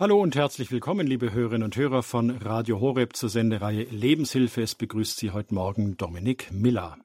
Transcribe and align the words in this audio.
Hallo 0.00 0.22
und 0.22 0.36
herzlich 0.36 0.70
willkommen, 0.70 1.08
liebe 1.08 1.32
Hörerinnen 1.32 1.64
und 1.64 1.74
Hörer 1.74 2.04
von 2.04 2.30
Radio 2.30 2.78
Horeb 2.78 3.16
zur 3.16 3.30
Sendereihe 3.30 3.82
Lebenshilfe. 3.82 4.62
Es 4.62 4.76
begrüßt 4.76 5.18
Sie 5.18 5.32
heute 5.32 5.52
Morgen 5.52 5.96
Dominik 5.96 6.52
Miller. 6.52 6.98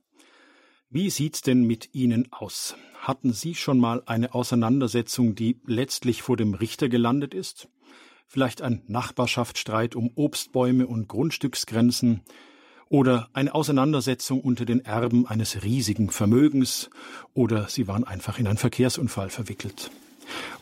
Wie 0.92 1.10
sieht's 1.10 1.42
denn 1.42 1.64
mit 1.64 1.96
Ihnen 1.96 2.32
aus? 2.32 2.76
Hatten 3.00 3.34
Sie 3.34 3.56
schon 3.56 3.80
mal 3.80 4.04
eine 4.06 4.36
Auseinandersetzung, 4.36 5.34
die 5.34 5.60
letztlich 5.66 6.22
vor 6.22 6.38
dem 6.38 6.54
Richter 6.54 6.88
gelandet 6.88 7.34
ist? 7.34 7.68
Vielleicht 8.28 8.62
ein 8.62 8.84
Nachbarschaftsstreit 8.86 9.96
um 9.96 10.12
Obstbäume 10.14 10.86
und 10.86 11.08
Grundstücksgrenzen 11.08 12.22
oder 12.90 13.28
eine 13.34 13.56
Auseinandersetzung 13.56 14.40
unter 14.40 14.66
den 14.66 14.86
Erben 14.86 15.26
eines 15.26 15.64
riesigen 15.64 16.12
Vermögens 16.12 16.92
oder 17.34 17.70
Sie 17.70 17.88
waren 17.88 18.04
einfach 18.04 18.38
in 18.38 18.46
einen 18.46 18.60
Verkehrsunfall 18.60 19.32
verwickelt. 19.32 19.90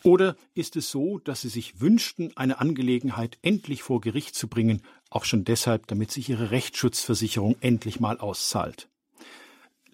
Oder 0.02 0.36
ist 0.54 0.76
es 0.76 0.90
so, 0.90 1.18
dass 1.18 1.42
Sie 1.42 1.48
sich 1.48 1.80
wünschten, 1.80 2.36
eine 2.36 2.60
Angelegenheit 2.60 3.38
endlich 3.42 3.82
vor 3.82 4.00
Gericht 4.00 4.34
zu 4.34 4.48
bringen, 4.48 4.82
auch 5.10 5.24
schon 5.24 5.44
deshalb, 5.44 5.86
damit 5.86 6.10
sich 6.10 6.28
Ihre 6.28 6.50
Rechtsschutzversicherung 6.50 7.56
endlich 7.60 8.00
mal 8.00 8.18
auszahlt? 8.18 8.88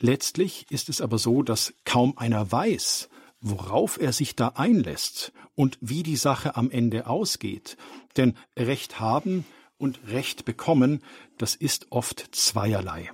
Letztlich 0.00 0.66
ist 0.70 0.88
es 0.88 1.00
aber 1.00 1.18
so, 1.18 1.42
dass 1.42 1.74
kaum 1.84 2.16
einer 2.16 2.50
weiß, 2.50 3.08
worauf 3.40 4.00
er 4.00 4.12
sich 4.12 4.36
da 4.36 4.48
einlässt 4.48 5.32
und 5.54 5.78
wie 5.80 6.02
die 6.02 6.16
Sache 6.16 6.56
am 6.56 6.70
Ende 6.70 7.06
ausgeht. 7.06 7.76
Denn 8.16 8.34
Recht 8.56 9.00
haben 9.00 9.44
und 9.76 10.00
Recht 10.08 10.44
bekommen, 10.44 11.02
das 11.36 11.54
ist 11.54 11.86
oft 11.90 12.28
zweierlei. 12.32 13.10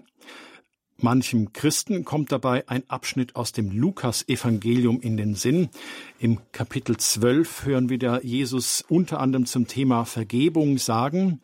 Manchem 0.98 1.52
Christen 1.52 2.04
kommt 2.04 2.32
dabei 2.32 2.68
ein 2.68 2.88
Abschnitt 2.88 3.36
aus 3.36 3.52
dem 3.52 3.70
Lukas-Evangelium 3.70 5.00
in 5.00 5.16
den 5.16 5.34
Sinn. 5.34 5.68
Im 6.18 6.38
Kapitel 6.52 6.96
12 6.96 7.66
hören 7.66 7.88
wir 7.88 7.98
da 7.98 8.20
Jesus 8.20 8.84
unter 8.88 9.20
anderem 9.20 9.46
zum 9.46 9.66
Thema 9.66 10.04
Vergebung 10.04 10.78
sagen, 10.78 11.40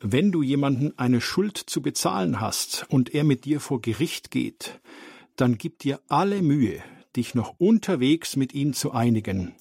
wenn 0.00 0.32
du 0.32 0.42
jemanden 0.42 0.92
eine 0.98 1.20
Schuld 1.20 1.56
zu 1.56 1.82
bezahlen 1.82 2.40
hast 2.40 2.86
und 2.88 3.14
er 3.14 3.24
mit 3.24 3.44
dir 3.44 3.60
vor 3.60 3.80
Gericht 3.80 4.30
geht, 4.30 4.80
dann 5.36 5.56
gib 5.56 5.78
dir 5.78 6.00
alle 6.08 6.42
Mühe, 6.42 6.82
dich 7.16 7.34
noch 7.34 7.54
unterwegs 7.58 8.36
mit 8.36 8.54
ihm 8.54 8.72
zu 8.72 8.92
einigen, 8.92 9.54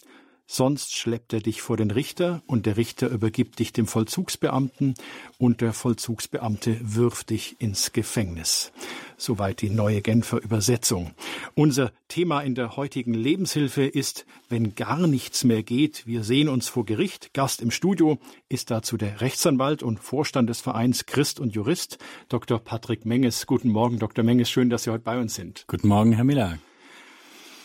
Sonst 0.45 0.95
schleppt 0.95 1.33
er 1.33 1.39
dich 1.39 1.61
vor 1.61 1.77
den 1.77 1.89
Richter 1.89 2.43
und 2.45 2.65
der 2.65 2.75
Richter 2.75 3.09
übergibt 3.09 3.59
dich 3.59 3.71
dem 3.71 3.87
Vollzugsbeamten 3.87 4.93
und 5.37 5.61
der 5.61 5.73
Vollzugsbeamte 5.73 6.77
wirft 6.81 7.29
dich 7.29 7.55
ins 7.59 7.93
Gefängnis. 7.93 8.71
Soweit 9.17 9.61
die 9.61 9.69
neue 9.69 10.01
Genfer 10.01 10.43
Übersetzung. 10.43 11.11
Unser 11.55 11.93
Thema 12.09 12.41
in 12.41 12.55
der 12.55 12.75
heutigen 12.75 13.13
Lebenshilfe 13.13 13.85
ist, 13.85 14.25
wenn 14.49 14.75
gar 14.75 15.07
nichts 15.07 15.45
mehr 15.45 15.63
geht, 15.63 16.05
wir 16.05 16.23
sehen 16.23 16.49
uns 16.49 16.67
vor 16.67 16.85
Gericht. 16.85 17.33
Gast 17.33 17.61
im 17.61 17.71
Studio 17.71 18.19
ist 18.49 18.69
dazu 18.69 18.97
der 18.97 19.21
Rechtsanwalt 19.21 19.81
und 19.81 19.99
Vorstand 19.99 20.49
des 20.49 20.59
Vereins 20.59 21.05
Christ 21.05 21.39
und 21.39 21.55
Jurist, 21.55 21.99
Dr. 22.27 22.59
Patrick 22.59 23.05
Menges. 23.05 23.47
Guten 23.47 23.69
Morgen, 23.69 23.97
Dr. 23.97 24.25
Menges. 24.25 24.49
Schön, 24.49 24.69
dass 24.69 24.83
Sie 24.83 24.91
heute 24.91 25.03
bei 25.03 25.19
uns 25.19 25.35
sind. 25.35 25.63
Guten 25.67 25.87
Morgen, 25.87 26.11
Herr 26.11 26.25
Miller. 26.25 26.59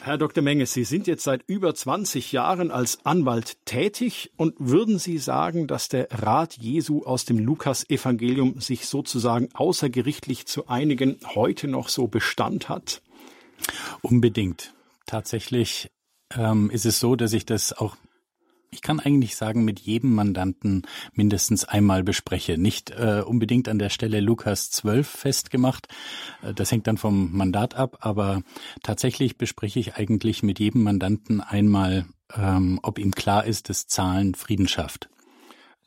Herr 0.00 0.16
Dr. 0.16 0.42
Menges, 0.44 0.72
Sie 0.72 0.84
sind 0.84 1.06
jetzt 1.06 1.24
seit 1.24 1.42
über 1.48 1.74
20 1.74 2.30
Jahren 2.32 2.70
als 2.70 3.04
Anwalt 3.04 3.58
tätig 3.64 4.30
und 4.36 4.54
würden 4.58 4.98
Sie 4.98 5.18
sagen, 5.18 5.66
dass 5.66 5.88
der 5.88 6.08
Rat 6.10 6.56
Jesu 6.56 7.02
aus 7.02 7.24
dem 7.24 7.38
Lukas-Evangelium 7.38 8.60
sich 8.60 8.86
sozusagen 8.86 9.48
außergerichtlich 9.54 10.46
zu 10.46 10.68
einigen 10.68 11.18
heute 11.34 11.66
noch 11.66 11.88
so 11.88 12.06
Bestand 12.06 12.68
hat? 12.68 13.02
Unbedingt. 14.00 14.72
Tatsächlich 15.04 15.90
ähm, 16.34 16.70
ist 16.70 16.86
es 16.86 17.00
so, 17.00 17.16
dass 17.16 17.32
ich 17.32 17.44
das 17.44 17.72
auch 17.72 17.96
ich 18.70 18.82
kann 18.82 19.00
eigentlich 19.00 19.36
sagen, 19.36 19.64
mit 19.64 19.80
jedem 19.80 20.14
Mandanten 20.14 20.82
mindestens 21.14 21.64
einmal 21.64 22.02
bespreche. 22.02 22.58
Nicht 22.58 22.90
äh, 22.90 23.22
unbedingt 23.24 23.68
an 23.68 23.78
der 23.78 23.90
Stelle 23.90 24.20
Lukas 24.20 24.70
12 24.70 25.08
festgemacht, 25.08 25.88
äh, 26.42 26.54
das 26.54 26.70
hängt 26.70 26.86
dann 26.86 26.98
vom 26.98 27.32
Mandat 27.36 27.74
ab, 27.74 27.98
aber 28.00 28.42
tatsächlich 28.82 29.38
bespreche 29.38 29.80
ich 29.80 29.96
eigentlich 29.96 30.42
mit 30.42 30.58
jedem 30.58 30.82
Mandanten 30.82 31.40
einmal, 31.40 32.06
ähm, 32.36 32.78
ob 32.82 32.98
ihm 32.98 33.12
klar 33.12 33.44
ist, 33.44 33.68
dass 33.68 33.86
Zahlen 33.86 34.34
Frieden 34.34 34.68
schafft. 34.68 35.08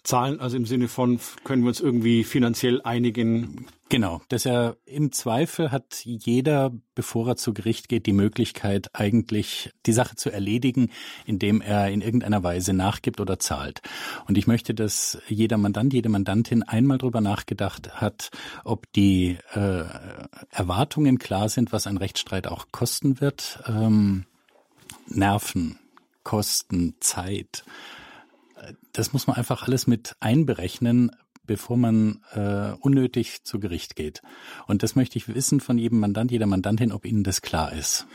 Zahlen, 0.03 0.39
also 0.39 0.57
im 0.57 0.65
Sinne 0.65 0.87
von, 0.87 1.19
können 1.43 1.61
wir 1.61 1.69
uns 1.69 1.79
irgendwie 1.79 2.23
finanziell 2.23 2.81
einigen? 2.81 3.67
Genau, 3.89 4.21
dass 4.29 4.45
er 4.45 4.77
im 4.85 5.11
Zweifel 5.11 5.71
hat 5.71 6.01
jeder, 6.05 6.71
bevor 6.95 7.27
er 7.27 7.35
zu 7.35 7.53
Gericht 7.53 7.87
geht, 7.87 8.05
die 8.05 8.13
Möglichkeit, 8.13 8.89
eigentlich 8.93 9.69
die 9.85 9.93
Sache 9.93 10.15
zu 10.15 10.31
erledigen, 10.31 10.89
indem 11.25 11.61
er 11.61 11.89
in 11.91 12.01
irgendeiner 12.01 12.41
Weise 12.41 12.73
nachgibt 12.73 13.19
oder 13.19 13.37
zahlt. 13.37 13.81
Und 14.27 14.37
ich 14.37 14.47
möchte, 14.47 14.73
dass 14.73 15.19
jeder 15.27 15.57
Mandant, 15.57 15.93
jede 15.93 16.09
Mandantin 16.09 16.63
einmal 16.63 16.97
drüber 16.97 17.21
nachgedacht 17.21 18.01
hat, 18.01 18.31
ob 18.63 18.91
die 18.93 19.37
äh, 19.53 19.83
Erwartungen 20.49 21.19
klar 21.19 21.49
sind, 21.49 21.73
was 21.73 21.85
ein 21.85 21.97
Rechtsstreit 21.97 22.47
auch 22.47 22.67
kosten 22.71 23.19
wird. 23.21 23.59
Ähm, 23.67 24.25
Nerven, 25.07 25.77
Kosten, 26.23 26.95
Zeit, 27.01 27.65
das 28.93 29.13
muss 29.13 29.27
man 29.27 29.37
einfach 29.37 29.63
alles 29.63 29.87
mit 29.87 30.15
einberechnen, 30.19 31.11
bevor 31.45 31.77
man 31.77 32.21
äh, 32.33 32.73
unnötig 32.79 33.43
zu 33.43 33.59
Gericht 33.59 33.95
geht. 33.95 34.21
Und 34.67 34.83
das 34.83 34.95
möchte 34.95 35.17
ich 35.17 35.33
wissen 35.33 35.59
von 35.59 35.77
jedem 35.77 35.99
Mandant, 35.99 36.31
jeder 36.31 36.45
Mandantin, 36.45 36.91
ob 36.91 37.05
Ihnen 37.05 37.23
das 37.23 37.41
klar 37.41 37.73
ist. 37.73 38.07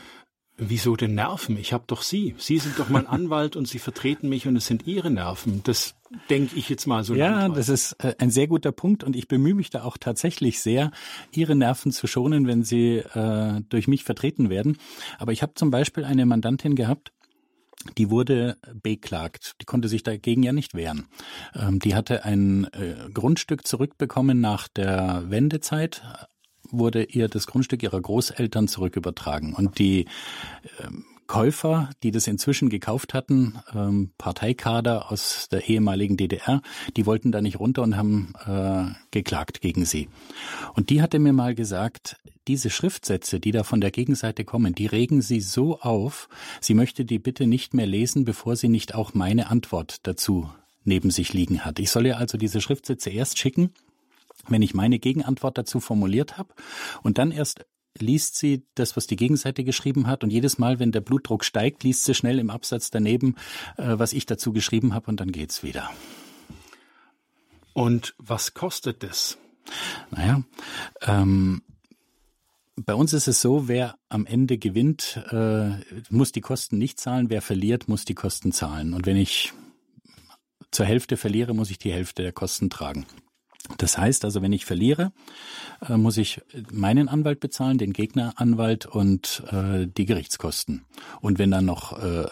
Wieso 0.59 0.95
denn 0.95 1.13
Nerven? 1.13 1.55
Ich 1.55 1.71
habe 1.71 1.83
doch 1.85 2.01
Sie. 2.01 2.33
Sie 2.39 2.57
sind 2.57 2.79
doch 2.79 2.89
mein 2.89 3.05
Anwalt 3.07 3.55
und 3.55 3.67
Sie 3.67 3.77
vertreten 3.77 4.27
mich 4.27 4.47
und 4.47 4.55
es 4.55 4.65
sind 4.65 4.87
Ihre 4.87 5.11
Nerven. 5.11 5.61
Das 5.63 5.93
denke 6.31 6.55
ich 6.55 6.67
jetzt 6.67 6.87
mal 6.87 7.03
so. 7.03 7.13
Ja, 7.13 7.47
das 7.47 7.69
ist 7.69 7.93
äh, 8.03 8.15
ein 8.17 8.31
sehr 8.31 8.47
guter 8.47 8.71
Punkt 8.71 9.03
und 9.03 9.15
ich 9.15 9.27
bemühe 9.27 9.53
mich 9.53 9.69
da 9.69 9.83
auch 9.83 9.97
tatsächlich 9.97 10.59
sehr, 10.59 10.89
Ihre 11.31 11.55
Nerven 11.55 11.91
zu 11.91 12.07
schonen, 12.07 12.47
wenn 12.47 12.63
Sie 12.63 12.95
äh, 12.97 13.61
durch 13.69 13.87
mich 13.87 14.03
vertreten 14.03 14.49
werden. 14.49 14.79
Aber 15.19 15.31
ich 15.31 15.43
habe 15.43 15.53
zum 15.53 15.69
Beispiel 15.69 16.05
eine 16.05 16.25
Mandantin 16.25 16.75
gehabt, 16.75 17.11
die 17.97 18.09
wurde 18.09 18.57
beklagt. 18.81 19.55
Die 19.61 19.65
konnte 19.65 19.87
sich 19.87 20.03
dagegen 20.03 20.43
ja 20.43 20.51
nicht 20.51 20.73
wehren. 20.73 21.07
Ähm, 21.55 21.79
die 21.79 21.95
hatte 21.95 22.25
ein 22.25 22.65
äh, 22.73 23.09
Grundstück 23.13 23.67
zurückbekommen 23.67 24.41
nach 24.41 24.67
der 24.67 25.23
Wendezeit 25.27 26.01
wurde 26.69 27.03
ihr 27.03 27.29
das 27.29 27.47
Grundstück 27.47 27.81
ihrer 27.83 28.01
Großeltern 28.01 28.67
zurückübertragen. 28.67 29.53
Und 29.53 29.79
die 29.79 30.05
ähm, 30.83 31.05
Käufer, 31.27 31.89
die 32.03 32.11
das 32.11 32.27
inzwischen 32.27 32.69
gekauft 32.69 33.13
hatten, 33.13 33.59
ähm, 33.75 34.11
Parteikader 34.17 35.11
aus 35.11 35.47
der 35.49 35.67
ehemaligen 35.67 36.17
DDR, 36.17 36.61
die 36.95 37.05
wollten 37.05 37.31
da 37.31 37.41
nicht 37.41 37.59
runter 37.59 37.83
und 37.83 37.97
haben 37.97 38.33
äh, 38.45 38.93
geklagt 39.11 39.61
gegen 39.61 39.85
sie. 39.85 40.09
Und 40.73 40.89
die 40.89 41.01
hatte 41.01 41.19
mir 41.19 41.33
mal 41.33 41.53
gesagt, 41.53 42.17
diese 42.47 42.69
Schriftsätze, 42.69 43.39
die 43.39 43.51
da 43.51 43.63
von 43.63 43.81
der 43.81 43.91
Gegenseite 43.91 44.45
kommen, 44.45 44.73
die 44.73 44.85
regen 44.85 45.21
sie 45.21 45.41
so 45.41 45.79
auf, 45.79 46.29
sie 46.61 46.73
möchte 46.73 47.05
die 47.05 47.19
bitte 47.19 47.45
nicht 47.45 47.73
mehr 47.73 47.87
lesen, 47.87 48.25
bevor 48.25 48.55
sie 48.55 48.69
nicht 48.69 48.95
auch 48.95 49.13
meine 49.13 49.49
Antwort 49.49 50.07
dazu 50.07 50.49
neben 50.85 51.11
sich 51.11 51.33
liegen 51.33 51.65
hat. 51.65 51.79
Ich 51.79 51.91
soll 51.91 52.05
ihr 52.05 52.17
also 52.17 52.37
diese 52.37 52.61
Schriftsätze 52.61 53.09
erst 53.09 53.37
schicken, 53.37 53.73
wenn 54.47 54.61
ich 54.61 54.73
meine 54.73 54.99
Gegenantwort 54.99 55.57
dazu 55.57 55.79
formuliert 55.79 56.37
habe 56.37 56.53
und 57.03 57.17
dann 57.17 57.31
erst 57.31 57.65
liest 58.01 58.35
sie 58.35 58.63
das, 58.75 58.95
was 58.95 59.07
die 59.07 59.15
Gegenseite 59.15 59.63
geschrieben 59.63 60.07
hat 60.07 60.23
und 60.23 60.31
jedes 60.31 60.57
Mal, 60.57 60.79
wenn 60.79 60.91
der 60.91 61.01
Blutdruck 61.01 61.43
steigt, 61.43 61.83
liest 61.83 62.05
sie 62.05 62.13
schnell 62.13 62.39
im 62.39 62.49
Absatz 62.49 62.91
daneben, 62.91 63.35
äh, 63.77 63.97
was 63.97 64.13
ich 64.13 64.25
dazu 64.25 64.53
geschrieben 64.53 64.93
habe 64.93 65.07
und 65.07 65.19
dann 65.19 65.31
geht's 65.31 65.63
wieder. 65.63 65.89
Und 67.73 68.15
was 68.17 68.53
kostet 68.53 69.03
das? 69.03 69.37
Naja, 70.09 70.43
ähm, 71.01 71.61
bei 72.75 72.93
uns 72.93 73.13
ist 73.13 73.27
es 73.27 73.41
so, 73.41 73.67
wer 73.67 73.97
am 74.07 74.25
Ende 74.25 74.57
gewinnt, 74.57 75.21
äh, 75.31 75.71
muss 76.09 76.31
die 76.31 76.41
Kosten 76.41 76.77
nicht 76.77 76.99
zahlen, 76.99 77.29
wer 77.29 77.41
verliert, 77.41 77.87
muss 77.87 78.05
die 78.05 78.15
Kosten 78.15 78.51
zahlen. 78.51 78.93
Und 78.93 79.05
wenn 79.05 79.17
ich 79.17 79.51
zur 80.71 80.85
Hälfte 80.85 81.17
verliere, 81.17 81.53
muss 81.53 81.71
ich 81.71 81.79
die 81.79 81.91
Hälfte 81.91 82.21
der 82.21 82.33
Kosten 82.33 82.69
tragen. 82.69 83.05
Das 83.77 83.97
heißt 83.97 84.25
also, 84.25 84.41
wenn 84.41 84.53
ich 84.53 84.65
verliere, 84.65 85.11
äh, 85.87 85.97
muss 85.97 86.17
ich 86.17 86.41
meinen 86.71 87.09
Anwalt 87.09 87.39
bezahlen, 87.39 87.77
den 87.77 87.93
Gegneranwalt 87.93 88.85
und 88.85 89.43
äh, 89.51 89.87
die 89.87 90.05
Gerichtskosten. 90.05 90.85
Und 91.21 91.37
wenn 91.37 91.51
dann 91.51 91.65
noch 91.65 92.01
äh, 92.01 92.25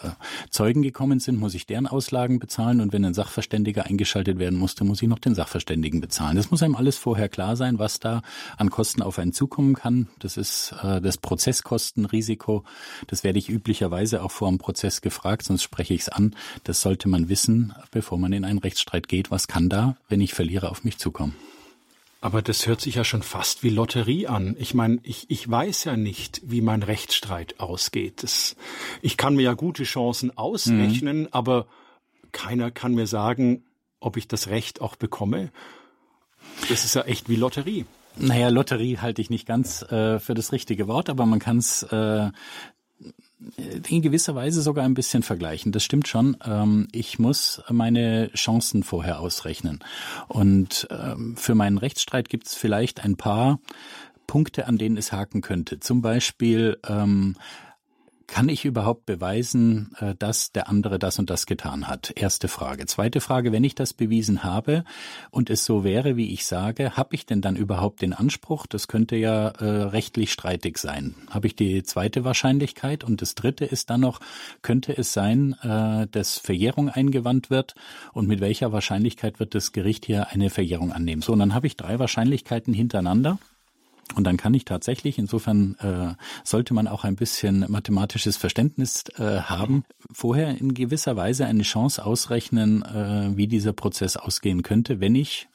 Zeugen 0.50 0.82
gekommen 0.82 1.20
sind, 1.20 1.38
muss 1.38 1.54
ich 1.54 1.66
deren 1.66 1.86
Auslagen 1.86 2.38
bezahlen. 2.38 2.80
Und 2.80 2.92
wenn 2.92 3.04
ein 3.04 3.14
Sachverständiger 3.14 3.86
eingeschaltet 3.86 4.38
werden 4.38 4.58
musste, 4.58 4.84
muss 4.84 5.02
ich 5.02 5.08
noch 5.08 5.18
den 5.18 5.34
Sachverständigen 5.34 6.00
bezahlen. 6.00 6.36
Das 6.36 6.50
muss 6.50 6.62
einem 6.62 6.74
alles 6.74 6.96
vorher 6.96 7.28
klar 7.28 7.56
sein, 7.56 7.78
was 7.78 8.00
da 8.00 8.22
an 8.56 8.70
Kosten 8.70 9.02
auf 9.02 9.18
einen 9.18 9.32
zukommen 9.32 9.74
kann. 9.74 10.08
Das 10.18 10.36
ist 10.36 10.74
das 10.82 11.18
Prozesskostenrisiko. 11.18 12.64
Das 13.06 13.24
werde 13.24 13.38
ich 13.38 13.48
üblicherweise 13.48 14.22
auch 14.22 14.30
vor 14.30 14.48
dem 14.48 14.58
Prozess 14.58 15.00
gefragt, 15.00 15.44
sonst 15.44 15.62
spreche 15.62 15.94
ich 15.94 16.02
es 16.02 16.08
an. 16.08 16.34
Das 16.64 16.80
sollte 16.80 17.08
man 17.08 17.28
wissen, 17.28 17.74
bevor 17.90 18.18
man 18.18 18.32
in 18.32 18.44
einen 18.44 18.58
Rechtsstreit 18.58 19.08
geht. 19.08 19.30
Was 19.30 19.48
kann 19.48 19.68
da, 19.68 19.96
wenn 20.08 20.20
ich 20.20 20.34
verliere, 20.34 20.70
auf 20.70 20.84
mich 20.84 20.98
zukommen? 20.98 21.25
Aber 22.20 22.42
das 22.42 22.66
hört 22.66 22.80
sich 22.80 22.96
ja 22.96 23.04
schon 23.04 23.22
fast 23.22 23.62
wie 23.62 23.68
Lotterie 23.68 24.26
an. 24.26 24.56
Ich 24.58 24.74
meine, 24.74 24.98
ich, 25.02 25.30
ich 25.30 25.48
weiß 25.48 25.84
ja 25.84 25.96
nicht, 25.96 26.40
wie 26.44 26.60
mein 26.60 26.82
Rechtsstreit 26.82 27.60
ausgeht. 27.60 28.22
Das, 28.22 28.56
ich 29.02 29.16
kann 29.16 29.36
mir 29.36 29.42
ja 29.42 29.54
gute 29.54 29.84
Chancen 29.84 30.36
ausrechnen, 30.36 31.20
mhm. 31.20 31.28
aber 31.30 31.66
keiner 32.32 32.70
kann 32.70 32.94
mir 32.94 33.06
sagen, 33.06 33.64
ob 34.00 34.16
ich 34.16 34.28
das 34.28 34.48
Recht 34.48 34.80
auch 34.80 34.96
bekomme. 34.96 35.52
Das 36.68 36.84
ist 36.84 36.94
ja 36.94 37.02
echt 37.02 37.28
wie 37.28 37.36
Lotterie. 37.36 37.86
Naja, 38.16 38.48
Lotterie 38.48 38.98
halte 38.98 39.20
ich 39.20 39.30
nicht 39.30 39.46
ganz 39.46 39.82
äh, 39.82 40.18
für 40.18 40.34
das 40.34 40.52
richtige 40.52 40.88
Wort, 40.88 41.10
aber 41.10 41.26
man 41.26 41.38
kann 41.38 41.58
es 41.58 41.82
äh, 41.84 42.30
in 43.88 44.02
gewisser 44.02 44.34
Weise 44.34 44.62
sogar 44.62 44.84
ein 44.84 44.94
bisschen 44.94 45.22
vergleichen. 45.22 45.72
Das 45.72 45.84
stimmt 45.84 46.08
schon. 46.08 46.36
Ähm, 46.44 46.88
ich 46.92 47.18
muss 47.18 47.62
meine 47.68 48.30
Chancen 48.32 48.82
vorher 48.82 49.20
ausrechnen. 49.20 49.80
Und 50.28 50.88
ähm, 50.90 51.36
für 51.36 51.54
meinen 51.54 51.78
Rechtsstreit 51.78 52.28
gibt 52.28 52.46
es 52.46 52.54
vielleicht 52.54 53.04
ein 53.04 53.16
paar 53.16 53.60
Punkte, 54.26 54.66
an 54.66 54.78
denen 54.78 54.96
es 54.96 55.12
haken 55.12 55.42
könnte. 55.42 55.80
Zum 55.80 56.02
Beispiel 56.02 56.78
ähm, 56.88 57.36
kann 58.26 58.48
ich 58.48 58.64
überhaupt 58.64 59.06
beweisen, 59.06 59.94
äh, 59.98 60.14
dass 60.18 60.52
der 60.52 60.68
andere 60.68 60.98
das 60.98 61.18
und 61.18 61.30
das 61.30 61.46
getan 61.46 61.88
hat? 61.88 62.12
Erste 62.16 62.48
Frage. 62.48 62.86
Zweite 62.86 63.20
Frage, 63.20 63.52
wenn 63.52 63.64
ich 63.64 63.74
das 63.74 63.92
bewiesen 63.92 64.42
habe 64.44 64.84
und 65.30 65.50
es 65.50 65.64
so 65.64 65.84
wäre, 65.84 66.16
wie 66.16 66.32
ich 66.32 66.46
sage, 66.46 66.96
habe 66.96 67.14
ich 67.14 67.26
denn 67.26 67.40
dann 67.40 67.56
überhaupt 67.56 68.02
den 68.02 68.12
Anspruch? 68.12 68.66
Das 68.66 68.88
könnte 68.88 69.16
ja 69.16 69.48
äh, 69.48 69.64
rechtlich 69.64 70.32
streitig 70.32 70.78
sein. 70.78 71.14
Habe 71.30 71.46
ich 71.46 71.56
die 71.56 71.82
zweite 71.82 72.24
Wahrscheinlichkeit? 72.24 73.04
Und 73.04 73.22
das 73.22 73.34
dritte 73.34 73.64
ist 73.64 73.90
dann 73.90 74.00
noch, 74.00 74.20
könnte 74.62 74.96
es 74.96 75.12
sein, 75.12 75.54
äh, 75.62 76.06
dass 76.08 76.38
Verjährung 76.38 76.88
eingewandt 76.88 77.50
wird? 77.50 77.74
Und 78.12 78.26
mit 78.28 78.40
welcher 78.40 78.72
Wahrscheinlichkeit 78.72 79.38
wird 79.40 79.54
das 79.54 79.72
Gericht 79.72 80.04
hier 80.06 80.28
eine 80.28 80.50
Verjährung 80.50 80.92
annehmen? 80.92 81.22
So, 81.22 81.32
und 81.32 81.38
dann 81.38 81.54
habe 81.54 81.66
ich 81.66 81.76
drei 81.76 81.98
Wahrscheinlichkeiten 81.98 82.74
hintereinander. 82.74 83.38
Und 84.14 84.24
dann 84.24 84.36
kann 84.36 84.54
ich 84.54 84.64
tatsächlich, 84.64 85.18
insofern 85.18 85.76
äh, 85.80 86.14
sollte 86.44 86.74
man 86.74 86.86
auch 86.86 87.04
ein 87.04 87.16
bisschen 87.16 87.66
mathematisches 87.68 88.36
Verständnis 88.36 89.04
äh, 89.18 89.40
haben, 89.40 89.84
vorher 90.12 90.56
in 90.56 90.74
gewisser 90.74 91.16
Weise 91.16 91.46
eine 91.46 91.64
Chance 91.64 92.04
ausrechnen, 92.04 92.82
äh, 92.82 93.36
wie 93.36 93.48
dieser 93.48 93.72
Prozess 93.72 94.16
ausgehen 94.16 94.62
könnte, 94.62 95.00
wenn 95.00 95.14
ich 95.14 95.48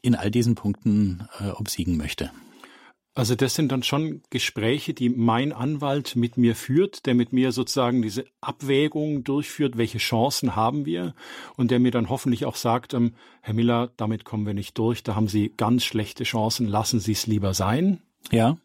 in 0.00 0.14
all 0.14 0.30
diesen 0.30 0.54
Punkten 0.54 1.28
äh, 1.38 1.50
obsiegen 1.50 1.96
möchte. 1.96 2.30
Also 3.14 3.34
das 3.34 3.54
sind 3.54 3.70
dann 3.70 3.82
schon 3.82 4.22
Gespräche, 4.30 4.94
die 4.94 5.10
mein 5.10 5.52
Anwalt 5.52 6.16
mit 6.16 6.38
mir 6.38 6.56
führt, 6.56 7.04
der 7.04 7.14
mit 7.14 7.32
mir 7.32 7.52
sozusagen 7.52 8.00
diese 8.00 8.24
Abwägung 8.40 9.22
durchführt, 9.22 9.76
welche 9.76 9.98
Chancen 9.98 10.56
haben 10.56 10.86
wir 10.86 11.14
und 11.56 11.70
der 11.70 11.78
mir 11.78 11.90
dann 11.90 12.08
hoffentlich 12.08 12.46
auch 12.46 12.56
sagt, 12.56 12.94
ähm, 12.94 13.12
Herr 13.42 13.52
Miller, 13.52 13.90
damit 13.98 14.24
kommen 14.24 14.46
wir 14.46 14.54
nicht 14.54 14.78
durch, 14.78 15.02
da 15.02 15.14
haben 15.14 15.28
Sie 15.28 15.52
ganz 15.54 15.84
schlechte 15.84 16.24
Chancen, 16.24 16.66
lassen 16.66 17.00
Sie 17.00 17.12
es 17.12 17.26
lieber 17.26 17.52
sein. 17.52 18.00
Ja, 18.30 18.56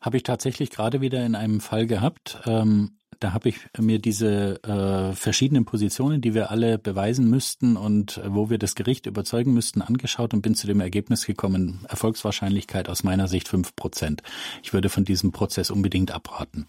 habe 0.00 0.16
ich 0.16 0.24
tatsächlich 0.24 0.70
gerade 0.70 1.00
wieder 1.00 1.24
in 1.24 1.34
einem 1.34 1.60
Fall 1.60 1.86
gehabt. 1.86 2.40
Ähm, 2.44 2.92
da 3.20 3.32
habe 3.32 3.48
ich 3.48 3.56
mir 3.78 3.98
diese 3.98 4.62
äh, 4.62 5.14
verschiedenen 5.14 5.64
Positionen, 5.64 6.20
die 6.20 6.34
wir 6.34 6.50
alle 6.50 6.78
beweisen 6.78 7.28
müssten 7.28 7.76
und 7.76 8.18
äh, 8.18 8.34
wo 8.34 8.50
wir 8.50 8.58
das 8.58 8.74
Gericht 8.74 9.06
überzeugen 9.06 9.52
müssten, 9.52 9.82
angeschaut 9.82 10.34
und 10.34 10.42
bin 10.42 10.54
zu 10.54 10.66
dem 10.66 10.80
Ergebnis 10.80 11.26
gekommen, 11.26 11.84
Erfolgswahrscheinlichkeit 11.88 12.88
aus 12.88 13.04
meiner 13.04 13.28
Sicht 13.28 13.48
fünf 13.48 13.74
Prozent. 13.76 14.22
Ich 14.62 14.72
würde 14.72 14.88
von 14.88 15.04
diesem 15.04 15.32
Prozess 15.32 15.70
unbedingt 15.70 16.12
abraten. 16.12 16.66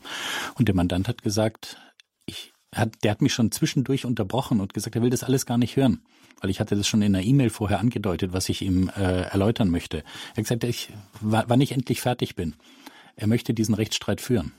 Und 0.55 0.67
der 0.67 0.75
Mandant 0.75 1.07
hat 1.07 1.21
gesagt, 1.21 1.77
ich 2.25 2.53
hat, 2.73 3.03
der 3.03 3.11
hat 3.11 3.21
mich 3.21 3.33
schon 3.33 3.51
zwischendurch 3.51 4.05
unterbrochen 4.05 4.59
und 4.59 4.73
gesagt, 4.73 4.95
er 4.95 5.03
will 5.03 5.11
das 5.11 5.23
alles 5.23 5.45
gar 5.45 5.57
nicht 5.57 5.75
hören, 5.75 6.01
weil 6.41 6.49
ich 6.49 6.59
hatte 6.59 6.75
das 6.75 6.87
schon 6.87 7.01
in 7.03 7.15
einer 7.15 7.23
E-Mail 7.23 7.51
vorher 7.51 7.79
angedeutet, 7.79 8.33
was 8.33 8.49
ich 8.49 8.63
ihm 8.63 8.89
äh, 8.97 9.21
erläutern 9.21 9.69
möchte. 9.69 9.99
Er 9.99 10.37
hat 10.37 10.43
gesagt, 10.43 10.63
ich, 10.63 10.89
wann 11.21 11.61
ich 11.61 11.71
endlich 11.71 12.01
fertig 12.01 12.35
bin. 12.35 12.55
Er 13.15 13.27
möchte 13.27 13.53
diesen 13.53 13.75
Rechtsstreit 13.75 14.21
führen 14.21 14.53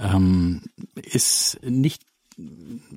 ähm, 0.00 0.62
ist 0.94 1.58
nicht 1.62 2.02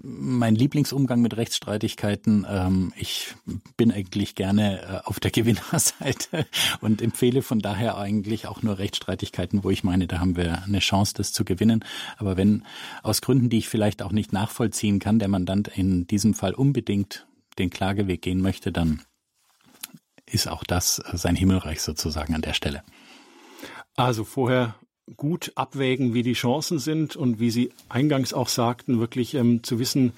mein 0.01 0.55
Lieblingsumgang 0.55 1.21
mit 1.21 1.35
Rechtsstreitigkeiten. 1.35 2.45
Ähm, 2.50 2.94
ich 2.95 3.35
bin 3.77 3.91
eigentlich 3.91 4.35
gerne 4.35 4.81
äh, 4.81 5.07
auf 5.07 5.19
der 5.19 5.31
Gewinnerseite 5.31 6.45
und 6.81 7.01
empfehle 7.01 7.41
von 7.41 7.59
daher 7.59 7.97
eigentlich 7.97 8.47
auch 8.47 8.61
nur 8.61 8.77
Rechtsstreitigkeiten, 8.77 9.63
wo 9.63 9.69
ich 9.69 9.83
meine, 9.83 10.07
da 10.07 10.19
haben 10.19 10.38
wir 10.38 10.63
eine 10.63 10.79
Chance, 10.79 11.13
das 11.15 11.33
zu 11.33 11.45
gewinnen. 11.45 11.83
Aber 12.17 12.38
wenn 12.38 12.63
aus 13.01 13.21
Gründen, 13.21 13.50
die 13.50 13.59
ich 13.59 13.69
vielleicht 13.69 14.01
auch 14.01 14.11
nicht 14.11 14.33
nachvollziehen 14.33 15.00
kann, 15.00 15.19
der 15.19 15.27
Mandant 15.27 15.67
in 15.67 16.07
diesem 16.07 16.33
Fall 16.33 16.53
unbedingt 16.53 17.25
den 17.57 17.69
Klageweg 17.69 18.21
gehen 18.21 18.41
möchte, 18.41 18.71
dann 18.71 19.01
ist 20.25 20.47
auch 20.47 20.63
das 20.63 21.01
sein 21.13 21.35
Himmelreich 21.35 21.81
sozusagen 21.81 22.33
an 22.33 22.41
der 22.41 22.53
Stelle. 22.53 22.83
Also 23.95 24.23
vorher 24.23 24.75
gut 25.17 25.51
abwägen, 25.55 26.13
wie 26.13 26.23
die 26.23 26.33
Chancen 26.33 26.79
sind 26.79 27.15
und 27.15 27.39
wie 27.39 27.51
Sie 27.51 27.71
eingangs 27.89 28.33
auch 28.33 28.47
sagten, 28.47 29.00
wirklich 29.00 29.33
ähm, 29.35 29.63
zu 29.63 29.79
wissen, 29.79 30.13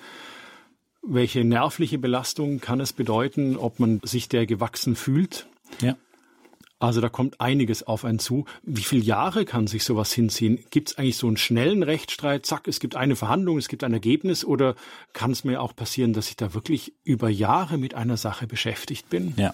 welche 1.01 1.43
nervliche 1.43 1.97
Belastung 1.97 2.59
kann 2.59 2.79
es 2.79 2.93
bedeuten, 2.93 3.57
ob 3.57 3.79
man 3.79 3.99
sich 4.03 4.29
der 4.29 4.45
gewachsen 4.45 4.95
fühlt. 4.95 5.47
Ja. 5.81 5.95
Also 6.85 7.01
da 7.01 7.09
kommt 7.09 7.41
einiges 7.41 7.83
auf 7.83 8.05
einen 8.05 8.19
zu. 8.19 8.45
Wie 8.63 8.83
viele 8.83 9.03
Jahre 9.03 9.45
kann 9.45 9.67
sich 9.67 9.83
sowas 9.83 10.13
hinziehen? 10.13 10.63
Gibt 10.69 10.91
es 10.91 10.97
eigentlich 10.97 11.17
so 11.17 11.27
einen 11.27 11.37
schnellen 11.37 11.83
Rechtsstreit? 11.83 12.45
Zack, 12.45 12.67
es 12.67 12.79
gibt 12.79 12.95
eine 12.95 13.15
Verhandlung, 13.15 13.57
es 13.57 13.67
gibt 13.67 13.83
ein 13.83 13.93
Ergebnis 13.93 14.45
oder 14.45 14.75
kann 15.13 15.31
es 15.31 15.43
mir 15.43 15.61
auch 15.61 15.75
passieren, 15.75 16.13
dass 16.13 16.29
ich 16.29 16.35
da 16.35 16.53
wirklich 16.53 16.93
über 17.03 17.29
Jahre 17.29 17.77
mit 17.77 17.95
einer 17.95 18.17
Sache 18.17 18.47
beschäftigt 18.47 19.09
bin? 19.09 19.33
Ja, 19.37 19.53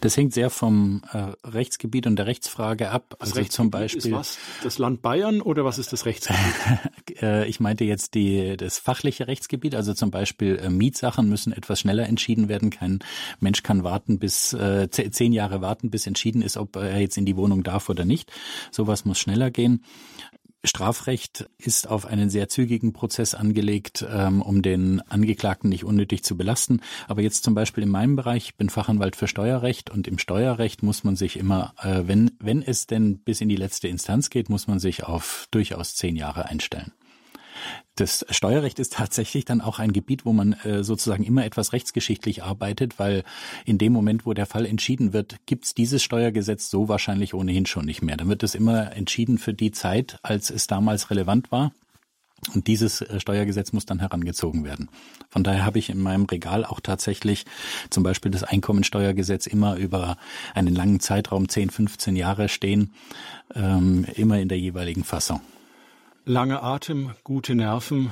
das 0.00 0.16
hängt 0.16 0.34
sehr 0.34 0.50
vom 0.50 1.02
äh, 1.12 1.32
Rechtsgebiet 1.46 2.06
und 2.06 2.16
der 2.16 2.26
Rechtsfrage 2.26 2.90
ab. 2.90 3.16
Das 3.18 3.32
also 3.32 3.48
zum 3.48 3.70
Beispiel 3.70 3.98
ist 3.98 4.12
was? 4.12 4.38
Das 4.62 4.78
Land 4.78 5.02
Bayern 5.02 5.40
oder 5.40 5.64
was 5.64 5.78
ist 5.78 5.92
das 5.92 6.06
Rechtsgebiet? 6.06 6.38
Äh, 7.22 7.48
ich 7.48 7.58
meinte 7.58 7.84
jetzt 7.84 8.14
die, 8.14 8.56
das 8.56 8.78
fachliche 8.78 9.26
Rechtsgebiet. 9.26 9.74
Also 9.74 9.92
zum 9.92 10.10
Beispiel 10.10 10.56
äh, 10.56 10.70
Mietsachen 10.70 11.28
müssen 11.28 11.52
etwas 11.52 11.80
schneller 11.80 12.06
entschieden 12.06 12.48
werden. 12.48 12.70
Kein 12.70 13.00
Mensch 13.40 13.64
kann 13.64 13.82
warten 13.82 14.18
bis 14.18 14.52
äh, 14.52 14.88
zehn 14.90 15.32
Jahre 15.32 15.60
warten, 15.60 15.90
bis 15.90 16.06
entschieden 16.06 16.42
ist, 16.42 16.56
ob 16.56 16.67
er 16.76 17.00
jetzt 17.00 17.16
in 17.16 17.26
die 17.26 17.36
Wohnung 17.36 17.62
darf 17.62 17.88
oder 17.88 18.04
nicht. 18.04 18.32
Sowas 18.70 19.04
muss 19.04 19.18
schneller 19.18 19.50
gehen. 19.50 19.84
Strafrecht 20.64 21.48
ist 21.56 21.88
auf 21.88 22.04
einen 22.04 22.30
sehr 22.30 22.48
zügigen 22.48 22.92
Prozess 22.92 23.34
angelegt, 23.34 24.04
ähm, 24.10 24.42
um 24.42 24.60
den 24.60 25.00
Angeklagten 25.02 25.70
nicht 25.70 25.84
unnötig 25.84 26.24
zu 26.24 26.36
belasten. 26.36 26.80
Aber 27.06 27.22
jetzt 27.22 27.44
zum 27.44 27.54
Beispiel 27.54 27.84
in 27.84 27.90
meinem 27.90 28.16
Bereich, 28.16 28.46
ich 28.46 28.56
bin 28.56 28.68
Fachanwalt 28.68 29.14
für 29.14 29.28
Steuerrecht 29.28 29.88
und 29.90 30.08
im 30.08 30.18
Steuerrecht 30.18 30.82
muss 30.82 31.04
man 31.04 31.14
sich 31.14 31.36
immer, 31.36 31.74
äh, 31.80 32.02
wenn, 32.06 32.32
wenn 32.40 32.62
es 32.62 32.88
denn 32.88 33.18
bis 33.18 33.40
in 33.40 33.48
die 33.48 33.56
letzte 33.56 33.86
Instanz 33.86 34.30
geht, 34.30 34.48
muss 34.48 34.66
man 34.66 34.80
sich 34.80 35.04
auf 35.04 35.46
durchaus 35.52 35.94
zehn 35.94 36.16
Jahre 36.16 36.46
einstellen. 36.46 36.92
Das 37.94 38.24
Steuerrecht 38.30 38.78
ist 38.78 38.92
tatsächlich 38.92 39.44
dann 39.44 39.60
auch 39.60 39.80
ein 39.80 39.92
Gebiet, 39.92 40.24
wo 40.24 40.32
man 40.32 40.52
äh, 40.64 40.84
sozusagen 40.84 41.24
immer 41.24 41.44
etwas 41.44 41.72
rechtsgeschichtlich 41.72 42.44
arbeitet, 42.44 42.98
weil 42.98 43.24
in 43.64 43.78
dem 43.78 43.92
Moment, 43.92 44.24
wo 44.24 44.34
der 44.34 44.46
Fall 44.46 44.66
entschieden 44.66 45.12
wird, 45.12 45.36
gibt's 45.46 45.74
dieses 45.74 46.02
Steuergesetz 46.02 46.70
so 46.70 46.88
wahrscheinlich 46.88 47.34
ohnehin 47.34 47.66
schon 47.66 47.86
nicht 47.86 48.02
mehr. 48.02 48.16
Dann 48.16 48.28
wird 48.28 48.44
es 48.44 48.54
immer 48.54 48.92
entschieden 48.94 49.38
für 49.38 49.52
die 49.52 49.72
Zeit, 49.72 50.18
als 50.22 50.50
es 50.50 50.68
damals 50.68 51.10
relevant 51.10 51.50
war. 51.50 51.72
Und 52.54 52.66
dieses 52.66 53.00
äh, 53.00 53.20
Steuergesetz 53.20 53.72
muss 53.72 53.84
dann 53.84 53.98
herangezogen 53.98 54.64
werden. 54.64 54.88
Von 55.28 55.42
daher 55.42 55.64
habe 55.64 55.78
ich 55.78 55.90
in 55.90 56.00
meinem 56.00 56.24
Regal 56.24 56.64
auch 56.64 56.80
tatsächlich 56.80 57.46
zum 57.90 58.02
Beispiel 58.02 58.30
das 58.30 58.44
Einkommensteuergesetz 58.44 59.46
immer 59.46 59.76
über 59.76 60.16
einen 60.54 60.74
langen 60.74 61.00
Zeitraum, 61.00 61.48
10, 61.48 61.70
15 61.70 62.16
Jahre 62.16 62.48
stehen, 62.48 62.92
ähm, 63.54 64.06
immer 64.14 64.38
in 64.38 64.48
der 64.48 64.58
jeweiligen 64.58 65.04
Fassung. 65.04 65.40
Lange 66.28 66.62
Atem, 66.62 67.12
gute 67.24 67.54
Nerven. 67.54 68.10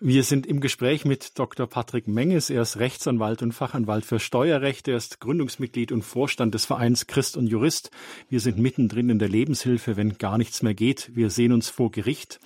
Wir 0.00 0.24
sind 0.24 0.44
im 0.44 0.58
Gespräch 0.58 1.04
mit 1.04 1.38
Dr. 1.38 1.68
Patrick 1.68 2.08
Menges. 2.08 2.50
Er 2.50 2.62
ist 2.62 2.78
Rechtsanwalt 2.78 3.42
und 3.42 3.52
Fachanwalt 3.52 4.04
für 4.04 4.18
Steuerrecht. 4.18 4.88
Er 4.88 4.96
ist 4.96 5.20
Gründungsmitglied 5.20 5.92
und 5.92 6.02
Vorstand 6.02 6.52
des 6.52 6.64
Vereins 6.64 7.06
Christ 7.06 7.36
und 7.36 7.46
Jurist. 7.46 7.92
Wir 8.28 8.40
sind 8.40 8.58
mittendrin 8.58 9.08
in 9.08 9.20
der 9.20 9.28
Lebenshilfe, 9.28 9.96
wenn 9.96 10.18
gar 10.18 10.36
nichts 10.36 10.64
mehr 10.64 10.74
geht. 10.74 11.14
Wir 11.14 11.30
sehen 11.30 11.52
uns 11.52 11.68
vor 11.68 11.92
Gericht. 11.92 12.40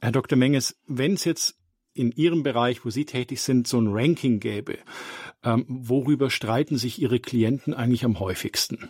Herr 0.00 0.12
Dr. 0.12 0.38
Menges, 0.38 0.80
wenn 0.86 1.12
es 1.12 1.26
jetzt 1.26 1.58
in 1.92 2.10
Ihrem 2.10 2.42
Bereich, 2.42 2.86
wo 2.86 2.88
Sie 2.88 3.04
tätig 3.04 3.42
sind, 3.42 3.68
so 3.68 3.78
ein 3.78 3.88
Ranking 3.88 4.40
gäbe, 4.40 4.78
ähm, 5.44 5.66
worüber 5.68 6.30
streiten 6.30 6.78
sich 6.78 6.98
Ihre 6.98 7.20
Klienten 7.20 7.74
eigentlich 7.74 8.06
am 8.06 8.20
häufigsten? 8.20 8.88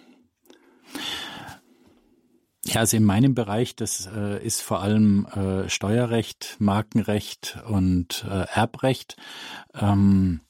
Ja, 2.64 2.80
also 2.80 2.96
in 2.96 3.04
meinem 3.04 3.34
Bereich, 3.34 3.76
das 3.76 4.08
äh, 4.14 4.44
ist 4.44 4.62
vor 4.62 4.80
allem 4.80 5.26
äh, 5.26 5.68
Steuerrecht, 5.68 6.56
Markenrecht 6.58 7.58
und 7.68 8.24
äh, 8.28 8.46
Erbrecht. 8.52 9.16
Ähm, 9.74 10.40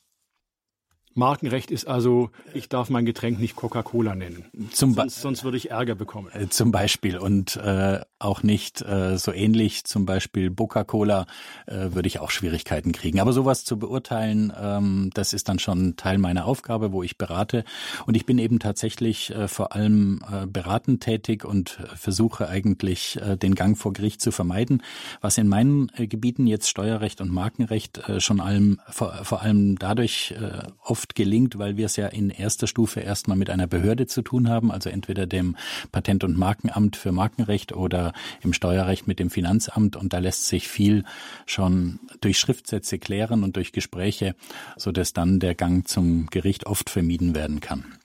Markenrecht 1.18 1.70
ist 1.70 1.86
also, 1.86 2.30
ich 2.54 2.68
darf 2.68 2.88
mein 2.88 3.04
Getränk 3.04 3.38
nicht 3.38 3.56
Coca-Cola 3.56 4.14
nennen. 4.14 4.44
Sonst, 4.72 5.20
sonst 5.20 5.44
würde 5.44 5.56
ich 5.56 5.70
Ärger 5.70 5.94
bekommen. 5.94 6.28
Äh, 6.32 6.48
zum 6.48 6.70
Beispiel 6.70 7.18
und 7.18 7.56
äh, 7.56 8.00
auch 8.18 8.42
nicht 8.42 8.80
äh, 8.82 9.18
so 9.18 9.32
ähnlich, 9.32 9.84
zum 9.84 10.06
Beispiel 10.06 10.50
Coca-Cola, 10.68 11.26
äh, 11.66 11.94
würde 11.94 12.06
ich 12.06 12.20
auch 12.20 12.30
Schwierigkeiten 12.30 12.92
kriegen. 12.92 13.20
Aber 13.20 13.32
sowas 13.32 13.64
zu 13.64 13.78
beurteilen, 13.78 14.52
ähm, 14.60 15.10
das 15.14 15.32
ist 15.32 15.48
dann 15.48 15.58
schon 15.58 15.96
Teil 15.96 16.18
meiner 16.18 16.44
Aufgabe, 16.44 16.92
wo 16.92 17.02
ich 17.02 17.16
berate. 17.16 17.64
Und 18.06 18.16
ich 18.16 18.26
bin 18.26 18.38
eben 18.38 18.58
tatsächlich 18.58 19.30
äh, 19.30 19.48
vor 19.48 19.74
allem 19.74 20.20
äh, 20.30 20.46
beratend 20.46 21.02
tätig 21.02 21.44
und 21.44 21.78
versuche 21.96 22.48
eigentlich 22.48 23.18
äh, 23.20 23.36
den 23.36 23.54
Gang 23.54 23.76
vor 23.78 23.92
Gericht 23.92 24.20
zu 24.20 24.30
vermeiden, 24.30 24.82
was 25.20 25.38
in 25.38 25.48
meinen 25.48 25.90
äh, 25.96 26.06
Gebieten 26.06 26.46
jetzt 26.46 26.68
Steuerrecht 26.68 27.20
und 27.20 27.32
Markenrecht 27.32 28.08
äh, 28.08 28.20
schon 28.20 28.40
allem 28.40 28.80
vor, 28.88 29.12
vor 29.24 29.42
allem 29.42 29.78
dadurch 29.78 30.34
äh, 30.38 30.66
oft 30.82 31.07
gelingt, 31.14 31.58
weil 31.58 31.76
wir 31.76 31.86
es 31.86 31.96
ja 31.96 32.06
in 32.06 32.30
erster 32.30 32.66
Stufe 32.66 33.00
erstmal 33.00 33.36
mit 33.36 33.50
einer 33.50 33.66
Behörde 33.66 34.06
zu 34.06 34.22
tun 34.22 34.48
haben, 34.48 34.70
also 34.70 34.90
entweder 34.90 35.26
dem 35.26 35.56
Patent- 35.92 36.24
und 36.24 36.38
Markenamt 36.38 36.96
für 36.96 37.12
Markenrecht 37.12 37.72
oder 37.72 38.12
im 38.42 38.52
Steuerrecht 38.52 39.06
mit 39.06 39.18
dem 39.18 39.30
Finanzamt. 39.30 39.96
Und 39.96 40.12
da 40.12 40.18
lässt 40.18 40.46
sich 40.46 40.68
viel 40.68 41.04
schon 41.46 42.00
durch 42.20 42.38
Schriftsätze 42.38 42.98
klären 42.98 43.44
und 43.44 43.56
durch 43.56 43.72
Gespräche, 43.72 44.34
so 44.76 44.92
dass 44.92 45.12
dann 45.12 45.40
der 45.40 45.54
Gang 45.54 45.86
zum 45.86 46.26
Gericht 46.26 46.66
oft 46.66 46.90
vermieden 46.90 47.34
werden 47.34 47.60
kann. 47.60 47.97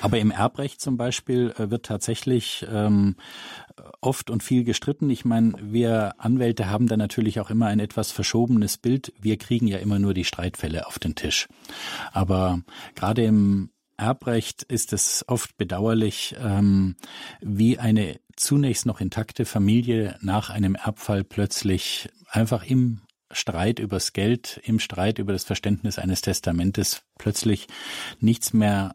Aber 0.00 0.18
im 0.18 0.30
Erbrecht 0.30 0.80
zum 0.80 0.96
Beispiel 0.96 1.54
äh, 1.58 1.70
wird 1.70 1.86
tatsächlich 1.86 2.66
ähm, 2.70 3.16
oft 4.00 4.30
und 4.30 4.42
viel 4.42 4.64
gestritten. 4.64 5.10
Ich 5.10 5.24
meine, 5.24 5.54
wir 5.60 6.14
Anwälte 6.18 6.70
haben 6.70 6.86
da 6.86 6.96
natürlich 6.96 7.40
auch 7.40 7.50
immer 7.50 7.66
ein 7.66 7.80
etwas 7.80 8.12
verschobenes 8.12 8.78
Bild. 8.78 9.12
Wir 9.20 9.36
kriegen 9.36 9.66
ja 9.66 9.78
immer 9.78 9.98
nur 9.98 10.14
die 10.14 10.24
Streitfälle 10.24 10.86
auf 10.86 10.98
den 10.98 11.14
Tisch. 11.14 11.48
Aber 12.12 12.60
gerade 12.94 13.24
im 13.24 13.70
Erbrecht 13.96 14.62
ist 14.62 14.92
es 14.92 15.24
oft 15.26 15.56
bedauerlich, 15.56 16.36
ähm, 16.40 16.96
wie 17.40 17.78
eine 17.78 18.20
zunächst 18.36 18.86
noch 18.86 19.00
intakte 19.00 19.44
Familie 19.44 20.16
nach 20.20 20.50
einem 20.50 20.76
Erbfall 20.76 21.24
plötzlich 21.24 22.08
einfach 22.30 22.64
im 22.64 23.00
Streit 23.30 23.78
übers 23.78 24.12
Geld, 24.12 24.60
im 24.64 24.78
Streit 24.78 25.18
über 25.18 25.32
das 25.32 25.44
Verständnis 25.44 25.98
eines 25.98 26.22
Testamentes 26.22 27.02
plötzlich 27.18 27.66
nichts 28.20 28.52
mehr 28.52 28.94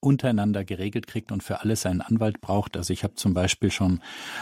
untereinander 0.00 0.64
geregelt 0.64 1.06
kriegt 1.06 1.32
und 1.32 1.42
für 1.42 1.60
alles 1.60 1.86
einen 1.86 2.00
Anwalt 2.00 2.40
braucht. 2.40 2.76
Also 2.76 2.92
ich 2.92 3.04
habe 3.04 3.14
zum 3.14 3.34
Beispiel 3.34 3.70
schon 3.70 4.00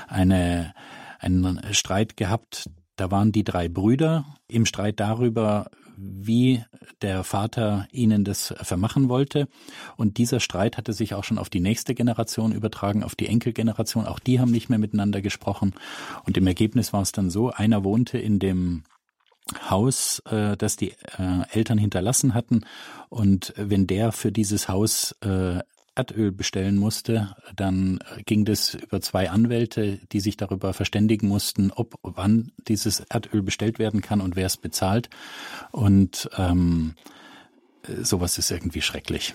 eine, 0.08 0.74
einen 1.18 1.60
Streit 1.72 2.16
gehabt, 2.16 2.70
da 2.96 3.10
waren 3.12 3.30
die 3.30 3.44
drei 3.44 3.68
Brüder 3.68 4.24
im 4.48 4.66
Streit 4.66 4.98
darüber, 4.98 5.70
wie 5.96 6.64
der 7.02 7.24
Vater 7.24 7.86
ihnen 7.92 8.24
das 8.24 8.54
vermachen 8.60 9.08
wollte. 9.08 9.48
Und 9.96 10.18
dieser 10.18 10.40
Streit 10.40 10.76
hatte 10.76 10.92
sich 10.92 11.14
auch 11.14 11.24
schon 11.24 11.38
auf 11.38 11.48
die 11.48 11.60
nächste 11.60 11.94
Generation 11.94 12.52
übertragen, 12.52 13.02
auf 13.02 13.14
die 13.14 13.26
Enkelgeneration. 13.26 14.06
Auch 14.06 14.18
die 14.18 14.40
haben 14.40 14.50
nicht 14.50 14.68
mehr 14.68 14.78
miteinander 14.78 15.20
gesprochen. 15.20 15.74
Und 16.24 16.36
im 16.36 16.46
Ergebnis 16.46 16.92
war 16.92 17.02
es 17.02 17.12
dann 17.12 17.30
so, 17.30 17.50
einer 17.50 17.84
wohnte 17.84 18.18
in 18.18 18.38
dem 18.38 18.84
Haus, 19.68 20.20
äh, 20.30 20.56
das 20.56 20.76
die 20.76 20.90
äh, 20.90 21.42
Eltern 21.50 21.78
hinterlassen 21.78 22.34
hatten. 22.34 22.64
Und 23.08 23.52
wenn 23.56 23.86
der 23.86 24.12
für 24.12 24.32
dieses 24.32 24.68
Haus 24.68 25.14
äh, 25.20 25.60
Erdöl 25.94 26.30
bestellen 26.30 26.76
musste, 26.76 27.34
dann 27.56 27.98
äh, 28.16 28.22
ging 28.22 28.44
das 28.44 28.74
über 28.74 29.00
zwei 29.00 29.30
Anwälte, 29.30 29.98
die 30.12 30.20
sich 30.20 30.36
darüber 30.36 30.72
verständigen 30.72 31.26
mussten, 31.26 31.72
ob 31.72 31.98
wann 32.02 32.52
dieses 32.68 33.00
Erdöl 33.00 33.42
bestellt 33.42 33.78
werden 33.78 34.00
kann 34.00 34.20
und 34.20 34.36
wer 34.36 34.46
es 34.46 34.56
bezahlt. 34.56 35.10
Und 35.72 36.30
ähm, 36.36 36.94
sowas 38.02 38.38
ist 38.38 38.50
irgendwie 38.50 38.82
schrecklich. 38.82 39.34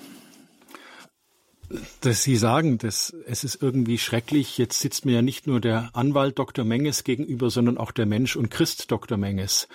Dass 2.04 2.22
Sie 2.22 2.36
sagen, 2.36 2.78
dass 2.80 3.16
es 3.28 3.46
ist 3.46 3.62
irgendwie 3.62 3.98
schrecklich. 3.98 4.58
Jetzt 4.58 4.82
sitzt 4.82 5.06
mir 5.06 5.14
ja 5.14 5.22
nicht 5.22 5.48
nur 5.48 5.62
der 5.62 5.90
Anwalt 5.94 6.38
Dr. 6.38 6.66
Menges 6.66 7.06
gegenüber, 7.06 7.50
sondern 7.50 7.78
auch 7.78 7.92
der 7.92 8.06
Mensch 8.06 8.36
und 8.36 8.52
Christ 8.52 8.92
Dr. 8.92 9.18
Menges. 9.18 9.70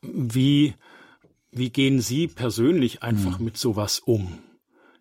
Wie, 0.00 0.74
wie 1.50 1.70
gehen 1.70 2.00
Sie 2.00 2.28
persönlich 2.28 3.02
einfach 3.02 3.38
hm. 3.38 3.44
mit 3.44 3.56
sowas 3.56 3.98
um? 3.98 4.38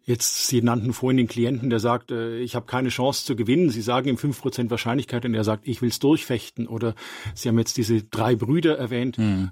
Jetzt, 0.02 0.48
Sie 0.48 0.64
nannten 0.64 0.92
vorhin 0.92 1.18
den 1.18 1.28
Klienten, 1.28 1.70
der 1.70 1.80
sagt, 1.80 2.10
äh, 2.10 2.40
ich 2.40 2.56
habe 2.56 2.66
keine 2.66 2.90
Chance 2.90 3.26
zu 3.26 3.36
gewinnen. 3.36 3.70
Sie 3.70 3.84
sagen 3.84 4.10
ihm 4.10 4.18
fünf 4.18 4.42
Prozent 4.42 4.72
Wahrscheinlichkeit 4.72 5.26
und 5.26 5.36
er 5.36 5.44
sagt, 5.44 5.68
ich 5.68 5.84
will's 5.84 6.00
durchfechten. 6.00 6.68
Oder 6.68 6.96
Sie 7.36 7.48
haben 7.48 7.60
jetzt 7.60 7.78
diese 7.78 8.02
drei 8.02 8.34
Brüder 8.34 8.76
erwähnt. 8.76 9.18
Hm 9.18 9.52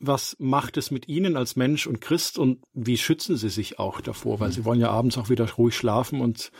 was 0.00 0.36
macht 0.38 0.76
es 0.76 0.90
mit 0.90 1.08
Ihnen 1.08 1.36
als 1.36 1.56
Mensch 1.56 1.86
und 1.86 2.00
Christ 2.00 2.38
und 2.38 2.62
wie 2.72 2.96
schützen 2.96 3.36
Sie 3.36 3.50
sich 3.50 3.78
auch 3.78 4.00
davor? 4.00 4.40
Weil 4.40 4.50
Sie 4.50 4.64
wollen 4.64 4.80
ja 4.80 4.90
abends 4.90 5.18
auch 5.18 5.28
wieder 5.28 5.48
ruhig 5.52 5.76
schlafen 5.76 6.20
und 6.20 6.50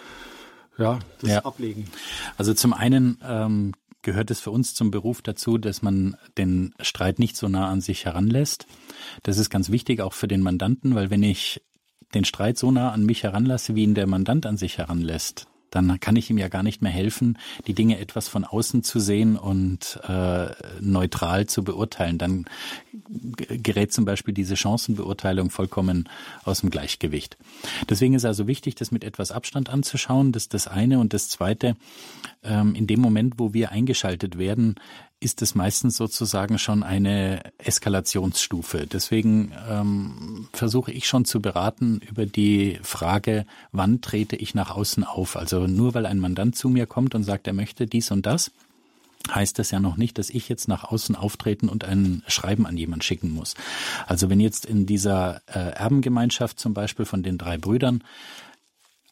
ja, 0.79 0.99
das 1.21 1.31
ja. 1.31 1.45
ablegen. 1.45 1.87
Also 2.37 2.55
zum 2.55 2.73
einen 2.73 3.19
ähm, 3.23 3.73
gehört 4.03 4.31
es 4.31 4.41
für 4.41 4.51
uns 4.51 4.75
zum 4.75 4.91
Beruf 4.91 5.23
dazu, 5.23 5.59
dass 5.59 5.83
man 5.83 6.17
den 6.39 6.75
Streit 6.81 7.19
nicht 7.19 7.37
so 7.37 7.49
nah 7.49 7.69
an 7.69 7.81
sich 7.81 8.05
heranlässt. 8.05 8.67
Das 9.23 9.39
ist 9.39 9.51
ganz 9.51 9.71
wichtig 9.71 10.01
auch 10.01 10.13
für 10.13 10.29
den 10.29 10.43
Mandanten, 10.43 10.95
weil 10.95 11.11
wenn 11.11 11.23
ich 11.23 11.63
den 12.15 12.25
Streit 12.25 12.59
so 12.59 12.71
nah 12.71 12.93
an 12.93 13.05
mich 13.05 13.23
heranlasse, 13.23 13.75
wie 13.75 13.85
ihn 13.85 13.95
der 13.95 14.07
Mandant 14.07 14.47
an 14.47 14.57
sich 14.57 14.79
heranlässt, 14.79 15.47
dann 15.71 16.01
kann 16.01 16.17
ich 16.17 16.31
ihm 16.31 16.39
ja 16.39 16.49
gar 16.49 16.63
nicht 16.63 16.83
mehr 16.83 16.93
helfen, 16.93 17.39
die 17.67 17.75
Dinge 17.75 17.99
etwas 17.99 18.29
von 18.29 18.45
außen 18.45 18.83
zu 18.83 19.01
sehen 19.01 19.37
und 19.37 20.01
äh, 20.07 20.49
neutral 20.81 21.47
zu 21.47 21.65
beurteilen. 21.65 22.19
Dann 22.19 22.47
gerät 23.09 23.93
zum 23.93 24.05
Beispiel 24.05 24.35
diese 24.35 24.57
Chancenbeurteilung 24.57 25.51
vollkommen 25.51 26.09
aus 26.45 26.61
dem 26.61 26.71
Gleichgewicht. 26.71 27.37
Deswegen 27.89 28.15
ist 28.15 28.25
also 28.25 28.47
wichtig, 28.47 28.75
das 28.75 28.91
mit 28.91 29.05
etwas 29.05 29.33
Abstand 29.33 29.69
anzuschauen. 29.71 30.33
Das 30.33 30.45
ist 30.45 30.55
das 30.55 30.67
eine. 30.67 30.99
Und 30.99 31.13
das 31.13 31.29
zweite, 31.29 31.77
ähm, 32.43 32.75
in 32.75 32.87
dem 32.87 33.01
Moment, 33.01 33.35
wo 33.39 33.53
wir 33.53 33.71
eingeschaltet 33.71 34.39
werden, 34.39 34.77
ist 35.21 35.43
es 35.43 35.55
meistens 35.55 35.97
sozusagen 35.97 36.59
schon 36.59 36.83
eine 36.83 37.43
Eskalationsstufe. 37.59 38.87
Deswegen 38.87 39.53
ähm, 39.69 40.49
versuche 40.55 40.93
ich 40.93 41.07
schon 41.07 41.27
zu 41.27 41.43
beraten 41.43 42.01
über 42.09 42.25
die 42.25 42.79
Frage, 42.83 43.45
wann 43.71 44.01
trete 44.01 44.37
ich 44.37 44.55
nach 44.55 44.71
außen 44.71 45.05
auf. 45.05 45.37
Also 45.37 45.67
nur 45.67 45.93
weil 45.93 46.07
ein 46.07 46.19
Mandant 46.19 46.57
zu 46.57 46.71
mir 46.71 46.87
kommt 46.87 47.15
und 47.15 47.23
sagt, 47.23 47.47
er 47.47 47.53
möchte 47.53 47.87
dies 47.87 48.11
und 48.11 48.25
das, 48.25 48.51
heißt 49.31 49.59
das 49.59 49.71
ja 49.71 49.79
noch 49.79 49.99
nicht, 49.99 50.19
dass 50.19 50.31
ich 50.31 50.49
jetzt 50.49 50.69
nach 50.69 50.85
außen 50.85 51.15
auftreten 51.15 51.69
und 51.69 51.85
ein 51.85 52.23
Schreiben 52.27 52.67
an 52.67 52.79
jemand 52.79 53.05
schicken 53.05 53.31
muss. 53.31 53.55
Also 54.07 54.31
wenn 54.31 54.41
jetzt 54.41 54.65
in 54.65 54.87
dieser 54.87 55.43
äh, 55.47 55.59
Erbengemeinschaft 55.59 56.59
zum 56.59 56.73
Beispiel 56.73 57.05
von 57.05 57.23
den 57.23 57.37
drei 57.37 57.59
Brüdern 57.59 58.03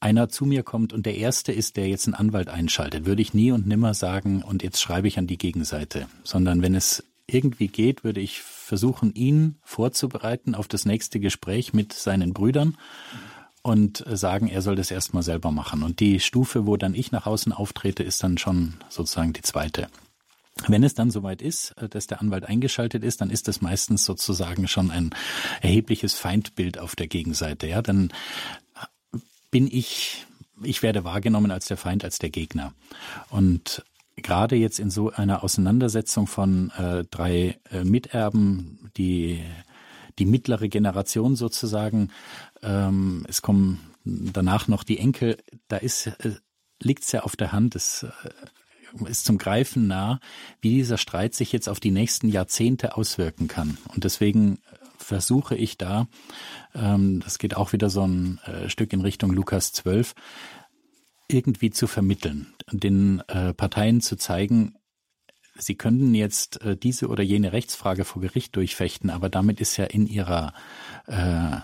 einer 0.00 0.28
zu 0.28 0.44
mir 0.44 0.62
kommt 0.62 0.92
und 0.92 1.06
der 1.06 1.16
erste 1.16 1.52
ist, 1.52 1.76
der 1.76 1.88
jetzt 1.88 2.06
einen 2.06 2.14
Anwalt 2.14 2.48
einschaltet, 2.48 3.06
würde 3.06 3.22
ich 3.22 3.34
nie 3.34 3.52
und 3.52 3.66
nimmer 3.66 3.94
sagen, 3.94 4.42
und 4.42 4.62
jetzt 4.62 4.80
schreibe 4.80 5.08
ich 5.08 5.18
an 5.18 5.26
die 5.26 5.38
Gegenseite, 5.38 6.06
sondern 6.24 6.62
wenn 6.62 6.74
es 6.74 7.04
irgendwie 7.26 7.68
geht, 7.68 8.04
würde 8.04 8.20
ich 8.20 8.40
versuchen, 8.40 9.14
ihn 9.14 9.56
vorzubereiten 9.62 10.54
auf 10.54 10.68
das 10.68 10.86
nächste 10.86 11.20
Gespräch 11.20 11.72
mit 11.72 11.92
seinen 11.92 12.32
Brüdern 12.32 12.76
und 13.62 14.04
sagen, 14.08 14.48
er 14.48 14.62
soll 14.62 14.76
das 14.76 14.90
erstmal 14.90 15.22
selber 15.22 15.50
machen. 15.50 15.82
Und 15.82 16.00
die 16.00 16.20
Stufe, 16.20 16.66
wo 16.66 16.76
dann 16.76 16.94
ich 16.94 17.12
nach 17.12 17.26
außen 17.26 17.52
auftrete, 17.52 18.02
ist 18.02 18.22
dann 18.22 18.38
schon 18.38 18.74
sozusagen 18.88 19.34
die 19.34 19.42
zweite. 19.42 19.88
Wenn 20.66 20.82
es 20.82 20.94
dann 20.94 21.10
soweit 21.10 21.40
ist, 21.40 21.74
dass 21.90 22.08
der 22.08 22.20
Anwalt 22.20 22.44
eingeschaltet 22.44 23.04
ist, 23.04 23.20
dann 23.20 23.30
ist 23.30 23.46
das 23.46 23.60
meistens 23.60 24.04
sozusagen 24.04 24.66
schon 24.66 24.90
ein 24.90 25.10
erhebliches 25.60 26.14
Feindbild 26.14 26.78
auf 26.78 26.96
der 26.96 27.06
Gegenseite. 27.06 27.68
Ja, 27.68 27.80
dann 27.82 28.12
bin 29.50 29.68
ich, 29.70 30.26
ich 30.62 30.82
werde 30.82 31.04
wahrgenommen 31.04 31.50
als 31.50 31.66
der 31.66 31.76
Feind, 31.76 32.04
als 32.04 32.18
der 32.18 32.30
Gegner. 32.30 32.74
Und 33.30 33.84
gerade 34.16 34.56
jetzt 34.56 34.78
in 34.78 34.90
so 34.90 35.10
einer 35.10 35.42
Auseinandersetzung 35.44 36.26
von 36.26 36.70
äh, 36.70 37.04
drei 37.10 37.58
äh, 37.70 37.84
Miterben, 37.84 38.90
die 38.96 39.42
die 40.18 40.26
mittlere 40.26 40.68
Generation 40.68 41.36
sozusagen, 41.36 42.10
ähm, 42.62 43.24
es 43.28 43.40
kommen 43.40 43.78
danach 44.04 44.66
noch 44.66 44.82
die 44.82 44.98
Enkel, 44.98 45.38
da 45.68 45.76
ist 45.76 46.08
äh, 46.08 46.34
liegt's 46.80 47.12
ja 47.12 47.22
auf 47.22 47.36
der 47.36 47.52
Hand, 47.52 47.76
es 47.76 48.04
äh, 48.04 49.08
ist 49.08 49.24
zum 49.24 49.38
Greifen 49.38 49.86
nah, 49.86 50.20
wie 50.60 50.70
dieser 50.70 50.98
Streit 50.98 51.34
sich 51.34 51.52
jetzt 51.52 51.68
auf 51.68 51.78
die 51.78 51.90
nächsten 51.90 52.28
Jahrzehnte 52.28 52.96
auswirken 52.96 53.46
kann. 53.46 53.78
Und 53.94 54.04
deswegen 54.04 54.58
versuche 54.98 55.56
ich 55.56 55.78
da, 55.78 56.08
ähm, 56.74 57.20
das 57.20 57.38
geht 57.38 57.56
auch 57.56 57.72
wieder 57.72 57.90
so 57.90 58.06
ein 58.06 58.38
äh, 58.44 58.68
Stück 58.68 58.92
in 58.92 59.00
Richtung 59.00 59.32
Lukas 59.32 59.72
12, 59.72 60.14
irgendwie 61.28 61.70
zu 61.70 61.86
vermitteln, 61.86 62.54
den 62.70 63.20
äh, 63.28 63.54
Parteien 63.54 64.00
zu 64.00 64.16
zeigen, 64.16 64.74
sie 65.58 65.74
könnten 65.74 66.14
jetzt 66.14 66.62
äh, 66.62 66.76
diese 66.76 67.08
oder 67.08 67.22
jene 67.22 67.52
Rechtsfrage 67.52 68.04
vor 68.04 68.22
Gericht 68.22 68.56
durchfechten, 68.56 69.10
aber 69.10 69.28
damit 69.28 69.60
ist 69.60 69.76
ja 69.76 69.84
in 69.84 70.06
ihrer 70.06 70.52
äh, 71.06 71.58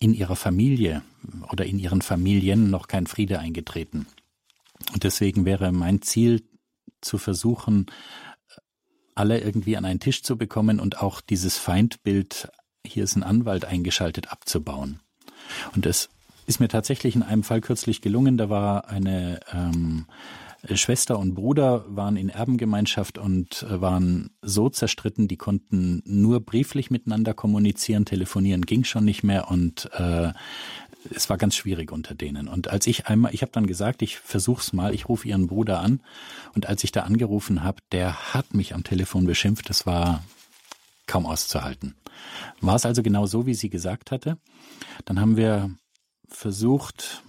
in 0.00 0.14
ihrer 0.14 0.36
Familie 0.36 1.02
oder 1.50 1.66
in 1.66 1.78
ihren 1.78 2.02
Familien 2.02 2.70
noch 2.70 2.86
kein 2.86 3.08
Friede 3.08 3.40
eingetreten. 3.40 4.06
Und 4.92 5.02
deswegen 5.02 5.44
wäre 5.44 5.72
mein 5.72 6.02
Ziel 6.02 6.44
zu 7.00 7.18
versuchen, 7.18 7.86
alle 9.18 9.40
irgendwie 9.40 9.76
an 9.76 9.84
einen 9.84 10.00
Tisch 10.00 10.22
zu 10.22 10.36
bekommen 10.36 10.80
und 10.80 11.02
auch 11.02 11.20
dieses 11.20 11.58
Feindbild 11.58 12.50
hier 12.86 13.04
ist 13.04 13.16
ein 13.16 13.22
Anwalt 13.22 13.64
eingeschaltet, 13.64 14.32
abzubauen. 14.32 15.00
Und 15.74 15.86
es 15.86 16.08
ist 16.46 16.60
mir 16.60 16.68
tatsächlich 16.68 17.14
in 17.14 17.22
einem 17.22 17.42
Fall 17.42 17.60
kürzlich 17.60 18.00
gelungen. 18.00 18.38
Da 18.38 18.48
war 18.48 18.88
eine 18.88 19.40
ähm, 19.52 20.06
Schwester 20.74 21.18
und 21.18 21.34
Bruder 21.34 21.84
waren 21.88 22.16
in 22.16 22.30
Erbengemeinschaft 22.30 23.16
und 23.18 23.62
äh, 23.62 23.80
waren 23.80 24.30
so 24.42 24.68
zerstritten, 24.68 25.28
die 25.28 25.36
konnten 25.36 26.02
nur 26.04 26.40
brieflich 26.40 26.90
miteinander 26.90 27.32
kommunizieren, 27.32 28.04
telefonieren 28.04 28.62
ging 28.62 28.84
schon 28.84 29.04
nicht 29.04 29.22
mehr 29.22 29.50
und 29.50 29.88
äh, 29.94 30.32
es 31.14 31.30
war 31.30 31.36
ganz 31.36 31.54
schwierig 31.54 31.92
unter 31.92 32.14
denen. 32.14 32.48
Und 32.48 32.68
als 32.68 32.86
ich 32.86 33.06
einmal, 33.06 33.32
ich 33.32 33.42
habe 33.42 33.52
dann 33.52 33.66
gesagt, 33.66 34.02
ich 34.02 34.18
versuch's 34.18 34.72
mal, 34.72 34.94
ich 34.94 35.08
rufe 35.08 35.28
ihren 35.28 35.46
Bruder 35.46 35.80
an. 35.80 36.00
Und 36.54 36.66
als 36.66 36.84
ich 36.84 36.92
da 36.92 37.02
angerufen 37.02 37.62
habe, 37.62 37.78
der 37.92 38.34
hat 38.34 38.52
mich 38.52 38.74
am 38.74 38.84
Telefon 38.84 39.26
beschimpft. 39.26 39.70
Das 39.70 39.86
war 39.86 40.24
kaum 41.06 41.24
auszuhalten. 41.24 41.94
War 42.60 42.74
es 42.74 42.84
also 42.84 43.02
genau 43.02 43.26
so, 43.26 43.46
wie 43.46 43.54
sie 43.54 43.70
gesagt 43.70 44.10
hatte. 44.10 44.38
Dann 45.04 45.20
haben 45.20 45.36
wir 45.36 45.70
versucht, 46.28 47.22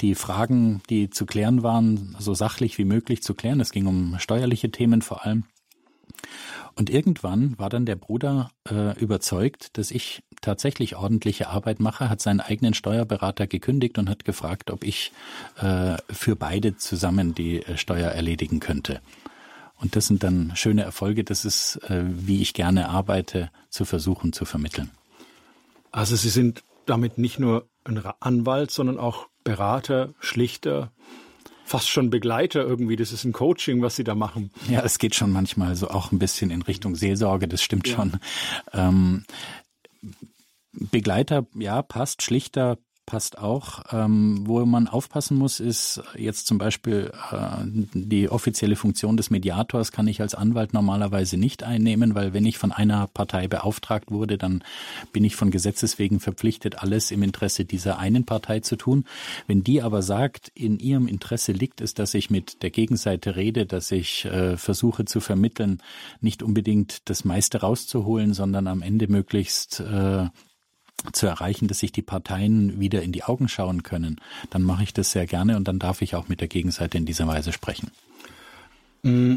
die 0.00 0.14
Fragen, 0.14 0.82
die 0.88 1.10
zu 1.10 1.26
klären 1.26 1.62
waren, 1.62 2.16
so 2.18 2.34
sachlich 2.34 2.78
wie 2.78 2.84
möglich 2.84 3.22
zu 3.22 3.34
klären. 3.34 3.60
Es 3.60 3.72
ging 3.72 3.86
um 3.86 4.18
steuerliche 4.18 4.70
Themen 4.70 5.02
vor 5.02 5.24
allem. 5.24 5.44
Und 6.76 6.90
irgendwann 6.90 7.56
war 7.58 7.68
dann 7.68 7.86
der 7.86 7.96
Bruder 7.96 8.50
äh, 8.68 8.98
überzeugt, 8.98 9.78
dass 9.78 9.90
ich 9.90 10.24
tatsächlich 10.40 10.96
ordentliche 10.96 11.48
Arbeit 11.48 11.78
mache, 11.78 12.08
hat 12.08 12.20
seinen 12.20 12.40
eigenen 12.40 12.74
Steuerberater 12.74 13.46
gekündigt 13.46 13.96
und 13.98 14.10
hat 14.10 14.24
gefragt, 14.24 14.70
ob 14.70 14.82
ich 14.82 15.12
äh, 15.60 15.96
für 16.10 16.34
beide 16.36 16.76
zusammen 16.76 17.34
die 17.34 17.62
äh, 17.62 17.76
Steuer 17.76 18.10
erledigen 18.10 18.60
könnte. 18.60 19.00
Und 19.80 19.96
das 19.96 20.06
sind 20.06 20.22
dann 20.22 20.52
schöne 20.56 20.82
Erfolge. 20.82 21.24
Das 21.24 21.44
ist, 21.44 21.76
äh, 21.88 22.02
wie 22.06 22.42
ich 22.42 22.54
gerne 22.54 22.88
arbeite, 22.88 23.50
zu 23.70 23.84
versuchen 23.84 24.32
zu 24.32 24.44
vermitteln. 24.44 24.90
Also 25.92 26.16
Sie 26.16 26.30
sind 26.30 26.64
damit 26.86 27.18
nicht 27.18 27.38
nur 27.38 27.68
ein 27.84 28.02
Anwalt, 28.20 28.70
sondern 28.70 28.98
auch 28.98 29.28
Berater, 29.44 30.14
Schlichter, 30.20 30.90
fast 31.64 31.88
schon 31.88 32.10
Begleiter 32.10 32.62
irgendwie. 32.62 32.96
Das 32.96 33.12
ist 33.12 33.24
ein 33.24 33.32
Coaching, 33.32 33.82
was 33.82 33.96
Sie 33.96 34.04
da 34.04 34.14
machen. 34.14 34.50
Ja, 34.68 34.80
es 34.82 34.98
geht 34.98 35.14
schon 35.14 35.30
manchmal 35.30 35.76
so 35.76 35.88
auch 35.88 36.12
ein 36.12 36.18
bisschen 36.18 36.50
in 36.50 36.62
Richtung 36.62 36.96
Seelsorge, 36.96 37.46
das 37.46 37.62
stimmt 37.62 37.86
ja. 37.88 37.94
schon. 37.94 38.20
Ähm, 38.72 39.24
Begleiter, 40.72 41.46
ja, 41.54 41.82
passt. 41.82 42.22
Schlichter 42.22 42.78
passt 43.06 43.38
auch. 43.38 43.82
Ähm, 43.92 44.46
wo 44.46 44.64
man 44.64 44.88
aufpassen 44.88 45.36
muss, 45.36 45.60
ist 45.60 46.02
jetzt 46.16 46.46
zum 46.46 46.58
Beispiel 46.58 47.12
äh, 47.32 47.36
die 47.92 48.28
offizielle 48.28 48.76
Funktion 48.76 49.16
des 49.16 49.30
Mediators 49.30 49.92
kann 49.92 50.08
ich 50.08 50.20
als 50.20 50.34
Anwalt 50.34 50.72
normalerweise 50.72 51.36
nicht 51.36 51.62
einnehmen, 51.62 52.14
weil 52.14 52.32
wenn 52.32 52.46
ich 52.46 52.58
von 52.58 52.72
einer 52.72 53.06
Partei 53.06 53.48
beauftragt 53.48 54.10
wurde, 54.10 54.38
dann 54.38 54.64
bin 55.12 55.24
ich 55.24 55.36
von 55.36 55.50
Gesetzes 55.50 55.98
wegen 55.98 56.20
verpflichtet, 56.20 56.82
alles 56.82 57.10
im 57.10 57.22
Interesse 57.22 57.64
dieser 57.64 57.98
einen 57.98 58.24
Partei 58.24 58.60
zu 58.60 58.76
tun. 58.76 59.04
Wenn 59.46 59.62
die 59.62 59.82
aber 59.82 60.02
sagt, 60.02 60.50
in 60.54 60.78
ihrem 60.78 61.06
Interesse 61.06 61.52
liegt 61.52 61.80
es, 61.80 61.94
dass 61.94 62.14
ich 62.14 62.30
mit 62.30 62.62
der 62.62 62.70
Gegenseite 62.70 63.36
rede, 63.36 63.66
dass 63.66 63.90
ich 63.90 64.24
äh, 64.24 64.56
versuche 64.56 65.04
zu 65.04 65.20
vermitteln, 65.20 65.82
nicht 66.20 66.42
unbedingt 66.42 67.08
das 67.08 67.24
meiste 67.24 67.60
rauszuholen, 67.60 68.34
sondern 68.34 68.66
am 68.66 68.82
Ende 68.82 69.08
möglichst 69.08 69.80
äh, 69.80 70.28
zu 71.12 71.26
erreichen, 71.26 71.68
dass 71.68 71.80
sich 71.80 71.92
die 71.92 72.02
Parteien 72.02 72.80
wieder 72.80 73.02
in 73.02 73.12
die 73.12 73.24
Augen 73.24 73.48
schauen 73.48 73.82
können, 73.82 74.20
dann 74.50 74.62
mache 74.62 74.82
ich 74.82 74.92
das 74.92 75.12
sehr 75.12 75.26
gerne 75.26 75.56
und 75.56 75.68
dann 75.68 75.78
darf 75.78 76.02
ich 76.02 76.14
auch 76.14 76.28
mit 76.28 76.40
der 76.40 76.48
Gegenseite 76.48 76.98
in 76.98 77.06
dieser 77.06 77.26
Weise 77.26 77.52
sprechen. 77.52 77.90
Mm, 79.02 79.36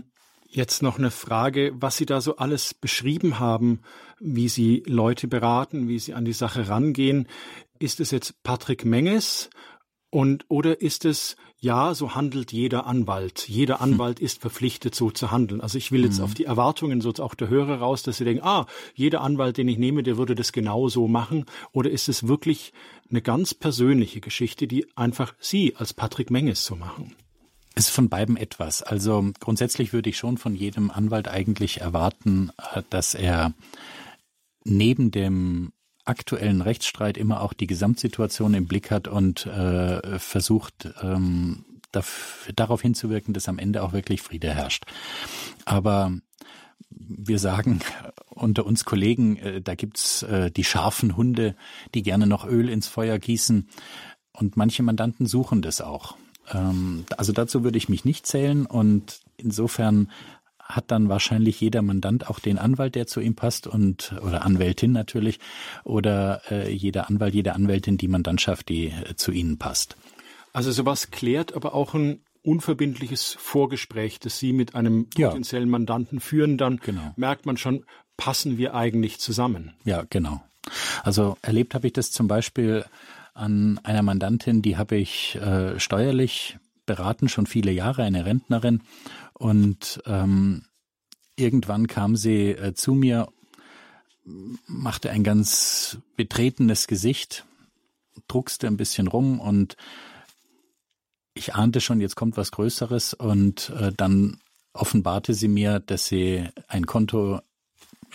jetzt 0.50 0.82
noch 0.82 0.98
eine 0.98 1.12
Frage, 1.12 1.74
was 1.76 1.98
Sie 1.98 2.06
da 2.06 2.22
so 2.22 2.38
alles 2.38 2.74
beschrieben 2.74 3.40
haben, 3.40 3.82
wie 4.20 4.50
Sie 4.50 4.84
Leute 4.88 5.28
beraten, 5.28 5.88
wie 5.88 6.00
Sie 6.00 6.14
an 6.14 6.26
die 6.26 6.34
Sache 6.34 6.70
rangehen. 6.70 7.28
Ist 7.80 8.00
es 8.00 8.12
jetzt 8.12 8.42
Patrick 8.44 8.86
Menges 8.86 9.50
und 10.18 10.46
oder 10.48 10.82
ist 10.82 11.06
es 11.06 11.36
ja, 11.60 11.94
so 11.94 12.16
handelt 12.16 12.52
jeder 12.52 12.88
Anwalt. 12.88 13.48
Jeder 13.48 13.82
hm. 13.82 13.94
Anwalt 13.94 14.20
ist 14.20 14.42
verpflichtet, 14.42 14.96
so 14.96 15.12
zu 15.12 15.30
handeln. 15.30 15.62
Also 15.62 15.78
ich 15.78 15.92
will 15.92 16.04
jetzt 16.04 16.18
mhm. 16.18 16.24
auf 16.24 16.34
die 16.34 16.46
Erwartungen 16.46 17.02
so 17.02 17.14
auch 17.20 17.36
der 17.36 17.50
Hörer 17.50 17.78
raus, 17.78 18.02
dass 18.02 18.18
sie 18.18 18.26
denken, 18.26 18.44
ah, 18.44 18.66
jeder 18.96 19.22
Anwalt, 19.22 19.58
den 19.58 19.68
ich 19.68 19.78
nehme, 19.78 20.02
der 20.02 20.18
würde 20.18 20.34
das 20.34 20.52
genau 20.52 20.88
so 20.88 21.08
machen. 21.08 21.46
Oder 21.72 21.92
ist 21.92 22.10
es 22.10 22.28
wirklich 22.28 22.74
eine 23.12 23.22
ganz 23.22 23.54
persönliche 23.54 24.20
Geschichte, 24.20 24.66
die 24.66 24.88
einfach 24.96 25.36
Sie 25.40 25.76
als 25.76 25.94
Patrick 25.94 26.32
Menges 26.32 26.66
so 26.66 26.76
machen? 26.76 27.16
Es 27.76 27.90
ist 27.90 27.94
von 27.94 28.10
beiden 28.10 28.38
etwas. 28.38 28.82
Also 28.82 29.24
grundsätzlich 29.40 29.94
würde 29.94 30.10
ich 30.10 30.18
schon 30.18 30.40
von 30.40 30.56
jedem 30.56 30.90
Anwalt 30.90 31.28
eigentlich 31.28 31.82
erwarten, 31.82 32.50
äh, 32.74 32.82
dass 32.90 33.14
er 33.14 33.54
neben 34.64 35.12
dem 35.12 35.74
aktuellen 36.08 36.62
Rechtsstreit 36.62 37.18
immer 37.18 37.42
auch 37.42 37.54
die 37.54 37.68
Gesamtsituation 37.68 38.54
im 38.54 38.68
Blick 38.68 38.92
hat 38.92 39.08
und 39.08 39.46
äh, 39.46 40.20
versucht, 40.20 40.90
ähm, 41.02 41.66
darauf 42.56 42.82
hinzuwirken, 42.82 43.34
dass 43.34 43.50
am 43.50 43.60
Ende 43.60 43.84
auch 43.84 43.94
wirklich 43.94 44.22
Friede 44.22 44.54
herrscht. 44.54 44.86
Aber 45.66 46.12
wir 46.90 47.40
sagen 47.40 47.80
unter 48.30 48.66
uns 48.66 48.86
Kollegen, 48.86 49.38
äh, 49.38 49.62
da 49.62 49.76
gibt's 49.76 50.24
äh, 50.24 50.52
die 50.52 50.64
scharfen 50.64 51.18
Hunde, 51.18 51.56
die 51.94 52.04
gerne 52.04 52.28
noch 52.28 52.46
Öl 52.46 52.70
ins 52.70 52.88
Feuer 52.88 53.20
gießen. 53.20 53.70
Und 54.34 54.58
manche 54.58 54.84
Mandanten 54.84 55.26
suchen 55.26 55.62
das 55.62 55.82
auch. 55.82 56.16
Ähm, 56.52 57.06
also 57.18 57.34
dazu 57.34 57.64
würde 57.64 57.78
ich 57.78 57.90
mich 57.90 58.06
nicht 58.06 58.28
zählen. 58.28 58.66
Und 58.66 59.22
insofern 59.38 60.12
hat 60.68 60.92
dann 60.92 61.10
wahrscheinlich 61.10 61.60
jeder 61.62 61.82
Mandant 61.82 62.30
auch 62.30 62.40
den 62.40 62.58
Anwalt, 62.58 62.96
der 62.96 63.08
zu 63.08 63.20
ihm 63.20 63.36
passt 63.36 63.68
und 63.68 64.14
oder 64.22 64.46
Anwältin 64.46 64.92
natürlich 64.92 65.40
oder 65.84 66.42
äh, 66.52 66.72
jeder 66.72 67.10
Anwalt, 67.10 67.34
jede 67.34 67.54
Anwältin 67.54 67.98
die 67.98 68.08
Mandantschaft, 68.08 68.70
die 68.70 68.88
äh, 68.88 69.16
zu 69.16 69.32
ihnen 69.32 69.58
passt. 69.58 69.96
Also 70.54 70.72
sowas 70.72 71.12
klärt 71.12 71.54
aber 71.54 71.74
auch 71.74 71.94
ein 71.94 72.22
unverbindliches 72.44 73.36
Vorgespräch, 73.40 74.20
das 74.20 74.40
Sie 74.40 74.54
mit 74.54 74.74
einem 74.74 75.10
potenziellen 75.10 75.68
ja. 75.68 75.72
Mandanten 75.72 76.20
führen, 76.20 76.58
dann 76.58 76.78
genau. 76.78 77.14
merkt 77.18 77.46
man 77.46 77.58
schon, 77.58 77.86
passen 78.16 78.58
wir 78.58 78.74
eigentlich 78.74 79.20
zusammen. 79.20 79.74
Ja, 79.84 80.06
genau. 80.10 80.42
Also 81.04 81.38
erlebt 81.42 81.76
habe 81.76 81.88
ich 81.88 81.94
das 81.94 82.12
zum 82.12 82.28
Beispiel 82.28 82.86
an 83.34 83.80
einer 83.84 84.02
Mandantin, 84.02 84.62
die 84.62 84.78
habe 84.78 84.96
ich 84.96 85.36
äh, 85.36 85.80
steuerlich 85.80 86.58
beraten, 86.88 87.30
schon 87.30 87.46
viele 87.46 87.72
Jahre, 87.72 88.04
eine 88.04 88.26
Rentnerin. 88.26 88.82
Und 89.38 90.02
ähm, 90.06 90.64
irgendwann 91.36 91.88
kam 91.88 92.16
sie 92.16 92.50
äh, 92.50 92.74
zu 92.74 92.94
mir, 92.94 93.28
machte 94.66 95.10
ein 95.12 95.24
ganz 95.24 96.00
betretenes 96.16 96.88
Gesicht, 96.88 97.46
druckste 98.28 98.68
ein 98.68 98.78
bisschen 98.78 99.08
rum 99.08 99.40
und 99.40 99.78
ich 101.34 101.54
ahnte 101.54 101.82
schon, 101.82 102.02
jetzt 102.02 102.16
kommt 102.16 102.36
was 102.36 102.52
Größeres 102.52 103.14
und 103.14 103.70
äh, 103.70 103.94
dann 103.96 104.40
offenbarte 104.74 105.34
sie 105.34 105.48
mir, 105.48 105.80
dass 105.80 106.08
sie 106.08 106.50
ein 106.68 106.88
Konto 106.88 107.42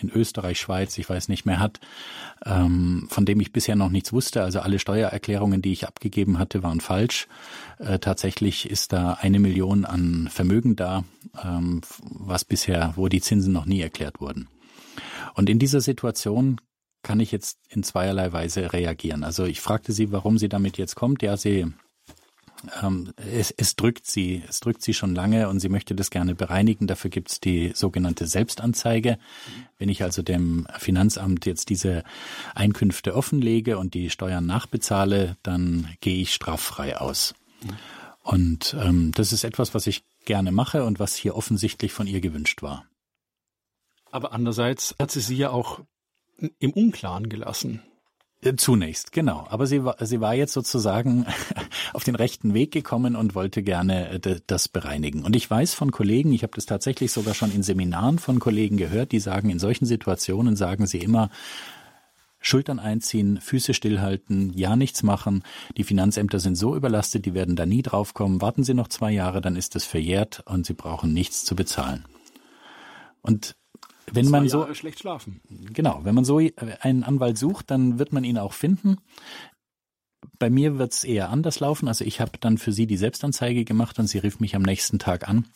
in 0.00 0.10
Österreich, 0.10 0.58
Schweiz, 0.58 0.96
ich 0.98 1.08
weiß 1.08 1.28
nicht 1.28 1.44
mehr 1.44 1.60
hat, 1.60 1.80
ähm, 2.44 3.06
von 3.10 3.24
dem 3.24 3.40
ich 3.40 3.52
bisher 3.52 3.76
noch 3.76 3.90
nichts 3.90 4.12
wusste. 4.12 4.42
Also 4.42 4.60
alle 4.60 4.78
Steuererklärungen, 4.78 5.62
die 5.62 5.72
ich 5.72 5.86
abgegeben 5.86 6.38
hatte, 6.38 6.62
waren 6.62 6.80
falsch. 6.80 7.28
Äh, 7.78 7.98
tatsächlich 7.98 8.70
ist 8.70 8.92
da 8.92 9.14
eine 9.14 9.38
Million 9.38 9.84
an 9.84 10.28
Vermögen 10.30 10.76
da, 10.76 11.04
ähm, 11.42 11.82
was 12.00 12.44
bisher, 12.44 12.92
wo 12.96 13.08
die 13.08 13.20
Zinsen 13.20 13.52
noch 13.52 13.66
nie 13.66 13.80
erklärt 13.80 14.20
wurden. 14.20 14.48
Und 15.34 15.48
in 15.48 15.58
dieser 15.58 15.80
Situation 15.80 16.60
kann 17.02 17.20
ich 17.20 17.32
jetzt 17.32 17.58
in 17.68 17.82
zweierlei 17.82 18.32
Weise 18.32 18.72
reagieren. 18.72 19.24
Also 19.24 19.44
ich 19.44 19.60
fragte 19.60 19.92
sie, 19.92 20.12
warum 20.12 20.38
sie 20.38 20.48
damit 20.48 20.78
jetzt 20.78 20.94
kommt. 20.94 21.22
Ja, 21.22 21.36
sie 21.36 21.66
ähm, 22.82 23.12
es, 23.16 23.50
es 23.50 23.76
drückt 23.76 24.06
sie, 24.06 24.42
es 24.48 24.60
drückt 24.60 24.82
sie 24.82 24.94
schon 24.94 25.14
lange 25.14 25.48
und 25.48 25.60
sie 25.60 25.68
möchte 25.68 25.94
das 25.94 26.10
gerne 26.10 26.34
bereinigen. 26.34 26.86
Dafür 26.86 27.10
gibt's 27.10 27.40
die 27.40 27.72
sogenannte 27.74 28.26
Selbstanzeige. 28.26 29.18
Wenn 29.78 29.88
ich 29.88 30.02
also 30.02 30.22
dem 30.22 30.66
Finanzamt 30.78 31.46
jetzt 31.46 31.70
diese 31.70 32.04
Einkünfte 32.54 33.14
offenlege 33.14 33.78
und 33.78 33.94
die 33.94 34.10
Steuern 34.10 34.46
nachbezahle, 34.46 35.36
dann 35.42 35.88
gehe 36.00 36.20
ich 36.20 36.34
straffrei 36.34 36.96
aus. 36.96 37.34
Und 38.22 38.76
ähm, 38.78 39.12
das 39.12 39.32
ist 39.32 39.44
etwas, 39.44 39.74
was 39.74 39.86
ich 39.86 40.04
gerne 40.24 40.52
mache 40.52 40.84
und 40.84 41.00
was 41.00 41.16
hier 41.16 41.36
offensichtlich 41.36 41.92
von 41.92 42.06
ihr 42.06 42.20
gewünscht 42.20 42.62
war. 42.62 42.86
Aber 44.10 44.32
andererseits 44.32 44.94
hat 44.98 45.10
sie 45.10 45.20
sie 45.20 45.36
ja 45.36 45.50
auch 45.50 45.80
im 46.58 46.72
Unklaren 46.72 47.28
gelassen. 47.28 47.82
Äh, 48.42 48.56
zunächst, 48.56 49.12
genau. 49.12 49.46
Aber 49.48 49.66
sie 49.66 49.84
war, 49.84 49.96
sie 50.04 50.20
war 50.20 50.34
jetzt 50.34 50.52
sozusagen 50.52 51.26
auf 51.92 52.04
den 52.04 52.16
rechten 52.16 52.54
Weg 52.54 52.72
gekommen 52.72 53.14
und 53.16 53.34
wollte 53.34 53.62
gerne 53.62 54.10
äh, 54.10 54.40
das 54.46 54.68
bereinigen. 54.68 55.24
Und 55.24 55.36
ich 55.36 55.48
weiß 55.48 55.74
von 55.74 55.92
Kollegen, 55.92 56.32
ich 56.32 56.42
habe 56.42 56.54
das 56.54 56.66
tatsächlich 56.66 57.12
sogar 57.12 57.34
schon 57.34 57.52
in 57.52 57.62
Seminaren 57.62 58.18
von 58.18 58.40
Kollegen 58.40 58.76
gehört, 58.76 59.12
die 59.12 59.20
sagen, 59.20 59.48
in 59.48 59.60
solchen 59.60 59.86
Situationen 59.86 60.56
sagen 60.56 60.86
sie 60.86 60.98
immer, 60.98 61.30
Schultern 62.44 62.80
einziehen, 62.80 63.40
Füße 63.40 63.72
stillhalten, 63.72 64.52
ja 64.52 64.74
nichts 64.74 65.04
machen. 65.04 65.44
Die 65.76 65.84
Finanzämter 65.84 66.40
sind 66.40 66.56
so 66.56 66.74
überlastet, 66.74 67.24
die 67.24 67.34
werden 67.34 67.54
da 67.54 67.66
nie 67.66 67.82
draufkommen. 67.82 68.40
Warten 68.40 68.64
Sie 68.64 68.74
noch 68.74 68.88
zwei 68.88 69.12
Jahre, 69.12 69.40
dann 69.40 69.54
ist 69.54 69.76
es 69.76 69.84
verjährt 69.84 70.42
und 70.46 70.66
Sie 70.66 70.74
brauchen 70.74 71.12
nichts 71.12 71.44
zu 71.44 71.54
bezahlen. 71.54 72.04
Und 73.20 73.54
wenn 74.14 74.28
man 74.28 74.48
so 74.48 74.60
Jahre 74.60 74.74
schlecht 74.74 75.00
schlafen. 75.00 75.40
Genau, 75.72 76.00
wenn 76.04 76.14
man 76.14 76.24
so 76.24 76.40
einen 76.80 77.04
Anwalt 77.04 77.38
sucht, 77.38 77.70
dann 77.70 77.98
wird 77.98 78.12
man 78.12 78.24
ihn 78.24 78.38
auch 78.38 78.52
finden. 78.52 78.98
Bei 80.38 80.50
mir 80.50 80.78
wird 80.78 80.92
es 80.92 81.04
eher 81.04 81.30
anders 81.30 81.60
laufen. 81.60 81.88
Also 81.88 82.04
ich 82.04 82.20
habe 82.20 82.32
dann 82.40 82.58
für 82.58 82.72
sie 82.72 82.86
die 82.86 82.96
Selbstanzeige 82.96 83.64
gemacht 83.64 83.98
und 83.98 84.06
sie 84.06 84.18
rief 84.18 84.40
mich 84.40 84.54
am 84.54 84.62
nächsten 84.62 84.98
Tag 84.98 85.28
an, 85.28 85.46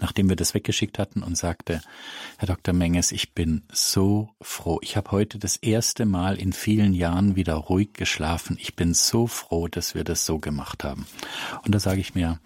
nachdem 0.00 0.28
wir 0.28 0.36
das 0.36 0.54
weggeschickt 0.54 0.98
hatten 0.98 1.22
und 1.22 1.36
sagte, 1.36 1.80
Herr 2.38 2.48
Dr. 2.48 2.74
Menges, 2.74 3.12
ich 3.12 3.34
bin 3.34 3.64
so 3.72 4.30
froh. 4.40 4.78
Ich 4.82 4.96
habe 4.96 5.10
heute 5.10 5.38
das 5.38 5.56
erste 5.56 6.06
Mal 6.06 6.36
in 6.36 6.52
vielen 6.52 6.94
Jahren 6.94 7.36
wieder 7.36 7.54
ruhig 7.54 7.92
geschlafen. 7.94 8.56
Ich 8.60 8.76
bin 8.76 8.94
so 8.94 9.26
froh, 9.26 9.68
dass 9.68 9.94
wir 9.94 10.04
das 10.04 10.24
so 10.24 10.38
gemacht 10.38 10.84
haben. 10.84 11.06
Und 11.64 11.74
da 11.74 11.80
sage 11.80 12.00
ich 12.00 12.14
mir, 12.14 12.40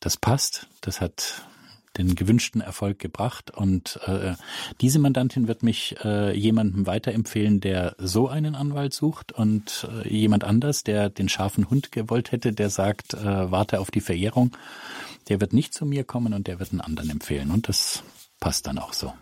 das 0.00 0.16
passt, 0.16 0.68
das 0.80 1.00
hat 1.00 1.46
den 1.96 2.14
gewünschten 2.14 2.60
Erfolg 2.60 2.98
gebracht. 2.98 3.50
Und 3.50 4.00
äh, 4.06 4.34
diese 4.80 4.98
Mandantin 4.98 5.48
wird 5.48 5.62
mich 5.62 5.96
äh, 6.04 6.36
jemandem 6.36 6.86
weiterempfehlen, 6.86 7.60
der 7.60 7.94
so 7.98 8.28
einen 8.28 8.54
Anwalt 8.54 8.94
sucht 8.94 9.32
und 9.32 9.88
äh, 10.04 10.08
jemand 10.08 10.44
anders, 10.44 10.84
der 10.84 11.10
den 11.10 11.28
scharfen 11.28 11.70
Hund 11.70 11.92
gewollt 11.92 12.32
hätte, 12.32 12.52
der 12.52 12.70
sagt, 12.70 13.14
äh, 13.14 13.50
warte 13.50 13.80
auf 13.80 13.90
die 13.90 14.00
Verjährung, 14.00 14.56
der 15.28 15.40
wird 15.40 15.52
nicht 15.52 15.74
zu 15.74 15.86
mir 15.86 16.04
kommen 16.04 16.34
und 16.34 16.46
der 16.46 16.58
wird 16.58 16.72
einen 16.72 16.80
anderen 16.80 17.10
empfehlen. 17.10 17.50
Und 17.50 17.68
das 17.68 18.02
passt 18.40 18.66
dann 18.66 18.78
auch 18.78 18.92
so. 18.92 19.12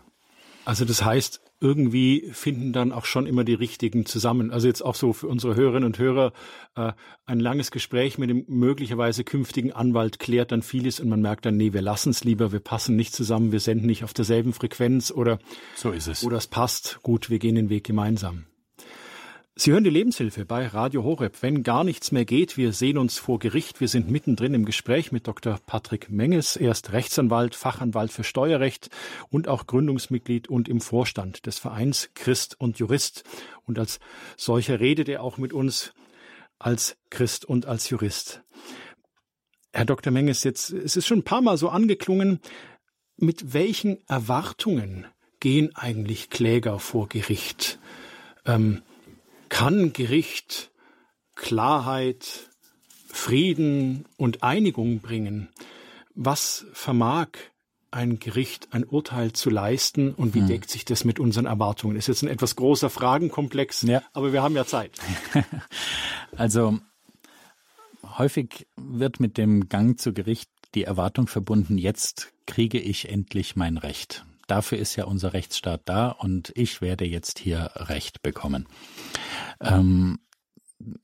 Also 0.65 0.85
das 0.85 1.03
heißt, 1.03 1.41
irgendwie 1.63 2.29
finden 2.33 2.73
dann 2.73 2.91
auch 2.91 3.05
schon 3.05 3.25
immer 3.25 3.45
die 3.45 3.53
richtigen 3.53 4.05
zusammen. 4.05 4.51
Also 4.51 4.67
jetzt 4.67 4.81
auch 4.81 4.95
so 4.95 5.13
für 5.13 5.27
unsere 5.27 5.55
Hörerinnen 5.55 5.85
und 5.85 5.97
Hörer, 5.97 6.33
äh, 6.75 6.91
ein 7.25 7.39
langes 7.39 7.71
Gespräch 7.71 8.17
mit 8.17 8.29
dem 8.29 8.43
möglicherweise 8.49 9.23
künftigen 9.23 9.71
Anwalt 9.71 10.19
klärt 10.19 10.51
dann 10.51 10.61
vieles 10.61 10.99
und 10.99 11.07
man 11.07 11.21
merkt 11.21 11.45
dann, 11.45 11.55
nee, 11.55 11.71
wir 11.71 11.81
lassen 11.81 12.09
es 12.09 12.25
lieber, 12.25 12.51
wir 12.51 12.59
passen 12.59 12.97
nicht 12.97 13.15
zusammen, 13.15 13.53
wir 13.53 13.61
senden 13.61 13.87
nicht 13.87 14.03
auf 14.03 14.13
derselben 14.13 14.51
Frequenz 14.51 15.09
oder 15.09 15.39
so 15.75 15.91
ist 15.91 16.07
es. 16.07 16.23
Oder 16.25 16.37
es 16.37 16.47
passt, 16.47 16.99
gut, 17.01 17.29
wir 17.29 17.39
gehen 17.39 17.55
den 17.55 17.69
Weg 17.69 17.85
gemeinsam. 17.85 18.45
Sie 19.55 19.71
hören 19.71 19.83
die 19.83 19.91
Lebenshilfe 19.91 20.45
bei 20.45 20.65
Radio 20.65 21.03
Horeb. 21.03 21.37
Wenn 21.41 21.61
gar 21.61 21.83
nichts 21.83 22.11
mehr 22.11 22.25
geht, 22.25 22.57
wir 22.57 22.73
sehen 22.73 22.97
uns 22.97 23.19
vor 23.19 23.37
Gericht. 23.37 23.79
Wir 23.81 23.87
sind 23.87 24.09
mittendrin 24.09 24.55
im 24.55 24.65
Gespräch 24.65 25.11
mit 25.11 25.27
Dr. 25.27 25.59
Patrick 25.67 26.09
Menges. 26.09 26.55
Er 26.55 26.71
ist 26.71 26.91
Rechtsanwalt, 26.91 27.53
Fachanwalt 27.53 28.11
für 28.11 28.23
Steuerrecht 28.23 28.89
und 29.29 29.47
auch 29.47 29.67
Gründungsmitglied 29.67 30.47
und 30.47 30.67
im 30.67 30.81
Vorstand 30.81 31.45
des 31.45 31.59
Vereins 31.59 32.09
Christ 32.15 32.59
und 32.59 32.79
Jurist. 32.79 33.25
Und 33.67 33.77
als 33.77 33.99
solcher 34.37 34.79
redet 34.79 35.07
er 35.07 35.21
auch 35.21 35.37
mit 35.37 35.53
uns 35.53 35.93
als 36.57 36.97
Christ 37.11 37.45
und 37.45 37.67
als 37.67 37.91
Jurist. 37.91 38.41
Herr 39.71 39.85
Dr. 39.85 40.11
Menges, 40.11 40.43
jetzt, 40.43 40.71
es 40.71 40.95
ist 40.95 41.05
schon 41.05 41.19
ein 41.19 41.25
paar 41.25 41.41
Mal 41.41 41.57
so 41.57 41.69
angeklungen, 41.69 42.39
mit 43.17 43.53
welchen 43.53 43.99
Erwartungen 44.07 45.05
gehen 45.39 45.75
eigentlich 45.75 46.31
Kläger 46.31 46.79
vor 46.79 47.07
Gericht? 47.07 47.77
Ähm, 48.45 48.81
kann 49.53 49.93
Gericht 49.93 50.71
Klarheit, 51.35 52.49
Frieden 53.07 54.05
und 54.17 54.41
Einigung 54.41 54.99
bringen? 54.99 55.47
Was 56.15 56.65
vermag 56.73 57.27
ein 57.91 58.17
Gericht 58.17 58.69
ein 58.71 58.83
Urteil 58.83 59.31
zu 59.33 59.51
leisten 59.51 60.11
und 60.15 60.33
wie 60.33 60.39
hm. 60.39 60.47
deckt 60.47 60.71
sich 60.71 60.85
das 60.85 61.05
mit 61.05 61.19
unseren 61.19 61.45
Erwartungen? 61.45 61.95
Ist 61.95 62.07
jetzt 62.07 62.23
ein 62.23 62.29
etwas 62.29 62.55
großer 62.55 62.89
Fragenkomplex, 62.89 63.83
ja. 63.83 64.01
aber 64.11 64.33
wir 64.33 64.41
haben 64.41 64.55
ja 64.55 64.65
Zeit. 64.65 64.97
also 66.35 66.79
häufig 68.17 68.65
wird 68.75 69.19
mit 69.19 69.37
dem 69.37 69.69
Gang 69.69 69.99
zu 69.99 70.13
Gericht 70.13 70.49
die 70.73 70.85
Erwartung 70.85 71.27
verbunden, 71.27 71.77
jetzt 71.77 72.33
kriege 72.47 72.79
ich 72.79 73.07
endlich 73.07 73.55
mein 73.55 73.77
Recht. 73.77 74.25
Dafür 74.53 74.77
ist 74.77 74.95
ja 74.97 75.05
unser 75.05 75.33
Rechtsstaat 75.33 75.81
da 75.85 76.09
und 76.09 76.51
ich 76.53 76.79
werde 76.79 77.05
jetzt 77.05 77.39
hier 77.39 77.71
Recht 77.73 78.21
bekommen. 78.21 78.67
Ähm, 79.59 80.19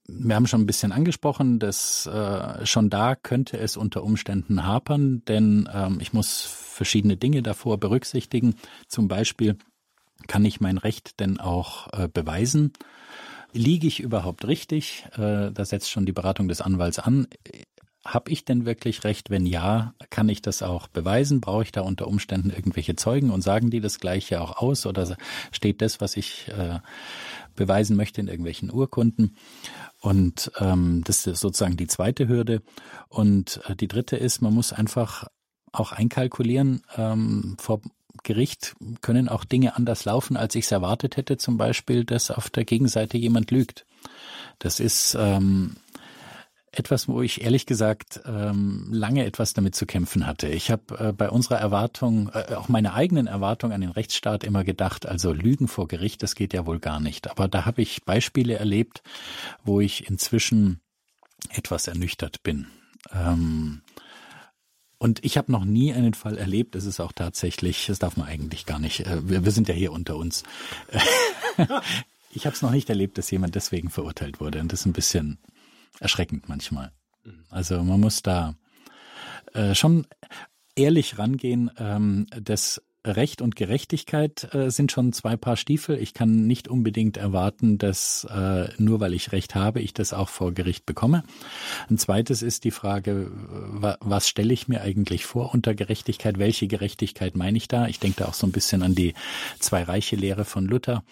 wir 0.08 0.36
haben 0.36 0.46
schon 0.46 0.62
ein 0.62 0.68
bisschen 0.68 0.92
angesprochen, 0.92 1.58
dass 1.58 2.06
äh, 2.06 2.64
schon 2.68 2.92
da 2.92 3.16
könnte 3.16 3.58
es 3.58 3.76
unter 3.76 4.04
Umständen 4.04 4.68
hapern, 4.68 5.24
denn 5.28 5.68
ähm, 5.74 5.98
ich 6.00 6.14
muss 6.14 6.42
verschiedene 6.44 7.18
Dinge 7.18 7.42
davor 7.42 7.80
berücksichtigen. 7.80 8.54
Zum 8.88 9.08
Beispiel 9.08 9.58
kann 10.28 10.46
ich 10.46 10.62
mein 10.62 10.78
Recht 10.78 11.20
denn 11.20 11.40
auch 11.40 11.88
äh, 11.94 12.08
beweisen? 12.08 12.74
Liege 13.52 13.88
ich 13.88 14.00
überhaupt 14.00 14.46
richtig? 14.46 15.08
Äh, 15.14 15.52
da 15.52 15.66
setzt 15.66 15.90
schon 15.90 16.06
die 16.06 16.12
Beratung 16.12 16.50
des 16.50 16.62
Anwalts 16.62 17.00
an. 17.00 17.26
Habe 18.06 18.32
ich 18.32 18.46
denn 18.46 18.66
wirklich 18.66 19.04
recht? 19.04 19.30
Wenn 19.30 19.46
ja, 19.46 19.94
kann 20.10 20.30
ich 20.30 20.42
das 20.42 20.64
auch 20.64 20.88
beweisen? 20.88 21.42
Brauche 21.42 21.64
ich 21.64 21.72
da 21.72 21.82
unter 21.82 22.08
Umständen 22.08 22.50
irgendwelche 22.50 22.96
Zeugen 22.96 23.30
und 23.30 23.42
sagen 23.42 23.70
die 23.70 23.82
das 23.82 24.00
Gleiche 24.00 24.42
auch 24.42 24.58
aus? 24.58 24.86
Oder 24.86 25.18
steht 25.52 25.82
das, 25.82 26.00
was 26.00 26.16
ich 26.16 26.48
äh, 26.48 26.80
beweisen 27.60 27.98
möchte 27.98 28.22
in 28.22 28.28
irgendwelchen 28.28 28.72
Urkunden. 28.72 29.36
Und 30.00 30.52
ähm, 30.60 31.04
das 31.04 31.28
ist 31.28 31.42
sozusagen 31.42 31.76
die 31.76 31.88
zweite 31.88 32.28
Hürde. 32.28 32.62
Und 33.10 33.60
äh, 33.68 33.76
die 33.76 33.90
dritte 33.90 34.16
ist, 34.16 34.42
man 34.42 34.54
muss 34.54 34.72
einfach 34.72 35.28
auch 35.72 35.92
einkalkulieren, 35.92 36.82
ähm, 36.96 37.58
vor 37.60 37.82
Gericht 38.24 38.76
können 39.02 39.30
auch 39.30 39.46
Dinge 39.46 39.76
anders 39.76 40.06
laufen, 40.06 40.36
als 40.36 40.56
ich 40.56 40.66
es 40.66 40.72
erwartet 40.72 41.18
hätte. 41.18 41.38
Zum 41.38 41.58
Beispiel, 41.58 42.06
dass 42.06 42.32
auf 42.32 42.50
der 42.50 42.66
Gegenseite 42.66 43.18
jemand 43.18 43.52
lügt. 43.52 43.86
Das 44.58 44.80
ist 44.80 45.16
ähm, 45.20 45.76
etwas, 46.72 47.08
wo 47.08 47.22
ich 47.22 47.42
ehrlich 47.42 47.66
gesagt 47.66 48.22
ähm, 48.26 48.88
lange 48.92 49.26
etwas 49.26 49.54
damit 49.54 49.76
zu 49.76 49.86
kämpfen 49.86 50.28
hatte. 50.28 50.48
Ich 50.48 50.72
habe 50.72 50.98
äh, 51.00 51.14
bei 51.14 51.30
unserer 51.30 51.58
Erwartung, 51.58 52.30
äh, 52.34 52.56
auch 52.56 52.70
meiner 52.70 52.94
eigenen 52.94 53.28
Erwartung 53.28 53.72
an 53.72 53.82
den 53.82 53.90
Rechtsstaat 53.90 54.44
immer 54.44 54.64
gedacht, 54.64 55.08
also 55.08 55.34
Lügen 55.34 55.68
vor 55.68 55.88
Gericht, 55.88 56.22
das 56.24 56.36
geht 56.36 56.54
ja 56.54 56.66
wohl 56.66 56.80
gar 56.80 57.00
nicht. 57.00 57.30
Aber 57.30 57.48
da 57.48 57.66
habe 57.66 57.82
ich 57.82 58.04
Beispiele 58.06 58.56
erlebt, 58.56 59.02
wo 59.64 59.80
ich 59.80 60.10
inzwischen 60.10 60.80
etwas 61.50 61.88
ernüchtert 61.88 62.44
bin. 62.44 62.68
Ähm, 63.12 63.82
und 64.98 65.24
ich 65.24 65.38
habe 65.38 65.52
noch 65.52 65.64
nie 65.64 65.94
einen 65.94 66.14
Fall 66.14 66.38
erlebt, 66.38 66.76
das 66.76 66.86
ist 66.86 67.00
auch 67.00 67.14
tatsächlich, 67.14 67.86
das 67.88 68.00
darf 68.00 68.18
man 68.18 68.28
eigentlich 68.28 68.66
gar 68.66 68.80
nicht, 68.80 69.02
äh, 69.02 69.28
wir, 69.28 69.46
wir 69.46 69.52
sind 69.52 69.70
ja 69.70 69.74
hier 69.74 69.92
unter 69.92 70.18
uns. 70.18 70.44
ich 72.32 72.46
habe 72.46 72.56
es 72.56 72.62
noch 72.62 72.72
nicht 72.72 72.90
erlebt, 72.90 73.18
dass 73.18 73.32
jemand 73.32 73.56
deswegen 73.56 73.90
verurteilt 73.90 74.40
wurde. 74.40 74.60
Und 74.60 74.72
das 74.72 74.82
ist 74.82 74.86
ein 74.86 74.94
bisschen 74.94 75.40
erschreckend 76.00 76.50
manchmal. 76.50 76.92
Mhm. 77.24 77.44
Also 77.50 77.84
man 77.84 78.00
muss 78.00 78.22
da 78.22 78.56
äh, 79.54 79.76
schon 79.76 80.08
ehrlich 80.76 81.18
rangehen. 81.18 81.72
Ähm, 81.78 82.28
das 82.42 82.82
Recht 83.06 83.42
und 83.42 83.56
Gerechtigkeit 83.56 84.54
äh, 84.54 84.70
sind 84.70 84.92
schon 84.92 85.14
zwei 85.14 85.38
Paar 85.38 85.56
Stiefel. 85.56 85.98
Ich 85.98 86.14
kann 86.14 86.48
nicht 86.48 86.68
unbedingt 86.68 87.16
erwarten, 87.16 87.78
dass 87.78 88.28
äh, 88.30 88.68
nur 88.78 89.00
weil 89.00 89.14
ich 89.14 89.32
Recht 89.32 89.56
habe, 89.56 89.80
ich 89.80 89.94
das 89.94 90.12
auch 90.12 90.28
vor 90.28 90.52
Gericht 90.54 90.86
bekomme. 90.86 91.24
Ein 91.90 91.98
zweites 91.98 92.42
ist 92.42 92.66
die 92.66 92.72
Frage, 92.72 93.32
was 94.02 94.28
stelle 94.28 94.54
ich 94.54 94.68
mir 94.68 94.82
eigentlich 94.82 95.26
vor 95.26 95.54
unter 95.54 95.76
Gerechtigkeit? 95.76 96.40
Welche 96.40 96.68
Gerechtigkeit 96.68 97.38
meine 97.38 97.58
ich 97.58 97.70
da? 97.70 97.88
Ich 97.88 98.00
denke 98.00 98.24
da 98.24 98.30
auch 98.30 98.34
so 98.34 98.46
ein 98.46 98.52
bisschen 98.52 98.84
an 98.84 98.96
die 98.96 99.14
Zwei-Reiche-Lehre 99.60 100.44
von 100.44 100.66
Luther. 100.66 101.04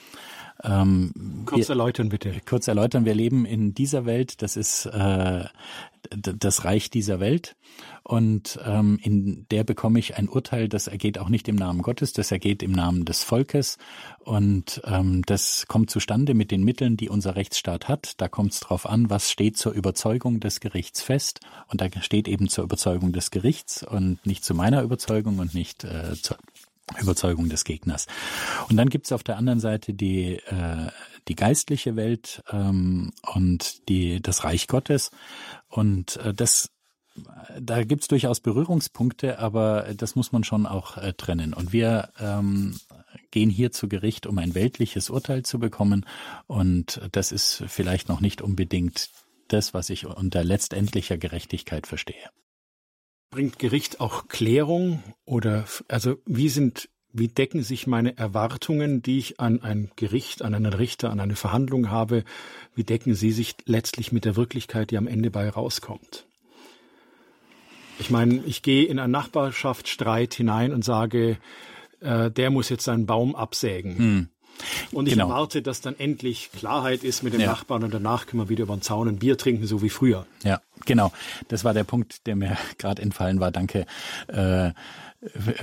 Ähm, 0.63 1.43
kurz 1.45 1.69
erläutern 1.69 2.09
bitte. 2.09 2.33
Kurz 2.47 2.67
erläutern. 2.67 3.05
Wir 3.05 3.15
leben 3.15 3.45
in 3.45 3.73
dieser 3.73 4.05
Welt. 4.05 4.41
Das 4.41 4.57
ist 4.57 4.85
äh, 4.87 5.45
das 6.09 6.65
Reich 6.65 6.89
dieser 6.89 7.19
Welt. 7.19 7.55
Und 8.03 8.59
ähm, 8.65 8.99
in 9.01 9.45
der 9.51 9.63
bekomme 9.63 9.99
ich 9.99 10.17
ein 10.17 10.29
Urteil, 10.29 10.69
das 10.69 10.87
ergeht 10.87 11.19
auch 11.19 11.29
nicht 11.29 11.47
im 11.47 11.55
Namen 11.55 11.81
Gottes, 11.81 12.13
das 12.13 12.31
ergeht 12.31 12.63
im 12.63 12.71
Namen 12.71 13.05
des 13.05 13.23
Volkes. 13.23 13.77
Und 14.19 14.81
ähm, 14.85 15.23
das 15.25 15.65
kommt 15.67 15.89
zustande 15.89 16.33
mit 16.33 16.51
den 16.51 16.63
Mitteln, 16.63 16.97
die 16.97 17.09
unser 17.09 17.35
Rechtsstaat 17.35 17.87
hat. 17.87 18.13
Da 18.21 18.27
kommt 18.27 18.53
es 18.53 18.61
darauf 18.61 18.87
an, 18.87 19.09
was 19.09 19.29
steht 19.29 19.57
zur 19.57 19.73
Überzeugung 19.73 20.39
des 20.39 20.59
Gerichts 20.59 21.01
fest. 21.01 21.41
Und 21.67 21.81
da 21.81 21.87
steht 22.01 22.27
eben 22.27 22.47
zur 22.47 22.63
Überzeugung 22.63 23.11
des 23.11 23.29
Gerichts 23.31 23.83
und 23.83 24.25
nicht 24.25 24.43
zu 24.45 24.53
meiner 24.55 24.81
Überzeugung 24.81 25.39
und 25.39 25.53
nicht 25.53 25.83
äh, 25.83 26.15
zur 26.15 26.37
Überzeugung 27.01 27.49
des 27.49 27.63
Gegners. 27.63 28.07
Und 28.69 28.77
dann 28.77 28.89
gibt's 28.89 29.11
auf 29.11 29.23
der 29.23 29.37
anderen 29.37 29.59
Seite 29.59 29.93
die, 29.93 30.35
äh, 30.35 30.87
die 31.27 31.35
geistliche 31.35 31.95
Welt 31.95 32.43
ähm, 32.51 33.11
und 33.33 33.89
die, 33.89 34.21
das 34.21 34.43
Reich 34.43 34.67
Gottes. 34.67 35.11
Und 35.67 36.17
äh, 36.17 36.33
das 36.33 36.69
da 37.59 37.83
gibt's 37.83 38.07
durchaus 38.07 38.39
Berührungspunkte, 38.39 39.39
aber 39.39 39.87
das 39.95 40.15
muss 40.15 40.31
man 40.31 40.43
schon 40.43 40.67
auch 40.67 40.97
äh, 40.97 41.13
trennen. 41.13 41.53
Und 41.55 41.73
wir 41.73 42.09
ähm, 42.19 42.79
gehen 43.31 43.49
hier 43.49 43.71
zu 43.71 43.87
Gericht, 43.87 44.27
um 44.27 44.37
ein 44.37 44.55
weltliches 44.55 45.09
Urteil 45.09 45.43
zu 45.43 45.59
bekommen. 45.59 46.05
Und 46.45 47.01
das 47.11 47.31
ist 47.31 47.63
vielleicht 47.67 48.09
noch 48.09 48.21
nicht 48.21 48.41
unbedingt 48.41 49.09
das, 49.47 49.73
was 49.73 49.89
ich 49.89 50.05
unter 50.05 50.43
letztendlicher 50.43 51.17
Gerechtigkeit 51.17 51.87
verstehe. 51.87 52.29
Bringt 53.29 53.59
Gericht 53.59 53.99
auch 53.99 54.27
Klärung 54.27 55.03
oder 55.25 55.65
also 55.87 56.17
wie 56.25 56.49
sind 56.49 56.89
wie 57.13 57.27
decken 57.27 57.63
sich 57.63 57.87
meine 57.87 58.17
Erwartungen, 58.17 59.01
die 59.01 59.17
ich 59.17 59.39
an 59.39 59.61
ein 59.63 59.89
Gericht, 59.95 60.43
an 60.43 60.53
einen 60.53 60.71
Richter, 60.71 61.09
an 61.09 61.19
eine 61.19 61.35
Verhandlung 61.35 61.89
habe, 61.89 62.23
wie 62.75 62.83
decken 62.83 63.15
sie 63.15 63.31
sich 63.31 63.55
letztlich 63.65 64.11
mit 64.11 64.23
der 64.23 64.35
Wirklichkeit, 64.35 64.91
die 64.91 64.97
am 64.97 65.07
Ende 65.07 65.31
bei 65.31 65.49
rauskommt? 65.49 66.27
Ich 67.99 68.11
meine, 68.11 68.43
ich 68.45 68.61
gehe 68.61 68.85
in 68.85 68.99
einen 68.99 69.11
Nachbarschaftsstreit 69.11 70.33
hinein 70.35 70.71
und 70.71 70.85
sage, 70.85 71.39
äh, 71.99 72.29
der 72.29 72.51
muss 72.51 72.69
jetzt 72.69 72.83
seinen 72.83 73.07
Baum 73.07 73.35
absägen. 73.35 73.97
Hm. 73.97 74.29
Und 74.91 75.07
ich 75.07 75.13
genau. 75.13 75.29
erwarte, 75.29 75.61
dass 75.61 75.81
dann 75.81 75.97
endlich 75.97 76.49
Klarheit 76.51 77.03
ist 77.03 77.23
mit 77.23 77.33
dem 77.33 77.41
ja. 77.41 77.47
Nachbarn 77.47 77.83
und 77.83 77.93
danach 77.93 78.25
können 78.25 78.41
wir 78.43 78.49
wieder 78.49 78.63
über 78.63 78.75
den 78.75 78.81
Zaun 78.81 79.07
ein 79.07 79.17
Bier 79.17 79.37
trinken, 79.37 79.65
so 79.67 79.81
wie 79.81 79.89
früher. 79.89 80.25
Ja, 80.43 80.61
genau. 80.85 81.11
Das 81.47 81.63
war 81.63 81.73
der 81.73 81.83
Punkt, 81.83 82.25
der 82.27 82.35
mir 82.35 82.57
gerade 82.77 83.01
entfallen 83.01 83.39
war. 83.39 83.51
Danke. 83.51 83.85
Äh, 84.27 84.71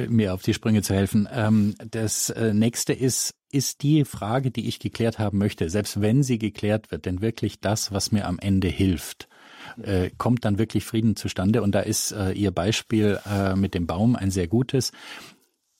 mir 0.09 0.35
auf 0.35 0.43
die 0.43 0.55
Sprünge 0.55 0.83
zu 0.83 0.95
helfen. 0.95 1.29
Ähm, 1.33 1.75
das 1.91 2.31
äh, 2.31 2.53
nächste 2.53 2.93
ist, 2.93 3.35
ist 3.53 3.83
die 3.83 4.05
Frage, 4.05 4.51
die 4.51 4.67
ich 4.67 4.81
geklärt 4.81 5.19
haben 5.19 5.39
möchte, 5.39 5.71
selbst 5.71 6.01
wenn 6.01 6.25
sie 6.25 6.39
geklärt 6.39 6.91
wird, 6.91 7.07
denn 7.07 7.21
wirklich 7.21 7.61
das, 7.61 7.93
was 7.93 8.11
mir 8.11 8.27
am 8.27 8.39
Ende 8.41 8.69
hilft? 8.69 9.29
Äh, 9.81 10.11
kommt 10.19 10.45
dann 10.45 10.59
wirklich 10.59 10.85
Frieden 10.85 11.17
zustande? 11.17 11.63
Und 11.63 11.73
da 11.73 11.81
ist 11.81 12.13
äh, 12.13 12.33
Ihr 12.33 12.51
Beispiel 12.51 13.21
äh, 13.31 13.55
mit 13.55 13.75
dem 13.75 13.87
Baum 13.87 14.17
ein 14.17 14.31
sehr 14.31 14.49
gutes 14.49 14.93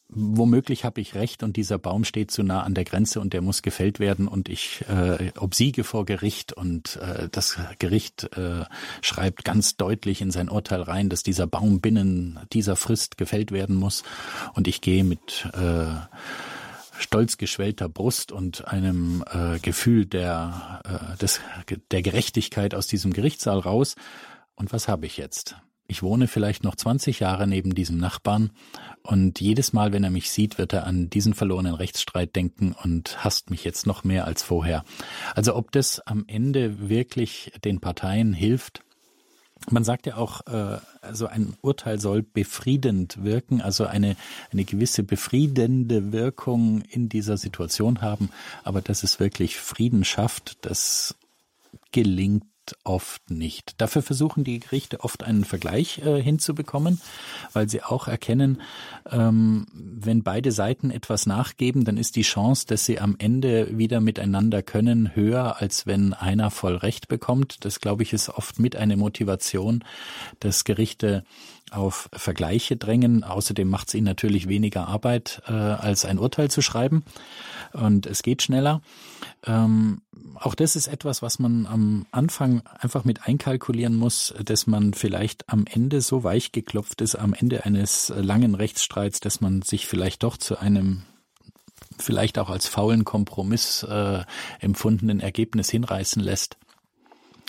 womöglich 0.09 0.85
habe 0.85 1.01
ich 1.01 1.15
recht 1.15 1.43
und 1.43 1.57
dieser 1.57 1.79
Baum 1.79 2.05
steht 2.05 2.31
zu 2.31 2.43
nah 2.43 2.63
an 2.63 2.75
der 2.75 2.85
Grenze 2.85 3.21
und 3.21 3.33
der 3.33 3.41
muss 3.41 3.63
gefällt 3.63 3.99
werden 3.99 4.29
und 4.29 4.49
ich 4.49 4.85
äh, 4.89 5.33
obsiege 5.39 5.85
vor 5.85 6.05
Gericht 6.05 6.53
und 6.53 6.97
äh, 6.97 7.29
das 7.31 7.59
Gericht 7.79 8.25
äh, 8.37 8.65
schreibt 9.01 9.45
ganz 9.45 9.77
deutlich 9.77 10.21
in 10.21 10.31
sein 10.31 10.49
Urteil 10.49 10.83
rein, 10.83 11.09
dass 11.09 11.23
dieser 11.23 11.47
Baum 11.47 11.81
binnen 11.81 12.39
dieser 12.53 12.77
Frist 12.77 13.17
gefällt 13.17 13.51
werden 13.51 13.77
muss 13.77 14.05
und 14.55 14.69
ich 14.69 14.81
gehe 14.81 15.05
mit 15.05 15.49
äh, 15.55 15.87
stolz 16.99 17.37
geschwellter 17.37 17.89
Brust 17.89 18.33
und 18.33 18.69
einem 18.69 19.25
äh, 19.31 19.59
Gefühl 19.59 20.07
der, 20.07 20.83
äh, 20.85 21.17
des, 21.19 21.41
der 21.91 22.03
Gerechtigkeit 22.03 22.75
aus 22.75 22.87
diesem 22.87 23.13
Gerichtssaal 23.13 23.59
raus. 23.59 23.97
Und 24.55 24.73
was 24.73 24.87
habe 24.89 25.07
ich 25.07 25.17
jetzt? 25.17 25.57
Ich 25.87 26.03
wohne 26.03 26.29
vielleicht 26.29 26.65
noch 26.65 26.77
20 26.77 27.21
Jahre 27.21 27.47
neben 27.47 27.75
diesem 27.75 27.99
Nachbarn 27.99 28.51
und 29.03 29.41
jedes 29.41 29.75
Mal, 29.75 29.93
wenn 29.93 30.03
er 30.03 30.11
mich 30.11 30.31
sieht, 30.31 30.57
wird 30.57 30.73
er 30.73 30.87
an 30.87 31.11
diesen 31.11 31.35
verlorenen 31.35 31.75
Rechtsstreit 31.75 32.35
denken 32.35 32.75
und 32.83 33.23
hasst 33.23 33.51
mich 33.51 33.65
jetzt 33.65 33.87
noch 33.87 34.03
mehr 34.03 34.25
als 34.25 34.43
vorher. 34.43 34.85
Also 35.35 35.55
ob 35.55 35.73
das 35.73 36.01
am 36.01 36.25
Ende 36.27 36.89
wirklich 36.89 37.53
den 37.65 37.81
Parteien 37.81 38.33
hilft, 38.33 38.83
man 39.71 39.85
sagt 39.85 40.07
ja 40.07 40.17
auch, 40.17 40.47
äh, 40.47 40.79
also 41.01 41.27
ein 41.27 41.55
Urteil 41.63 42.01
soll 42.01 42.23
befriedend 42.23 43.23
wirken, 43.23 43.61
also 43.61 43.87
eine, 43.87 44.17
eine 44.53 44.65
gewisse 44.65 45.03
befriedende 45.03 46.13
Wirkung 46.13 46.83
in 46.83 47.09
dieser 47.09 47.37
Situation 47.37 48.03
haben. 48.03 48.31
Aber 48.63 48.83
dass 48.83 49.03
es 49.03 49.21
wirklich 49.21 49.57
Frieden 49.57 50.05
schafft, 50.05 50.59
das 50.63 51.15
gelingt 51.93 52.45
oft 52.85 53.31
nicht. 53.31 53.81
Dafür 53.81 54.03
versuchen 54.03 54.45
die 54.45 54.61
Gerichte 54.61 55.01
oft 55.01 55.23
einen 55.23 55.45
Vergleich 55.45 55.99
äh, 55.99 56.23
hinzubekommen, 56.23 57.01
weil 57.53 57.69
sie 57.69 57.83
auch 57.83 58.09
erkennen, 58.09 58.61
ähm, 59.11 59.67
wenn 59.73 60.23
beide 60.23 60.53
Seiten 60.53 60.91
etwas 60.91 61.27
nachgeben, 61.27 61.85
dann 61.85 61.97
ist 61.97 62.17
die 62.17 62.23
Chance, 62.23 62.67
dass 62.67 62.85
sie 62.85 63.01
am 63.01 63.17
Ende 63.19 63.77
wieder 63.77 64.01
miteinander 64.01 64.63
können, 64.63 65.15
höher, 65.15 65.61
als 65.61 65.87
wenn 65.87 66.13
einer 66.13 66.51
voll 66.51 66.77
Recht 66.77 67.09
bekommt. 67.09 67.65
Das, 67.65 67.81
glaube 67.81 68.03
ich, 68.03 68.13
ist 68.13 68.29
oft 68.29 68.59
mit 68.59 68.77
eine 68.77 68.97
Motivation, 68.97 69.85
dass 70.41 70.65
Gerichte 70.65 71.25
auf 71.71 72.09
Vergleiche 72.13 72.77
drängen. 72.77 73.25
Außerdem 73.25 73.69
macht 73.69 73.89
es 73.89 73.95
ihnen 73.95 74.05
natürlich 74.05 74.49
weniger 74.49 74.89
Arbeit, 74.89 75.43
äh, 75.47 75.53
als 75.53 76.05
ein 76.05 76.19
Urteil 76.19 76.51
zu 76.51 76.63
schreiben. 76.63 77.05
Und 77.73 78.07
es 78.07 78.23
geht 78.23 78.43
schneller. 78.43 78.81
Ähm, 79.47 80.03
auch 80.35 80.55
das 80.55 80.77
ist 80.77 80.89
etwas, 80.89 81.23
was 81.23 81.39
man 81.39 81.67
am 81.67 82.07
Anfang 82.11 82.63
einfach 82.79 83.05
mit 83.05 83.27
einkalkulieren 83.27 83.97
muss, 83.97 84.35
dass 84.45 84.67
man 84.67 84.95
vielleicht 84.95 85.49
am 85.49 85.65
Ende 85.67 86.01
so 86.01 86.25
weich 86.25 86.53
geklopft 86.53 87.01
ist, 87.01 87.17
am 87.17 87.35
Ende 87.35 87.65
eines 87.65 88.13
langen 88.15 88.55
Rechtsstreits, 88.55 89.21
dass 89.21 89.41
man 89.41 89.63
sich 89.63 89.87
vielleicht 89.87 90.23
doch 90.23 90.37
zu 90.37 90.59
einem 90.59 91.03
vielleicht 91.99 92.39
auch 92.39 92.51
als 92.51 92.67
faulen 92.67 93.05
Kompromiss 93.05 93.83
äh, 93.85 94.23
empfundenen 94.61 95.21
Ergebnis 95.21 95.71
hinreißen 95.71 96.23
lässt. 96.23 96.57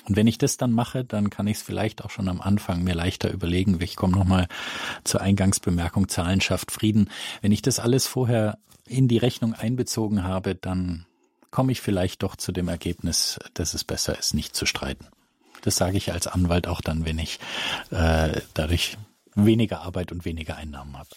Und 0.07 0.15
wenn 0.15 0.27
ich 0.27 0.37
das 0.37 0.57
dann 0.57 0.71
mache, 0.71 1.03
dann 1.03 1.31
kann 1.31 1.47
ich 1.47 1.57
es 1.57 1.63
vielleicht 1.63 2.03
auch 2.03 2.11
schon 2.11 2.29
am 2.29 2.39
Anfang 2.39 2.83
mir 2.83 2.93
leichter 2.93 3.31
überlegen. 3.31 3.81
Ich 3.81 3.95
komme 3.95 4.15
nochmal 4.15 4.47
zur 5.03 5.21
Eingangsbemerkung, 5.21 6.09
Zahlen 6.09 6.41
schafft 6.41 6.71
Frieden. 6.71 7.09
Wenn 7.41 7.51
ich 7.51 7.63
das 7.63 7.79
alles 7.79 8.05
vorher 8.05 8.59
in 8.87 9.07
die 9.07 9.17
Rechnung 9.17 9.53
einbezogen 9.53 10.23
habe, 10.23 10.53
dann 10.53 11.07
komme 11.55 11.71
ich 11.71 11.79
vielleicht 11.79 12.21
doch 12.21 12.35
zu 12.35 12.51
dem 12.51 12.67
Ergebnis, 12.67 13.39
dass 13.53 13.75
es 13.75 13.85
besser 13.85 14.19
ist, 14.19 14.33
nicht 14.33 14.57
zu 14.57 14.65
streiten. 14.65 15.07
Das 15.61 15.77
sage 15.77 15.95
ich 15.95 16.11
als 16.11 16.27
Anwalt 16.27 16.67
auch 16.67 16.81
dann, 16.81 17.05
wenn 17.05 17.17
ich 17.17 17.39
äh, 17.91 18.41
dadurch 18.53 18.97
weniger 19.35 19.79
Arbeit 19.79 20.11
und 20.11 20.25
weniger 20.25 20.57
Einnahmen 20.57 20.97
habe. 20.97 21.07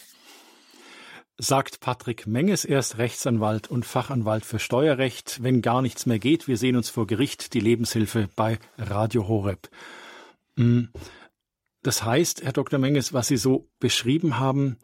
Sagt 1.38 1.80
Patrick 1.80 2.28
Menges, 2.28 2.64
erst 2.64 2.98
Rechtsanwalt 2.98 3.66
und 3.66 3.84
Fachanwalt 3.84 4.44
für 4.44 4.60
Steuerrecht. 4.60 5.42
Wenn 5.42 5.60
gar 5.60 5.82
nichts 5.82 6.06
mehr 6.06 6.20
geht, 6.20 6.46
wir 6.46 6.56
sehen 6.56 6.76
uns 6.76 6.88
vor 6.88 7.08
Gericht, 7.08 7.52
die 7.52 7.60
Lebenshilfe 7.60 8.28
bei 8.36 8.60
Radio 8.78 9.26
Horeb. 9.26 9.68
Hm. 10.56 10.90
Das 11.82 12.04
heißt, 12.04 12.44
Herr 12.44 12.52
Dr. 12.52 12.78
Menges, 12.78 13.12
was 13.12 13.26
Sie 13.26 13.38
so 13.38 13.68
beschrieben 13.80 14.38
haben, 14.38 14.78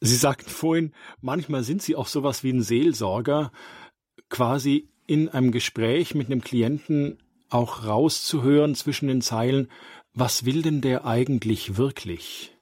Sie 0.00 0.16
sagten 0.16 0.50
vorhin, 0.50 0.92
manchmal 1.20 1.64
sind 1.64 1.82
Sie 1.82 1.96
auch 1.96 2.06
sowas 2.06 2.44
wie 2.44 2.52
ein 2.52 2.62
Seelsorger, 2.62 3.50
quasi 4.28 4.88
in 5.06 5.28
einem 5.28 5.50
Gespräch 5.50 6.14
mit 6.14 6.26
einem 6.26 6.40
Klienten 6.40 7.18
auch 7.48 7.84
rauszuhören 7.84 8.74
zwischen 8.74 9.08
den 9.08 9.22
Zeilen, 9.22 9.68
was 10.14 10.44
will 10.44 10.62
denn 10.62 10.80
der 10.80 11.04
eigentlich 11.04 11.76
wirklich? 11.76 12.56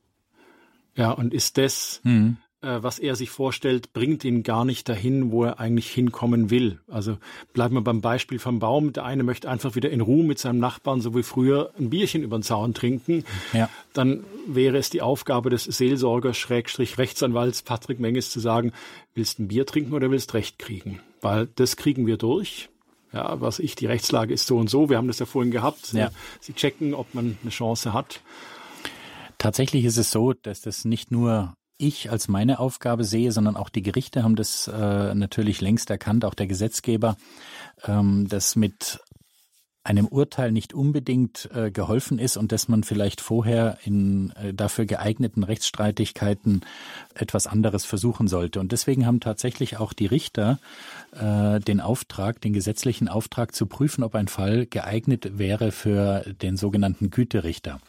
Ja, 0.94 1.12
und 1.12 1.34
ist 1.34 1.58
das, 1.58 2.00
mhm. 2.04 2.38
Äh, 2.60 2.78
was 2.82 2.98
er 2.98 3.16
sich 3.16 3.30
vorstellt, 3.30 3.92
bringt 3.92 4.24
ihn 4.24 4.42
gar 4.42 4.64
nicht 4.64 4.88
dahin, 4.88 5.30
wo 5.30 5.44
er 5.44 5.60
eigentlich 5.60 5.90
hinkommen 5.90 6.50
will. 6.50 6.80
Also 6.88 7.18
bleiben 7.52 7.74
wir 7.74 7.82
beim 7.82 8.00
Beispiel 8.00 8.38
vom 8.38 8.58
Baum. 8.58 8.92
Der 8.92 9.04
eine 9.04 9.22
möchte 9.22 9.48
einfach 9.50 9.74
wieder 9.74 9.90
in 9.90 10.00
Ruhe 10.00 10.24
mit 10.24 10.38
seinem 10.38 10.58
Nachbarn, 10.58 11.00
so 11.00 11.14
wie 11.14 11.22
früher, 11.22 11.72
ein 11.78 11.90
Bierchen 11.90 12.22
über 12.22 12.38
den 12.38 12.42
Zaun 12.42 12.74
trinken. 12.74 13.24
Ja. 13.52 13.68
Dann 13.92 14.24
wäre 14.46 14.78
es 14.78 14.90
die 14.90 15.02
Aufgabe 15.02 15.50
des 15.50 15.64
Seelsorgers, 15.64 16.36
Schrägstrich 16.36 16.98
Rechtsanwalts 16.98 17.62
Patrick 17.62 18.00
Menges 18.00 18.30
zu 18.30 18.40
sagen, 18.40 18.72
willst 19.14 19.38
ein 19.38 19.48
Bier 19.48 19.66
trinken 19.66 19.94
oder 19.94 20.10
willst 20.10 20.34
Recht 20.34 20.58
kriegen? 20.58 21.00
weil 21.20 21.48
das 21.54 21.76
kriegen 21.76 22.06
wir 22.06 22.16
durch. 22.16 22.68
Ja, 23.12 23.40
was 23.40 23.58
ich, 23.58 23.74
die 23.74 23.86
Rechtslage 23.86 24.34
ist 24.34 24.46
so 24.46 24.58
und 24.58 24.68
so. 24.68 24.90
Wir 24.90 24.98
haben 24.98 25.08
das 25.08 25.18
ja 25.18 25.26
vorhin 25.26 25.50
gehabt. 25.50 25.92
Ja. 25.94 26.10
Sie 26.40 26.52
checken, 26.52 26.92
ob 26.92 27.14
man 27.14 27.38
eine 27.42 27.50
Chance 27.50 27.94
hat. 27.94 28.20
Tatsächlich 29.38 29.84
ist 29.84 29.96
es 29.96 30.10
so, 30.10 30.34
dass 30.34 30.60
das 30.60 30.84
nicht 30.84 31.10
nur 31.10 31.54
ich 31.78 32.10
als 32.10 32.28
meine 32.28 32.58
Aufgabe 32.58 33.04
sehe, 33.04 33.32
sondern 33.32 33.56
auch 33.56 33.68
die 33.68 33.82
Gerichte 33.82 34.22
haben 34.22 34.36
das 34.36 34.68
äh, 34.68 35.14
natürlich 35.14 35.60
längst 35.60 35.90
erkannt, 35.90 36.24
auch 36.24 36.34
der 36.34 36.46
Gesetzgeber, 36.46 37.16
ähm, 37.86 38.28
dass 38.28 38.56
mit 38.56 39.00
einem 39.88 40.06
Urteil 40.06 40.52
nicht 40.52 40.74
unbedingt 40.74 41.48
äh, 41.54 41.70
geholfen 41.70 42.18
ist 42.18 42.36
und 42.36 42.52
dass 42.52 42.68
man 42.68 42.82
vielleicht 42.82 43.22
vorher 43.22 43.78
in 43.84 44.32
äh, 44.32 44.52
dafür 44.52 44.84
geeigneten 44.84 45.44
Rechtsstreitigkeiten 45.44 46.60
etwas 47.14 47.46
anderes 47.46 47.86
versuchen 47.86 48.28
sollte. 48.28 48.60
Und 48.60 48.72
deswegen 48.72 49.06
haben 49.06 49.20
tatsächlich 49.20 49.78
auch 49.78 49.94
die 49.94 50.06
Richter 50.06 50.58
äh, 51.12 51.58
den 51.60 51.80
Auftrag, 51.80 52.40
den 52.42 52.52
gesetzlichen 52.52 53.08
Auftrag 53.08 53.54
zu 53.54 53.66
prüfen, 53.66 54.04
ob 54.04 54.14
ein 54.14 54.28
Fall 54.28 54.66
geeignet 54.66 55.38
wäre 55.38 55.72
für 55.72 56.20
den 56.42 56.58
sogenannten 56.58 57.10
Güterichter. 57.10 57.80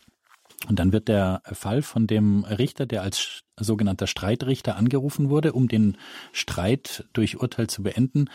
Und 0.68 0.80
dann 0.80 0.92
wird 0.92 1.08
der 1.08 1.42
Fall 1.46 1.82
von 1.82 2.06
dem 2.06 2.44
Richter, 2.44 2.86
der 2.86 3.02
als 3.02 3.44
sogenannter 3.58 4.08
Streitrichter 4.08 4.76
angerufen 4.76 5.30
wurde, 5.30 5.54
um 5.54 5.68
den 5.68 5.98
Streit 6.32 7.08
durch 7.14 7.40
Urteil 7.40 7.68
zu 7.68 7.84
beenden, 7.84 8.30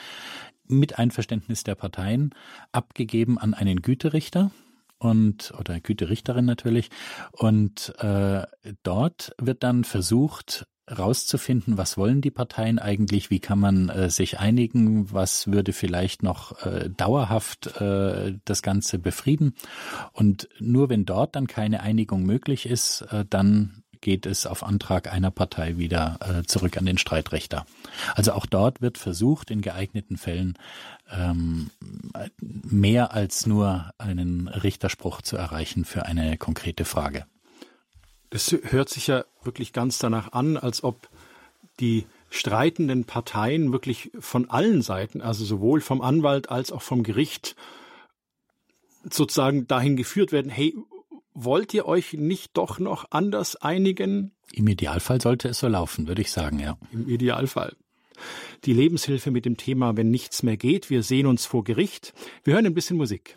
mit 0.67 0.99
Einverständnis 0.99 1.65
der 1.65 1.75
Parteien 1.75 2.35
abgegeben 2.73 3.39
an 3.39 3.53
einen 3.53 3.83
Güterichter 3.83 4.51
und 4.99 5.53
oder 5.59 5.81
Güterichterin 5.81 6.47
natürlich. 6.47 6.91
Und 7.33 7.95
äh, 7.99 8.47
dort 8.83 9.35
wird 9.39 9.63
dann 9.63 9.85
versucht 9.85 10.67
rauszufinden, 10.91 11.79
was 11.79 11.97
wollen 11.97 12.21
die 12.21 12.31
Parteien 12.31 12.79
eigentlich, 12.79 13.31
wie 13.31 13.41
kann 13.41 13.59
man 13.59 13.89
äh, 13.89 14.11
sich 14.11 14.39
einigen, 14.39 15.13
was 15.13 15.47
würde 15.47 15.73
vielleicht 15.73 16.23
noch 16.23 16.65
äh, 16.65 16.91
dauerhaft 16.91 17.81
äh, 17.81 18.35
das 18.45 18.63
Ganze 18.63 18.99
befrieden. 18.99 19.55
Und 20.13 20.49
nur 20.59 20.89
wenn 20.89 21.05
dort 21.07 21.37
dann 21.37 21.47
keine 21.47 21.81
Einigung 21.81 22.25
möglich 22.25 22.67
ist, 22.67 23.03
äh, 23.11 23.25
dann 23.29 23.85
geht 24.05 24.27
es 24.27 24.45
auf 24.45 24.63
Antrag 24.63 25.11
einer 25.11 25.31
Partei 25.31 25.79
wieder 25.79 26.19
äh, 26.21 26.43
zurück 26.43 26.77
an 26.77 26.85
den 26.85 26.99
Streitrechter. 26.99 27.65
Also 28.15 28.33
auch 28.33 28.45
dort 28.45 28.83
wird 28.83 28.99
versucht, 28.99 29.51
in 29.51 29.63
geeigneten 29.63 30.19
Fällen 30.19 30.59
ähm, 31.11 31.71
mehr 32.41 33.13
als 33.15 33.47
nur 33.47 33.91
einen 33.97 34.49
Richterspruch 34.49 35.23
zu 35.23 35.39
erreichen 35.39 35.87
für 35.87 36.05
eine 36.05 36.37
konkrete 36.37 36.85
Frage. 36.85 37.25
Das 38.31 38.55
hört 38.63 38.89
sich 38.89 39.07
ja 39.07 39.25
wirklich 39.43 39.73
ganz 39.73 39.99
danach 39.99 40.33
an, 40.33 40.57
als 40.57 40.83
ob 40.83 41.09
die 41.81 42.07
streitenden 42.31 43.05
Parteien 43.05 43.73
wirklich 43.73 44.11
von 44.19 44.51
allen 44.51 44.83
Seiten, 44.83 45.21
also 45.21 45.45
sowohl 45.45 45.81
vom 45.81 46.01
Anwalt 46.01 46.51
als 46.51 46.73
auch 46.73 46.83
vom 46.83 47.03
Gericht, 47.03 47.55
sozusagen 49.09 49.67
dahin 49.67 49.97
geführt 49.97 50.33
werden, 50.33 50.51
hey, 50.51 50.75
wollt 51.35 51.75
ihr 51.75 51.87
euch 51.87 52.15
nicht 52.15 52.57
doch 52.57 52.79
noch 52.79 53.07
anders 53.11 53.57
einigen? 53.57 54.33
Im 54.53 54.69
Idealfall 54.69 55.21
sollte 55.21 55.49
es 55.49 55.59
so 55.59 55.69
laufen, 55.69 56.09
würde 56.09 56.23
ich 56.23 56.31
sagen, 56.31 56.59
ja. 56.59 56.79
Im 56.93 57.09
Idealfall. 57.09 57.77
Die 58.65 58.73
Lebenshilfe 58.73 59.31
mit 59.31 59.45
dem 59.45 59.57
Thema 59.57 59.97
Wenn 59.97 60.11
nichts 60.11 60.43
mehr 60.43 60.57
geht, 60.57 60.91
wir 60.91 61.03
sehen 61.03 61.27
uns 61.27 61.47
vor 61.47 61.65
Gericht. 61.65 62.15
Wir 62.45 62.55
hören 62.55 62.67
ein 62.67 62.75
bisschen 62.75 62.97
Musik. 62.97 63.37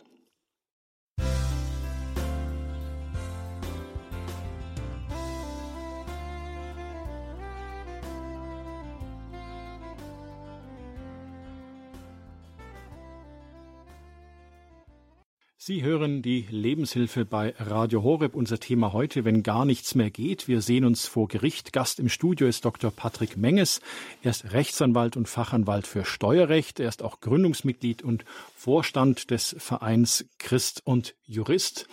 Sie 15.68 15.84
hören 15.84 16.22
die 16.22 16.46
Lebenshilfe 16.50 17.26
bei 17.26 17.54
Radio 17.60 18.02
Horeb. 18.02 18.36
Unser 18.36 18.58
Thema 18.58 18.94
heute, 18.94 19.26
wenn 19.26 19.44
gar 19.44 19.66
nichts 19.66 19.96
mehr 19.96 20.10
geht. 20.10 20.48
Wir 20.48 20.62
sehen 20.62 20.86
uns 20.86 21.10
vor 21.10 21.28
Gericht. 21.28 21.74
Gast 21.74 22.00
im 22.00 22.08
Studio 22.08 22.48
ist 22.48 22.64
Dr. 22.64 22.90
Patrick 22.90 23.36
Menges. 23.36 23.82
Er 24.24 24.30
ist 24.30 24.54
Rechtsanwalt 24.54 25.18
und 25.18 25.28
Fachanwalt 25.28 25.86
für 25.86 26.06
Steuerrecht. 26.06 26.80
Er 26.80 26.88
ist 26.88 27.04
auch 27.04 27.20
Gründungsmitglied 27.20 28.02
und 28.02 28.24
Vorstand 28.56 29.30
des 29.30 29.58
Vereins 29.60 30.34
Christ 30.40 30.84
und 30.86 31.16
Jurist. 31.26 31.90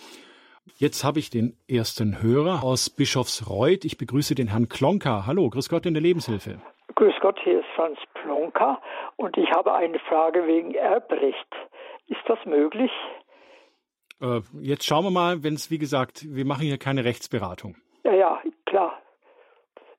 Jetzt 0.77 1.03
habe 1.03 1.19
ich 1.19 1.29
den 1.29 1.57
ersten 1.69 2.21
Hörer 2.23 2.63
aus 2.63 2.89
Bischofsreuth. 2.89 3.83
Ich 3.83 3.97
begrüße 3.97 4.35
den 4.35 4.47
Herrn 4.47 4.69
Klonka. 4.69 5.25
Hallo, 5.27 5.49
grüß 5.49 5.67
Gott 5.67 5.85
in 5.85 5.95
der 5.95 6.01
Lebenshilfe. 6.01 6.61
Grüß 6.95 7.15
Gott, 7.19 7.37
hier 7.43 7.59
ist 7.59 7.67
Franz 7.75 7.99
Plonka 8.13 8.81
und 9.17 9.35
ich 9.35 9.51
habe 9.51 9.73
eine 9.73 9.99
Frage 9.99 10.47
wegen 10.47 10.75
Erbrecht. 10.75 11.49
Ist 12.07 12.23
das 12.27 12.39
möglich? 12.45 12.91
Äh, 14.21 14.41
jetzt 14.61 14.85
schauen 14.85 15.03
wir 15.03 15.11
mal, 15.11 15.43
wenn 15.43 15.55
es, 15.55 15.71
wie 15.71 15.77
gesagt, 15.77 16.25
wir 16.27 16.45
machen 16.45 16.63
hier 16.63 16.77
keine 16.77 17.03
Rechtsberatung. 17.03 17.75
Ja, 18.03 18.13
ja, 18.13 18.41
klar. 18.65 19.01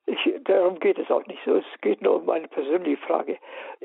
Ich, 0.09 0.33
darum 0.45 0.79
geht 0.79 0.97
es 0.97 1.11
auch 1.11 1.25
nicht 1.27 1.41
so. 1.43 1.55
Es 1.55 1.65
geht 1.81 2.01
nur 2.01 2.15
um 2.21 2.29
eine 2.29 2.47
persönliche 2.47 2.95
Frage. 3.05 3.37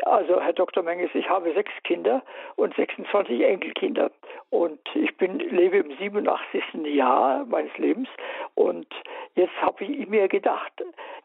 Also, 0.02 0.40
Herr 0.40 0.52
Dr. 0.52 0.84
Menges, 0.84 1.10
ich 1.14 1.28
habe 1.28 1.52
sechs 1.52 1.72
Kinder 1.82 2.22
und 2.54 2.72
26 2.76 3.42
Enkelkinder. 3.42 4.12
Und 4.50 4.78
ich 4.94 5.16
bin, 5.16 5.40
lebe 5.40 5.78
im 5.78 5.90
87. 5.96 6.62
Jahr 6.84 7.44
meines 7.46 7.76
Lebens. 7.76 8.08
Und 8.54 8.86
jetzt 9.34 9.60
habe 9.60 9.82
ich 9.82 10.08
mir 10.08 10.28
gedacht, 10.28 10.72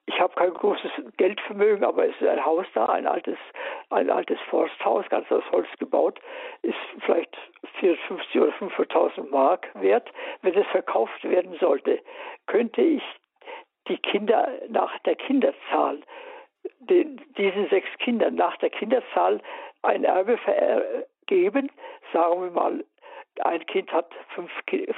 ich 0.07 0.19
habe 0.19 0.33
kein 0.33 0.51
großes 0.51 0.89
Geldvermögen, 1.17 1.85
aber 1.85 2.07
es 2.07 2.19
ist 2.19 2.27
ein 2.27 2.43
Haus 2.43 2.65
da, 2.73 2.87
ein 2.87 3.05
altes, 3.05 3.37
ein 3.91 4.09
altes 4.09 4.39
Forsthaus, 4.49 5.07
ganz 5.09 5.31
aus 5.31 5.43
Holz 5.51 5.67
gebaut, 5.77 6.19
ist 6.63 6.75
vielleicht 7.05 7.37
450 7.79 8.41
oder 8.41 8.51
500.000 8.53 9.29
Mark 9.29 9.69
wert. 9.75 10.11
Wenn 10.41 10.55
es 10.55 10.65
verkauft 10.67 11.23
werden 11.23 11.55
sollte, 11.59 11.99
könnte 12.47 12.81
ich 12.81 13.03
die 13.87 13.97
Kinder 13.97 14.49
nach 14.69 14.97
der 14.99 15.15
Kinderzahl, 15.15 15.99
den, 16.79 17.21
diesen 17.37 17.69
sechs 17.69 17.89
Kindern 17.99 18.35
nach 18.35 18.57
der 18.57 18.69
Kinderzahl 18.69 19.41
ein 19.81 20.03
Erbe 20.03 20.37
vergeben, 20.37 21.71
sagen 22.13 22.41
wir 22.41 22.51
mal 22.51 22.83
ein 23.45 23.65
Kind 23.65 23.91
hat 23.91 24.07
fünf, 24.35 24.49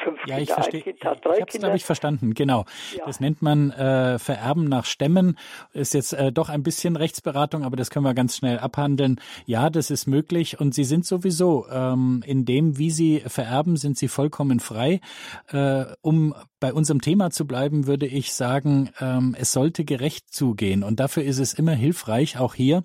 fünf 0.04 0.19
ja, 0.25 0.38
Kinder, 0.38 0.41
ich 0.41 0.52
verstehe. 0.52 0.80
ein 0.80 0.84
Kind 0.84 1.06
hat 1.06 1.25
drei 1.25 1.36
ich 1.36 1.41
habe 1.41 1.52
es, 1.52 1.60
glaube 1.60 1.75
ich, 1.75 1.86
verstanden. 1.86 2.34
Genau. 2.34 2.65
Ja. 2.95 3.06
Das 3.06 3.19
nennt 3.19 3.41
man 3.41 3.71
äh, 3.71 4.19
Vererben 4.19 4.65
nach 4.65 4.86
Stämmen. 4.86 5.38
Ist 5.73 5.93
jetzt 5.93 6.13
äh, 6.13 6.32
doch 6.32 6.49
ein 6.49 6.63
bisschen 6.63 6.95
Rechtsberatung, 6.95 7.63
aber 7.63 7.75
das 7.75 7.89
können 7.89 8.06
wir 8.06 8.13
ganz 8.13 8.38
schnell 8.38 8.60
abhandeln. 8.60 9.19
Ja, 9.45 9.69
das 9.69 9.91
ist 9.91 10.08
möglich 10.08 10.60
und 10.60 10.73
Sie 10.73 10.84
sind 10.84 11.06
sowieso 11.06 11.67
ähm, 11.69 12.23
in 12.25 12.45
dem, 12.45 12.78
wie 12.78 12.91
Sie 12.91 13.19
vererben, 13.19 13.78
sind 13.78 13.97
Sie 13.97 14.08
vollkommen 14.08 14.60
frei. 14.60 14.99
Äh, 15.52 15.86
um 16.02 16.36
bei 16.60 16.73
unserem 16.73 17.02
Thema 17.02 17.32
zu 17.32 17.47
bleiben, 17.47 17.88
würde 17.88 18.06
ich 18.06 18.34
sagen, 18.34 18.91
ähm, 18.99 19.36
es 19.39 19.52
sollte 19.52 19.86
gerecht 19.86 20.34
zugehen 20.34 20.84
und 20.84 20.99
dafür 20.99 21.23
ist 21.23 21.39
es 21.39 21.54
immer 21.54 21.73
hilfreich, 21.73 22.39
auch 22.39 22.54
hier 22.54 22.84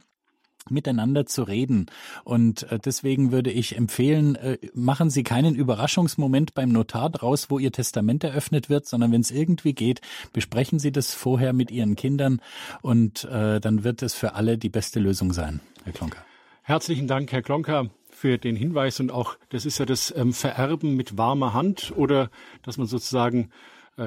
miteinander 0.71 1.27
zu 1.27 1.43
reden. 1.43 1.87
Und 2.25 2.71
äh, 2.71 2.79
deswegen 2.79 3.33
würde 3.33 3.51
ich 3.51 3.77
empfehlen, 3.77 4.35
äh, 4.37 4.59
machen 4.75 5.11
Sie 5.11 5.23
keinen 5.23 5.55
Überraschungsmoment 5.55 6.55
beim 6.55 6.71
Notar 6.71 7.11
draus, 7.11 7.51
wo 7.51 7.59
Ihr 7.59 7.73
Testament 7.73 8.25
eröffnet 8.25 8.69
wird, 8.69 8.87
sondern 8.87 9.13
wenn 9.13 9.21
es 9.21 9.31
irgendwie 9.31 9.75
geht, 9.75 10.01
besprechen 10.33 10.79
Sie 10.79 10.93
das 10.93 11.15
vorher 11.15 11.53
mit 11.53 11.71
Ihren 11.71 11.97
Kindern 11.97 12.41
und 12.83 13.25
äh, 13.25 13.61
dann 13.61 13.85
wird 13.85 14.03
es 14.03 14.15
für 14.15 14.35
alle 14.35 14.59
die 14.59 14.69
beste 14.69 15.01
Lösung 15.01 15.33
sein, 15.33 15.61
Herr 15.85 15.93
Klonker. 15.93 16.25
Herzlichen 16.63 17.07
Dank, 17.07 17.31
Herr 17.33 17.43
Klonker 17.43 17.91
für 18.11 18.39
den 18.39 18.57
Hinweis 18.57 19.01
und 19.01 19.11
auch, 19.11 19.37
das 19.51 19.67
ist 19.67 19.79
ja 19.79 19.85
das 19.85 20.15
ähm, 20.17 20.33
Vererben 20.33 20.97
mit 20.97 21.19
warmer 21.19 21.53
Hand 21.53 21.93
oder 21.95 22.31
dass 22.63 22.79
man 22.79 22.87
sozusagen 22.87 23.51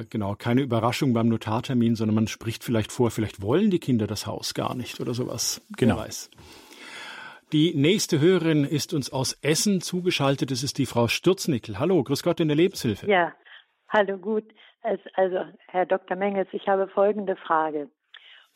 genau, 0.10 0.36
keine 0.36 0.62
Überraschung 0.62 1.14
beim 1.14 1.30
Notartermin, 1.30 1.96
sondern 1.96 2.16
man 2.16 2.28
spricht 2.28 2.64
vielleicht 2.64 2.92
vor, 2.92 3.12
vielleicht 3.12 3.42
wollen 3.42 3.70
die 3.70 3.80
Kinder 3.80 4.08
das 4.08 4.28
Haus 4.28 4.54
gar 4.54 4.76
nicht 4.76 5.00
oder 5.00 5.14
sowas. 5.14 5.62
Genau. 5.78 6.04
Die 7.54 7.74
nächste 7.74 8.20
Hörerin 8.20 8.66
ist 8.66 8.94
uns 8.94 9.14
aus 9.14 9.34
Essen 9.42 9.80
zugeschaltet. 9.80 10.52
Das 10.52 10.64
ist 10.64 10.78
die 10.78 10.86
Frau 10.86 11.08
Stürznickel. 11.08 11.80
Hallo, 11.80 12.04
grüß 12.04 12.22
Gott 12.22 12.42
in 12.42 12.50
der 12.50 12.58
Lebenshilfe. 12.58 13.10
Ja, 13.10 13.34
hallo, 13.88 14.18
gut. 14.18 14.44
Also, 14.82 15.46
Herr 15.68 15.86
Dr. 15.86 16.18
Mengels, 16.18 16.50
ich 16.52 16.68
habe 16.68 16.90
folgende 16.90 17.38
Frage. 17.38 17.90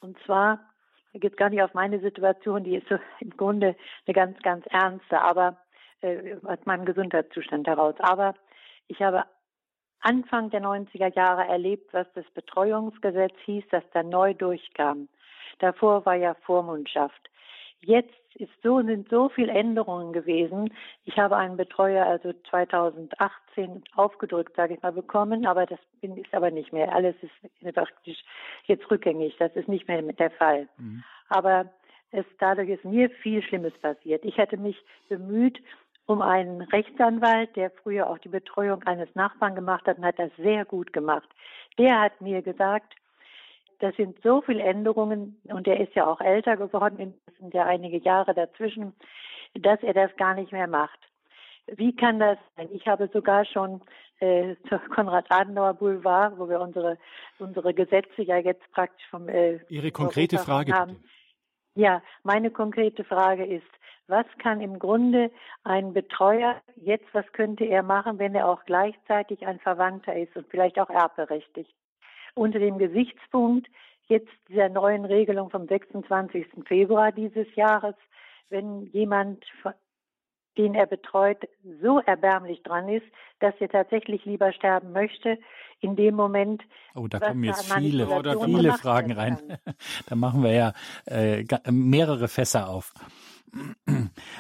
Und 0.02 0.18
zwar 0.26 0.60
geht 1.14 1.32
es 1.32 1.38
gar 1.38 1.50
nicht 1.50 1.62
auf 1.62 1.74
meine 1.74 2.00
Situation, 2.02 2.64
die 2.66 2.76
ist 2.76 2.88
so 2.90 2.98
im 3.22 3.30
Grunde 3.32 3.76
eine 4.06 4.14
ganz, 4.14 4.38
ganz 4.42 4.66
ernste, 4.70 5.22
aber 5.22 5.58
äh, 6.02 6.36
aus 6.44 6.60
meinem 6.66 6.86
Gesundheitszustand 6.86 7.68
heraus. 7.68 7.96
Aber 8.00 8.36
ich 8.88 9.02
habe 9.02 9.24
Anfang 10.02 10.50
der 10.50 10.62
90er 10.62 11.14
Jahre 11.16 11.48
erlebt, 11.48 11.94
was 11.94 12.08
das 12.14 12.26
Betreuungsgesetz 12.34 13.36
hieß, 13.46 13.64
das 13.72 13.84
da 13.94 14.04
neu 14.04 14.34
durchkam. 14.34 15.08
Davor 15.60 16.06
war 16.06 16.16
ja 16.16 16.34
Vormundschaft. 16.46 17.30
Jetzt 17.82 18.14
ist 18.36 18.52
so, 18.64 18.82
sind 18.82 19.10
so 19.10 19.30
viele 19.30 19.52
Änderungen 19.52 20.14
gewesen. 20.14 20.74
Ich 21.06 21.18
habe 21.18 21.36
einen 21.36 21.58
Betreuer 21.58 22.06
also 22.06 22.34
2018 22.50 23.84
aufgedrückt, 23.96 24.56
sage 24.56 24.76
ich 24.76 24.82
mal, 24.82 24.92
bekommen, 24.92 25.46
aber 25.46 25.66
das 25.66 25.80
ist 26.02 26.34
aber 26.34 26.52
nicht 26.52 26.72
mehr. 26.72 26.94
Alles 26.94 27.16
ist 27.22 27.74
praktisch 27.76 28.24
jetzt 28.66 28.90
rückgängig. 28.90 29.36
Das 29.38 29.56
ist 29.56 29.68
nicht 29.68 29.88
mehr 29.88 30.02
der 30.02 30.32
Fall. 30.32 30.68
Mhm. 30.78 31.04
Aber 31.30 31.66
es, 32.12 32.26
dadurch 32.40 32.70
ist 32.70 32.86
mir 32.86 33.10
viel 33.10 33.42
Schlimmes 33.42 33.74
passiert. 33.80 34.24
Ich 34.26 34.38
hätte 34.38 34.58
mich 34.58 34.78
bemüht 35.10 35.60
um 36.06 36.22
einen 36.22 36.62
Rechtsanwalt, 36.62 37.56
der 37.56 37.72
früher 37.72 38.10
auch 38.10 38.18
die 38.18 38.30
Betreuung 38.30 38.84
eines 38.84 39.14
Nachbarn 39.16 39.56
gemacht 39.56 39.86
hat 39.86 39.98
und 39.98 40.06
hat 40.06 40.20
das 40.20 40.32
sehr 40.38 40.66
gut 40.66 40.94
gemacht. 40.94 41.30
Der 41.78 42.02
hat 42.02 42.20
mir 42.22 42.42
gesagt, 42.42 42.94
das 43.80 43.96
sind 43.96 44.18
so 44.24 44.42
viele 44.42 44.62
Änderungen 44.62 45.42
und 45.46 45.68
er 45.68 45.80
ist 45.80 45.96
ja 45.96 46.06
auch 46.06 46.22
älter 46.22 46.58
geworden, 46.58 47.14
es 47.26 47.38
sind 47.38 47.54
ja 47.54 47.66
einige 47.66 47.98
Jahre 47.98 48.34
dazwischen, 48.34 48.94
dass 49.56 49.82
er 49.82 49.94
das 49.94 50.16
gar 50.18 50.36
nicht 50.36 50.52
mehr 50.52 50.68
macht. 50.68 51.00
Wie 51.68 51.96
kann 51.96 52.20
das 52.20 52.38
sein? 52.56 52.70
Ich 52.74 52.88
habe 52.88 53.10
sogar 53.14 53.46
schon 53.46 53.82
äh, 54.20 54.56
zur 54.70 54.80
Konrad-Adenauer 54.80 55.76
Boulevard, 55.76 56.38
wo 56.38 56.50
wir 56.50 56.60
unsere, 56.60 56.98
unsere 57.40 57.74
Gesetze 57.74 58.24
ja 58.24 58.38
jetzt 58.38 58.70
praktisch 58.72 59.06
vom 59.10 59.30
äh, 59.30 59.60
Ihre 59.70 59.92
konkrete 59.92 60.36
Europa 60.36 60.52
Frage 60.52 60.74
haben. 60.74 61.04
Ja, 61.76 62.02
meine 62.24 62.52
konkrete 62.52 63.04
Frage 63.04 63.46
ist, 63.46 63.66
was 64.08 64.26
kann 64.40 64.62
im 64.62 64.80
Grunde 64.80 65.32
ein 65.64 65.94
Betreuer 65.94 66.62
jetzt, 66.76 67.06
was 67.14 67.26
könnte 67.32 67.66
er 67.66 67.84
machen, 67.84 68.20
wenn 68.20 68.36
er 68.36 68.48
auch 68.48 68.66
gleichzeitig 68.66 69.46
ein 69.48 69.60
Verwandter 69.60 70.16
ist 70.16 70.36
und 70.36 70.48
vielleicht 70.50 70.80
auch 70.80 70.90
erbberechtigt? 70.90 71.74
unter 72.36 72.60
dem 72.60 72.78
Gesichtspunkt 72.78 73.68
jetzt 74.08 74.30
dieser 74.50 74.70
neuen 74.70 75.06
Regelung 75.06 75.50
vom 75.50 75.68
26. 75.68 76.46
Februar 76.66 77.12
dieses 77.12 77.48
Jahres, 77.56 77.96
wenn 78.50 78.88
jemand, 78.88 79.46
den 80.58 80.76
er 80.76 80.86
betreut, 80.86 81.38
so 81.82 82.00
erbärmlich 82.00 82.62
dran 82.64 82.90
ist, 82.90 83.06
dass 83.40 83.54
er 83.60 83.70
tatsächlich 83.70 84.26
lieber 84.26 84.52
sterben 84.52 84.92
möchte, 84.92 85.38
in 85.80 85.96
dem 85.96 86.16
Moment. 86.16 86.62
Oh, 86.94 87.08
da 87.08 87.20
kommen 87.20 87.44
jetzt 87.44 87.74
viele, 87.74 88.08
oder 88.08 88.40
viele 88.40 88.74
Fragen 88.74 89.14
rein. 89.14 89.38
da 90.08 90.16
machen 90.16 90.44
wir 90.44 90.52
ja 90.52 90.74
äh, 91.06 91.46
mehrere 91.72 92.28
Fässer 92.28 92.70
auf. 92.70 92.94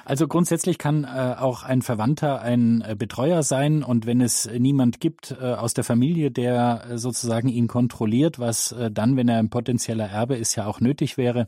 Also 0.05 0.27
grundsätzlich 0.27 0.77
kann 0.77 1.03
äh, 1.03 1.35
auch 1.37 1.63
ein 1.63 1.81
Verwandter 1.81 2.41
ein 2.41 2.81
äh, 2.81 2.95
Betreuer 2.97 3.43
sein 3.43 3.83
und 3.83 4.05
wenn 4.05 4.21
es 4.21 4.49
niemand 4.57 4.99
gibt 4.99 5.35
äh, 5.39 5.53
aus 5.53 5.73
der 5.73 5.83
Familie, 5.83 6.31
der 6.31 6.85
äh, 6.89 6.97
sozusagen 6.97 7.49
ihn 7.49 7.67
kontrolliert, 7.67 8.39
was 8.39 8.71
äh, 8.71 8.89
dann, 8.91 9.17
wenn 9.17 9.27
er 9.27 9.39
ein 9.39 9.49
potenzieller 9.49 10.07
Erbe 10.07 10.35
ist, 10.35 10.55
ja 10.55 10.65
auch 10.65 10.79
nötig 10.79 11.17
wäre, 11.17 11.47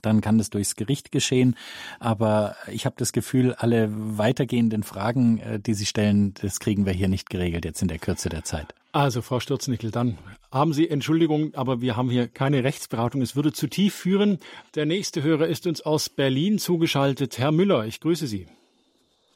dann 0.00 0.20
kann 0.20 0.38
das 0.38 0.50
durchs 0.50 0.76
Gericht 0.76 1.12
geschehen. 1.12 1.56
Aber 2.00 2.56
ich 2.70 2.86
habe 2.86 2.96
das 2.98 3.12
Gefühl, 3.12 3.54
alle 3.54 3.88
weitergehenden 3.90 4.82
Fragen, 4.82 5.38
äh, 5.38 5.60
die 5.60 5.74
Sie 5.74 5.86
stellen, 5.86 6.34
das 6.40 6.60
kriegen 6.60 6.86
wir 6.86 6.92
hier 6.92 7.08
nicht 7.08 7.28
geregelt 7.30 7.64
jetzt 7.64 7.82
in 7.82 7.88
der 7.88 7.98
Kürze 7.98 8.28
der 8.28 8.44
Zeit. 8.44 8.74
Also, 8.92 9.22
Frau 9.22 9.40
Stürznickel, 9.40 9.90
dann 9.90 10.18
haben 10.50 10.74
Sie 10.74 10.88
Entschuldigung, 10.88 11.54
aber 11.54 11.80
wir 11.80 11.96
haben 11.96 12.10
hier 12.10 12.28
keine 12.28 12.62
Rechtsberatung. 12.62 13.22
Es 13.22 13.34
würde 13.34 13.52
zu 13.52 13.66
tief 13.66 13.94
führen. 13.94 14.38
Der 14.74 14.84
nächste 14.84 15.22
Hörer 15.22 15.46
ist 15.46 15.66
uns 15.66 15.80
aus 15.80 16.10
Berlin 16.10 16.58
zugeschaltet. 16.58 17.38
Herr 17.38 17.52
Müller, 17.52 17.86
ich 17.86 18.00
grüße 18.00 18.26
Sie. 18.26 18.46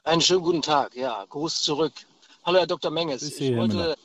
Einen 0.05 0.21
schönen 0.21 0.43
guten 0.43 0.63
Tag. 0.63 0.95
Ja, 0.95 1.25
Gruß 1.29 1.63
zurück. 1.63 1.93
Hallo, 2.45 2.59
Herr 2.59 2.67
Dr. 2.67 2.91
Menges. 2.91 3.23
Sie, 3.23 3.53
ich 3.53 3.57
wollte 3.57 3.97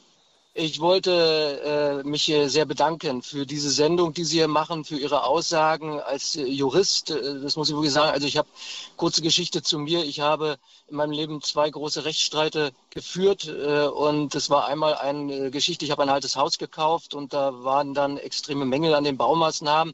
Ich 0.54 0.82
wollte 0.82 2.02
äh, 2.04 2.08
mich 2.08 2.26
sehr 2.26 2.66
bedanken 2.66 3.22
für 3.22 3.46
diese 3.46 3.70
Sendung, 3.70 4.14
die 4.14 4.26
Sie 4.26 4.38
hier 4.38 4.50
machen, 4.50 4.84
für 4.84 4.98
Ihre 4.98 5.24
Aussagen 5.24 6.02
als 6.02 6.36
äh, 6.36 6.44
Jurist. 6.44 7.10
Äh, 7.10 7.42
das 7.42 7.56
muss 7.56 7.70
ich 7.70 7.76
wirklich 7.76 7.94
sagen. 7.94 8.12
Also 8.12 8.28
ich 8.28 8.36
habe 8.36 8.50
kurze 8.98 9.22
Geschichte 9.22 9.62
zu 9.64 9.80
mir. 9.80 10.04
Ich 10.04 10.20
habe 10.20 10.58
in 10.90 10.98
meinem 10.98 11.12
Leben 11.12 11.42
zwei 11.42 11.70
große 11.70 12.04
Rechtsstreite 12.04 12.74
geführt 12.90 13.48
äh, 13.48 13.86
und 13.86 14.36
es 14.36 14.50
war 14.50 14.66
einmal 14.66 14.96
eine 14.96 15.52
Geschichte. 15.52 15.86
Ich 15.86 15.92
habe 15.92 16.04
ein 16.04 16.10
altes 16.10 16.36
Haus 16.36 16.58
gekauft 16.58 17.14
und 17.14 17.32
da 17.32 17.64
waren 17.64 17.94
dann 17.94 18.18
extreme 18.18 18.66
Mängel 18.66 18.94
an 18.94 19.06
den 19.06 19.16
Baumaßnahmen. 19.16 19.94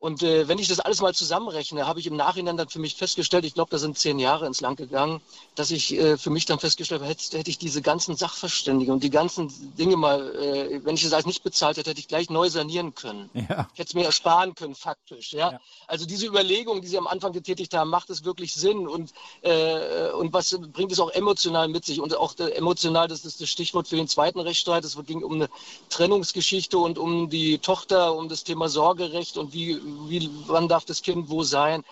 Und 0.00 0.22
äh, 0.22 0.48
wenn 0.48 0.58
ich 0.58 0.66
das 0.66 0.80
alles 0.80 1.02
mal 1.02 1.12
zusammenrechne, 1.12 1.86
habe 1.86 2.00
ich 2.00 2.06
im 2.06 2.16
Nachhinein 2.16 2.56
dann 2.56 2.70
für 2.70 2.78
mich 2.78 2.94
festgestellt, 2.94 3.44
ich 3.44 3.52
glaube, 3.52 3.70
da 3.70 3.76
sind 3.76 3.98
zehn 3.98 4.18
Jahre 4.18 4.46
ins 4.46 4.62
Land 4.62 4.78
gegangen, 4.78 5.20
dass 5.56 5.70
ich 5.70 5.92
äh, 5.92 6.16
für 6.16 6.30
mich 6.30 6.46
dann 6.46 6.58
festgestellt 6.58 7.02
habe, 7.02 7.10
hätte, 7.10 7.36
hätte 7.36 7.50
ich 7.50 7.58
diese 7.58 7.82
ganzen 7.82 8.16
Sachverständigen 8.16 8.94
und 8.94 9.04
die 9.04 9.10
ganzen 9.10 9.50
Dinge 9.76 9.98
mal, 9.98 10.34
äh, 10.36 10.80
wenn 10.86 10.94
ich 10.94 11.02
das 11.02 11.12
alles 11.12 11.26
nicht 11.26 11.42
bezahlt 11.42 11.76
hätte, 11.76 11.90
hätte 11.90 12.00
ich 12.00 12.08
gleich 12.08 12.30
neu 12.30 12.48
sanieren 12.48 12.94
können. 12.94 13.28
Ja. 13.34 13.68
Ich 13.74 13.78
hätte 13.78 13.88
es 13.88 13.94
mir 13.94 14.06
ersparen 14.06 14.54
können, 14.54 14.74
faktisch. 14.74 15.34
Ja? 15.34 15.52
ja? 15.52 15.60
Also 15.86 16.06
diese 16.06 16.26
Überlegung, 16.26 16.80
die 16.80 16.88
Sie 16.88 16.96
am 16.96 17.06
Anfang 17.06 17.32
getätigt 17.32 17.74
haben, 17.74 17.90
macht 17.90 18.08
es 18.08 18.24
wirklich 18.24 18.54
Sinn 18.54 18.88
und, 18.88 19.12
äh, 19.42 20.12
und 20.12 20.32
was 20.32 20.58
bringt 20.72 20.92
es 20.92 21.00
auch 21.00 21.10
emotional 21.10 21.68
mit 21.68 21.84
sich? 21.84 22.00
Und 22.00 22.16
auch 22.16 22.38
äh, 22.38 22.52
emotional, 22.52 23.06
das 23.06 23.26
ist 23.26 23.42
das 23.42 23.50
Stichwort 23.50 23.86
für 23.86 23.96
den 23.96 24.08
zweiten 24.08 24.40
Rechtsstreit. 24.40 24.82
Es 24.82 24.96
ging 25.04 25.22
um 25.22 25.34
eine 25.34 25.50
Trennungsgeschichte 25.90 26.78
und 26.78 26.98
um 26.98 27.28
die 27.28 27.58
Tochter, 27.58 28.14
um 28.14 28.30
das 28.30 28.44
Thema 28.44 28.70
Sorgerecht 28.70 29.36
und 29.36 29.52
wie 29.52 29.78
wie, 30.08 30.30
wann 30.46 30.68
darf 30.68 30.84
das 30.84 31.02
Kind 31.02 31.30
wo 31.30 31.42
sein. 31.42 31.84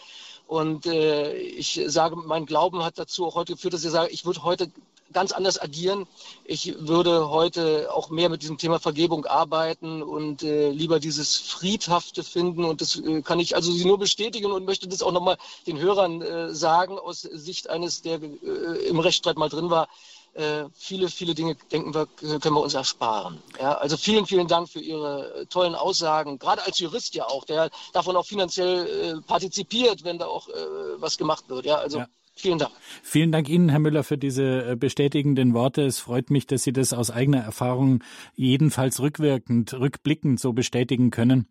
Und 0.46 0.86
äh, 0.86 1.34
ich 1.36 1.80
sage, 1.86 2.16
mein 2.16 2.46
Glauben 2.46 2.82
hat 2.82 2.98
dazu 2.98 3.26
auch 3.26 3.34
heute 3.34 3.52
geführt, 3.52 3.74
dass 3.74 3.84
ich 3.84 3.90
sage, 3.90 4.10
ich 4.10 4.24
würde 4.24 4.42
heute 4.44 4.70
ganz 5.12 5.32
anders 5.32 5.60
agieren. 5.60 6.06
Ich 6.44 6.74
würde 6.78 7.30
heute 7.30 7.92
auch 7.92 8.10
mehr 8.10 8.28
mit 8.28 8.42
diesem 8.42 8.58
Thema 8.58 8.78
Vergebung 8.78 9.26
arbeiten 9.26 10.02
und 10.02 10.42
äh, 10.42 10.70
lieber 10.70 11.00
dieses 11.00 11.36
Friedhafte 11.36 12.22
finden. 12.22 12.64
Und 12.64 12.80
das 12.80 12.96
äh, 12.96 13.22
kann 13.22 13.40
ich 13.40 13.56
also 13.56 13.72
Sie 13.72 13.84
nur 13.84 13.98
bestätigen 13.98 14.52
und 14.52 14.64
möchte 14.64 14.88
das 14.88 15.02
auch 15.02 15.12
nochmal 15.12 15.38
den 15.66 15.78
Hörern 15.78 16.22
äh, 16.22 16.54
sagen, 16.54 16.98
aus 16.98 17.22
Sicht 17.22 17.70
eines, 17.70 18.02
der 18.02 18.22
äh, 18.22 18.88
im 18.88 19.00
Rechtsstreit 19.00 19.36
mal 19.36 19.48
drin 19.48 19.70
war. 19.70 19.88
Äh, 20.34 20.64
viele, 20.74 21.08
viele 21.08 21.34
Dinge, 21.34 21.56
denken 21.72 21.94
wir, 21.94 22.06
können 22.06 22.54
wir 22.54 22.62
uns 22.62 22.74
ersparen. 22.74 23.42
Ja, 23.60 23.74
also 23.74 23.96
vielen, 23.96 24.26
vielen 24.26 24.46
Dank 24.46 24.68
für 24.68 24.80
Ihre 24.80 25.42
äh, 25.42 25.46
tollen 25.46 25.74
Aussagen, 25.74 26.38
gerade 26.38 26.64
als 26.64 26.78
Jurist 26.78 27.14
ja 27.14 27.26
auch, 27.26 27.44
der 27.44 27.70
davon 27.92 28.16
auch 28.16 28.26
finanziell 28.26 28.86
äh, 28.86 29.20
partizipiert, 29.26 30.04
wenn 30.04 30.18
da 30.18 30.26
auch 30.26 30.48
äh, 30.48 30.52
was 30.98 31.18
gemacht 31.18 31.48
wird. 31.48 31.66
Ja, 31.66 31.76
also. 31.76 31.98
Ja. 31.98 32.06
Vielen 32.40 32.58
Dank. 32.58 32.70
Vielen 33.02 33.32
Dank 33.32 33.48
Ihnen, 33.48 33.68
Herr 33.68 33.80
Müller, 33.80 34.04
für 34.04 34.16
diese 34.16 34.70
äh, 34.70 34.76
bestätigenden 34.76 35.54
Worte. 35.54 35.82
Es 35.82 35.98
freut 35.98 36.30
mich, 36.30 36.46
dass 36.46 36.62
Sie 36.62 36.72
das 36.72 36.92
aus 36.92 37.10
eigener 37.10 37.40
Erfahrung 37.40 38.04
jedenfalls 38.36 39.00
rückwirkend, 39.00 39.74
rückblickend 39.74 40.38
so 40.38 40.52
bestätigen 40.52 41.10
können. 41.10 41.48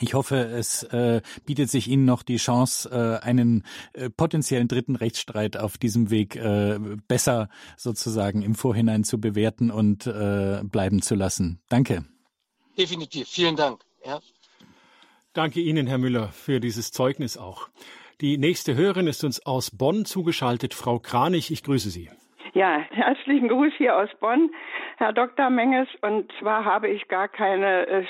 Ich 0.00 0.12
hoffe, 0.12 0.36
es 0.36 0.82
äh, 0.84 1.22
bietet 1.46 1.70
sich 1.70 1.88
Ihnen 1.88 2.04
noch 2.04 2.22
die 2.22 2.36
Chance, 2.36 2.90
äh, 2.90 3.24
einen 3.24 3.64
äh, 3.94 4.10
potenziellen 4.10 4.68
dritten 4.68 4.94
Rechtsstreit 4.94 5.56
auf 5.56 5.78
diesem 5.78 6.10
Weg 6.10 6.36
äh, 6.36 6.78
besser 7.08 7.48
sozusagen 7.78 8.42
im 8.42 8.54
Vorhinein 8.54 9.04
zu 9.04 9.18
bewerten 9.18 9.70
und 9.70 10.06
äh, 10.06 10.60
bleiben 10.64 11.00
zu 11.00 11.14
lassen. 11.14 11.60
Danke. 11.70 12.04
Definitiv. 12.76 13.26
Vielen 13.28 13.56
Dank. 13.56 13.80
Ja. 14.04 14.20
Danke 15.32 15.60
Ihnen, 15.60 15.86
Herr 15.86 15.98
Müller, 15.98 16.28
für 16.28 16.60
dieses 16.60 16.92
Zeugnis 16.92 17.38
auch. 17.38 17.68
Die 18.20 18.38
nächste 18.38 18.74
Hörerin 18.74 19.06
ist 19.06 19.24
uns 19.24 19.44
aus 19.44 19.70
Bonn 19.70 20.04
zugeschaltet, 20.04 20.74
Frau 20.74 20.98
Kranich. 20.98 21.50
Ich 21.50 21.62
grüße 21.62 21.90
Sie. 21.90 22.10
Ja, 22.54 22.78
herzlichen 22.90 23.48
Gruß 23.48 23.74
hier 23.76 23.98
aus 23.98 24.08
Bonn, 24.18 24.50
Herr 24.96 25.12
Dr. 25.12 25.50
Menges. 25.50 25.88
Und 26.00 26.32
zwar 26.40 26.64
habe 26.64 26.88
ich 26.88 27.06
gar 27.08 27.28
keine 27.28 27.86
äh, 27.86 28.06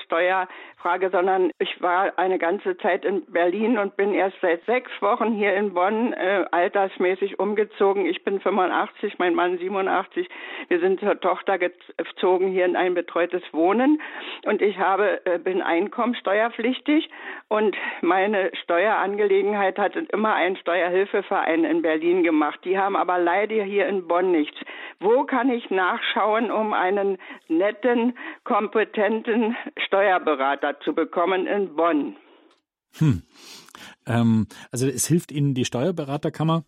Steuerfrage, 0.87 1.11
sondern 1.11 1.51
ich 1.59 1.83
war 1.83 2.17
eine 2.17 2.39
ganze 2.39 2.77
Zeit 2.79 3.05
in 3.05 3.25
Berlin 3.27 3.79
und 3.79 3.97
bin 3.97 4.15
erst 4.15 4.37
seit 4.41 4.65
sechs 4.67 4.91
Wochen 5.01 5.33
hier 5.33 5.55
in 5.55 5.75
Bonn 5.75 6.13
äh, 6.13 6.45
altersmäßig 6.51 7.39
umgezogen. 7.41 8.07
Ich 8.07 8.23
bin 8.25 8.41
85, 8.41 9.19
mein 9.19 9.35
Mann 9.35 9.59
87. 9.59 10.29
Wir 10.69 10.81
sind 10.81 11.01
zur 11.01 11.19
Tochter 11.21 11.59
gezogen 11.59 12.49
hier 12.49 12.65
in 12.65 12.77
ein 12.77 12.95
betreutes 12.95 13.43
Wohnen 13.53 14.01
und 14.45 14.63
ich 14.63 14.79
habe 14.79 15.25
äh, 15.27 15.39
bin 15.39 15.61
einkommensteuerpflichtig 15.61 17.11
und 17.49 17.77
meine 18.01 18.51
Steuerangelegenheit 18.63 19.79
hat 19.79 19.97
immer 19.97 20.35
ein 20.35 20.57
Steuerhilfeverein 20.57 21.65
in 21.65 21.83
Berlin 21.83 22.23
gemacht. 22.23 22.61
Die 22.65 22.79
haben 22.79 22.97
aber 22.97 23.19
leider 23.19 23.65
hier 23.65 23.87
in 23.87 24.07
Bonn 24.07 24.31
nichts. 24.31 24.57
Wo 25.01 25.25
kann 25.25 25.51
ich 25.51 25.69
nachschauen, 25.71 26.51
um 26.51 26.73
einen 26.73 27.19
netten, 27.49 28.17
kompetenten 28.45 29.57
Steuerberater 29.79 30.76
zu 30.85 30.95
bekommen 30.95 31.47
in 31.47 31.75
Bonn? 31.77 32.17
Hm. 32.99 33.23
Ähm, 34.07 34.47
also 34.71 34.87
es 34.87 35.07
hilft 35.07 35.33
Ihnen 35.33 35.55
die 35.55 35.65
Steuerberaterkammer 35.65 36.65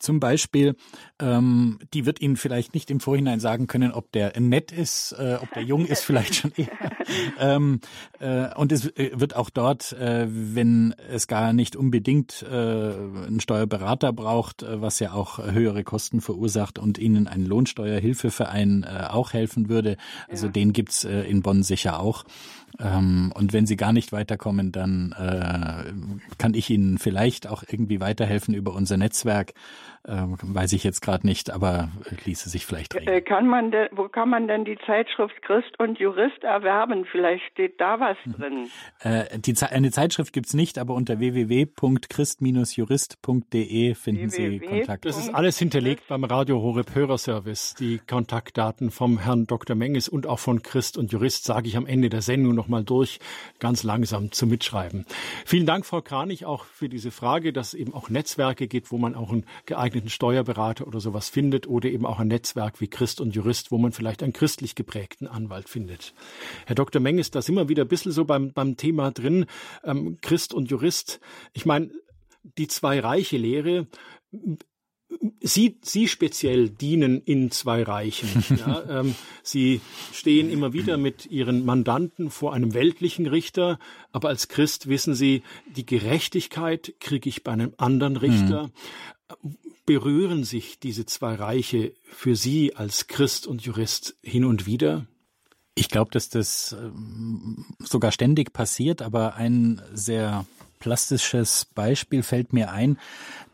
zum 0.00 0.18
Beispiel, 0.18 0.76
ähm, 1.20 1.78
die 1.92 2.06
wird 2.06 2.20
Ihnen 2.20 2.36
vielleicht 2.36 2.74
nicht 2.74 2.90
im 2.90 3.00
Vorhinein 3.00 3.38
sagen 3.38 3.66
können, 3.66 3.92
ob 3.92 4.10
der 4.12 4.38
nett 4.40 4.72
ist, 4.72 5.12
äh, 5.12 5.36
ob 5.40 5.52
der 5.52 5.62
jung 5.62 5.84
ist, 5.84 6.02
vielleicht 6.02 6.34
schon 6.34 6.52
eher. 6.56 6.70
ähm, 7.38 7.80
äh, 8.18 8.52
und 8.54 8.72
es 8.72 8.86
äh, 8.96 9.10
wird 9.14 9.36
auch 9.36 9.50
dort, 9.50 9.92
äh, 9.92 10.26
wenn 10.28 10.94
es 11.10 11.26
gar 11.26 11.52
nicht 11.52 11.76
unbedingt 11.76 12.42
äh, 12.42 12.54
einen 12.54 13.40
Steuerberater 13.40 14.12
braucht, 14.12 14.62
äh, 14.62 14.80
was 14.80 15.00
ja 15.00 15.12
auch 15.12 15.38
höhere 15.38 15.84
Kosten 15.84 16.22
verursacht 16.22 16.78
und 16.78 16.96
Ihnen 16.96 17.28
ein 17.28 17.44
Lohnsteuerhilfeverein 17.44 18.84
äh, 18.84 19.06
auch 19.10 19.34
helfen 19.34 19.68
würde. 19.68 19.98
Also 20.28 20.46
ja. 20.46 20.52
den 20.52 20.72
gibt's 20.72 21.04
in 21.04 21.42
Bonn 21.42 21.62
sicher 21.62 22.00
auch. 22.00 22.24
Ähm, 22.78 23.32
und 23.34 23.52
wenn 23.52 23.66
Sie 23.66 23.76
gar 23.76 23.92
nicht 23.92 24.12
weiterkommen, 24.12 24.72
dann 24.72 25.12
äh, 25.18 25.92
kann 26.38 26.54
ich 26.54 26.70
Ihnen 26.70 26.98
vielleicht 26.98 27.46
auch 27.46 27.64
irgendwie 27.66 28.00
weiterhelfen 28.00 28.54
über 28.54 28.74
unser 28.74 28.96
Netzwerk. 28.96 29.54
Ähm, 30.08 30.38
weiß 30.40 30.72
ich 30.72 30.82
jetzt 30.82 31.02
gerade 31.02 31.26
nicht, 31.26 31.50
aber 31.50 31.90
ließe 32.24 32.48
sich 32.48 32.64
vielleicht 32.64 32.94
regeln. 32.94 33.18
Äh, 33.18 33.20
kann 33.20 33.46
man 33.46 33.70
denn, 33.70 33.88
wo 33.92 34.08
kann 34.08 34.30
man 34.30 34.48
denn 34.48 34.64
die 34.64 34.78
Zeitschrift 34.86 35.42
Christ 35.42 35.78
und 35.78 35.98
Jurist 35.98 36.42
erwerben? 36.42 37.04
Vielleicht 37.04 37.44
steht 37.52 37.78
da 37.78 38.00
was 38.00 38.16
mhm. 38.24 38.32
drin. 38.32 38.70
Äh, 39.00 39.38
die, 39.38 39.54
eine 39.62 39.90
Zeitschrift 39.90 40.32
gibt's 40.32 40.54
nicht, 40.54 40.78
aber 40.78 40.94
unter 40.94 41.18
www.christ-jurist.de 41.18 43.94
finden 43.94 44.32
www. 44.32 44.58
Sie 44.58 44.60
Kontakt. 44.60 45.04
Das 45.04 45.18
ist 45.18 45.34
alles 45.34 45.58
hinterlegt 45.58 46.08
beim 46.08 46.24
Radio 46.24 46.62
Horeb 46.62 46.94
Hörerservice. 46.94 47.74
Die 47.78 47.98
Kontaktdaten 47.98 48.90
vom 48.90 49.18
Herrn 49.18 49.46
Dr. 49.46 49.76
Menges 49.76 50.08
und 50.08 50.26
auch 50.26 50.38
von 50.38 50.62
Christ 50.62 50.96
und 50.96 51.12
Jurist 51.12 51.44
sage 51.44 51.68
ich 51.68 51.76
am 51.76 51.84
Ende 51.84 52.08
der 52.08 52.22
Sendung 52.22 52.54
nochmal 52.54 52.84
durch, 52.84 53.18
ganz 53.58 53.82
langsam 53.82 54.32
zu 54.32 54.46
mitschreiben. 54.46 55.04
Vielen 55.44 55.66
Dank, 55.66 55.84
Frau 55.84 56.00
Kranich, 56.00 56.46
auch 56.46 56.64
für 56.64 56.88
diese 56.88 57.10
Frage, 57.10 57.52
dass 57.52 57.68
es 57.68 57.74
eben 57.74 57.92
auch 57.92 58.08
Netzwerke 58.08 58.66
gibt, 58.66 58.90
wo 58.90 58.96
man 58.96 59.14
auch 59.14 59.30
einen 59.30 59.44
geeigneten 59.66 59.89
geeigneten 59.90 60.08
Steuerberater 60.08 60.86
oder 60.86 61.00
sowas 61.00 61.28
findet 61.28 61.66
oder 61.66 61.88
eben 61.88 62.06
auch 62.06 62.20
ein 62.20 62.28
Netzwerk 62.28 62.80
wie 62.80 62.88
Christ 62.88 63.20
und 63.20 63.34
Jurist, 63.34 63.72
wo 63.72 63.78
man 63.78 63.92
vielleicht 63.92 64.22
einen 64.22 64.32
christlich 64.32 64.76
geprägten 64.76 65.26
Anwalt 65.26 65.68
findet. 65.68 66.14
Herr 66.66 66.76
Dr. 66.76 67.02
Menges, 67.02 67.32
da 67.32 67.42
sind 67.42 67.56
wir 67.56 67.68
wieder 67.68 67.84
ein 67.84 67.88
bisschen 67.88 68.12
so 68.12 68.24
beim, 68.24 68.52
beim 68.52 68.76
Thema 68.76 69.10
drin. 69.10 69.46
Ähm, 69.82 70.18
Christ 70.20 70.54
und 70.54 70.70
Jurist. 70.70 71.20
Ich 71.52 71.66
meine, 71.66 71.90
die 72.56 72.68
zwei 72.68 73.00
Reiche 73.00 73.36
Lehre 73.36 73.88
Sie, 75.40 75.78
Sie 75.82 76.06
speziell 76.08 76.68
dienen 76.68 77.22
in 77.22 77.50
zwei 77.50 77.82
Reichen. 77.82 78.44
Ja, 78.60 79.00
ähm, 79.00 79.14
Sie 79.42 79.80
stehen 80.12 80.50
immer 80.50 80.72
wieder 80.72 80.96
mit 80.96 81.26
Ihren 81.26 81.64
Mandanten 81.64 82.30
vor 82.30 82.52
einem 82.52 82.74
weltlichen 82.74 83.26
Richter, 83.26 83.78
aber 84.12 84.28
als 84.28 84.48
Christ 84.48 84.88
wissen 84.88 85.14
Sie, 85.14 85.42
die 85.76 85.86
Gerechtigkeit 85.86 86.94
kriege 87.00 87.28
ich 87.28 87.42
bei 87.42 87.52
einem 87.52 87.72
anderen 87.78 88.16
Richter. 88.16 88.70
Mhm. 89.42 89.56
Berühren 89.86 90.44
sich 90.44 90.78
diese 90.78 91.06
zwei 91.06 91.34
Reiche 91.34 91.94
für 92.04 92.36
Sie 92.36 92.76
als 92.76 93.06
Christ 93.06 93.46
und 93.46 93.62
Jurist 93.62 94.16
hin 94.22 94.44
und 94.44 94.66
wieder? 94.66 95.06
Ich 95.74 95.88
glaube, 95.88 96.10
dass 96.10 96.28
das 96.28 96.76
ähm, 96.78 97.64
sogar 97.78 98.12
ständig 98.12 98.52
passiert, 98.52 99.00
aber 99.00 99.34
ein 99.34 99.80
sehr 99.94 100.44
plastisches 100.78 101.64
Beispiel 101.64 102.22
fällt 102.22 102.52
mir 102.52 102.72
ein. 102.72 102.98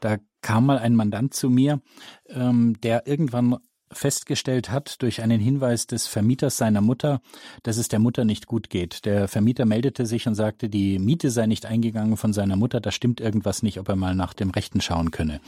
Da 0.00 0.18
kam 0.46 0.64
mal 0.66 0.78
ein 0.78 0.94
Mandant 0.94 1.34
zu 1.34 1.50
mir, 1.50 1.80
ähm, 2.28 2.80
der 2.80 3.08
irgendwann 3.08 3.56
festgestellt 3.90 4.70
hat 4.70 5.02
durch 5.02 5.20
einen 5.20 5.40
Hinweis 5.40 5.88
des 5.88 6.06
Vermieters 6.06 6.56
seiner 6.56 6.80
Mutter, 6.80 7.20
dass 7.64 7.78
es 7.78 7.88
der 7.88 7.98
Mutter 7.98 8.24
nicht 8.24 8.46
gut 8.46 8.70
geht. 8.70 9.06
Der 9.06 9.26
Vermieter 9.26 9.64
meldete 9.64 10.06
sich 10.06 10.28
und 10.28 10.36
sagte, 10.36 10.68
die 10.68 11.00
Miete 11.00 11.32
sei 11.32 11.46
nicht 11.46 11.66
eingegangen 11.66 12.16
von 12.16 12.32
seiner 12.32 12.54
Mutter, 12.54 12.80
da 12.80 12.92
stimmt 12.92 13.20
irgendwas 13.20 13.64
nicht, 13.64 13.80
ob 13.80 13.88
er 13.88 13.96
mal 13.96 14.14
nach 14.14 14.34
dem 14.34 14.50
Rechten 14.50 14.80
schauen 14.80 15.10
könne. 15.10 15.40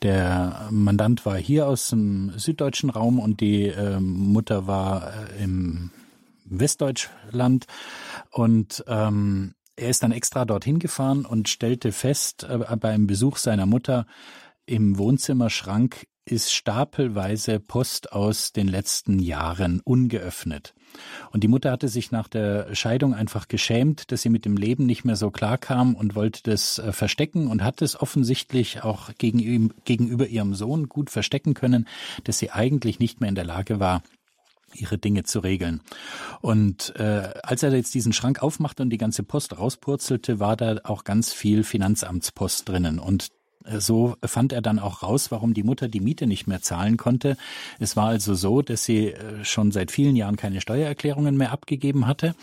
Der 0.00 0.68
Mandant 0.70 1.26
war 1.26 1.36
hier 1.36 1.66
aus 1.66 1.90
dem 1.90 2.32
süddeutschen 2.38 2.88
Raum 2.88 3.18
und 3.18 3.42
die 3.42 3.66
äh, 3.66 4.00
Mutter 4.00 4.66
war 4.66 5.12
äh, 5.12 5.44
im 5.44 5.90
Westdeutschland 6.46 7.66
und 8.30 8.82
ähm, 8.88 9.52
er 9.78 9.90
ist 9.90 10.02
dann 10.02 10.12
extra 10.12 10.44
dorthin 10.44 10.78
gefahren 10.78 11.24
und 11.24 11.48
stellte 11.48 11.92
fest 11.92 12.44
äh, 12.44 12.76
beim 12.76 13.06
Besuch 13.06 13.36
seiner 13.36 13.66
Mutter, 13.66 14.06
im 14.66 14.98
Wohnzimmerschrank 14.98 16.06
ist 16.26 16.52
stapelweise 16.52 17.58
Post 17.58 18.12
aus 18.12 18.52
den 18.52 18.68
letzten 18.68 19.18
Jahren 19.18 19.80
ungeöffnet. 19.80 20.74
Und 21.32 21.42
die 21.42 21.48
Mutter 21.48 21.70
hatte 21.70 21.88
sich 21.88 22.10
nach 22.10 22.28
der 22.28 22.74
Scheidung 22.74 23.14
einfach 23.14 23.48
geschämt, 23.48 24.12
dass 24.12 24.22
sie 24.22 24.28
mit 24.28 24.44
dem 24.44 24.56
Leben 24.56 24.84
nicht 24.84 25.04
mehr 25.04 25.16
so 25.16 25.30
klar 25.30 25.56
kam 25.56 25.94
und 25.94 26.14
wollte 26.14 26.42
das 26.42 26.78
äh, 26.78 26.92
verstecken 26.92 27.46
und 27.46 27.62
hat 27.62 27.80
es 27.82 27.98
offensichtlich 27.98 28.82
auch 28.82 29.10
gegenüber 29.16 30.26
ihrem 30.26 30.54
Sohn 30.54 30.88
gut 30.88 31.10
verstecken 31.10 31.54
können, 31.54 31.86
dass 32.24 32.38
sie 32.38 32.50
eigentlich 32.50 32.98
nicht 32.98 33.20
mehr 33.20 33.28
in 33.28 33.34
der 33.34 33.44
Lage 33.44 33.80
war, 33.80 34.02
ihre 34.74 34.98
Dinge 34.98 35.24
zu 35.24 35.40
regeln. 35.40 35.80
Und 36.40 36.94
äh, 36.96 37.32
als 37.42 37.62
er 37.62 37.74
jetzt 37.74 37.94
diesen 37.94 38.12
Schrank 38.12 38.42
aufmachte 38.42 38.82
und 38.82 38.90
die 38.90 38.98
ganze 38.98 39.22
Post 39.22 39.58
rauspurzelte, 39.58 40.40
war 40.40 40.56
da 40.56 40.80
auch 40.84 41.04
ganz 41.04 41.32
viel 41.32 41.64
Finanzamtspost 41.64 42.68
drinnen. 42.68 42.98
Und 42.98 43.30
so 43.76 44.16
fand 44.24 44.52
er 44.52 44.62
dann 44.62 44.78
auch 44.78 45.02
raus, 45.02 45.30
warum 45.30 45.54
die 45.54 45.62
Mutter 45.62 45.88
die 45.88 46.00
Miete 46.00 46.26
nicht 46.26 46.46
mehr 46.46 46.62
zahlen 46.62 46.96
konnte. 46.96 47.36
Es 47.78 47.96
war 47.96 48.08
also 48.08 48.34
so, 48.34 48.62
dass 48.62 48.84
sie 48.84 49.08
äh, 49.08 49.44
schon 49.44 49.72
seit 49.72 49.90
vielen 49.90 50.16
Jahren 50.16 50.36
keine 50.36 50.60
Steuererklärungen 50.60 51.36
mehr 51.36 51.52
abgegeben 51.52 52.06
hatte. 52.06 52.34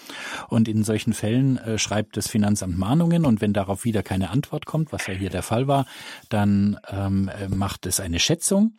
Und 0.50 0.68
in 0.68 0.84
solchen 0.84 1.14
Fällen 1.14 1.58
äh, 1.58 1.78
schreibt 1.78 2.18
das 2.18 2.28
Finanzamt 2.28 2.78
Mahnungen 2.78 3.26
und 3.26 3.42
wenn 3.42 3.54
darauf 3.54 3.86
wieder 3.86 4.04
keine 4.04 4.30
Antwort 4.30 4.66
kommt, 4.66 4.92
was 4.92 5.08
ja 5.08 5.14
hier 5.14 5.30
der 5.30 5.44
Fall 5.44 5.68
war, 5.68 5.86
dann 6.30 6.78
ähm, 6.90 7.30
äh, 7.30 7.48
macht 7.48 7.86
es 7.86 8.00
eine 8.00 8.20
Schätzung 8.20 8.74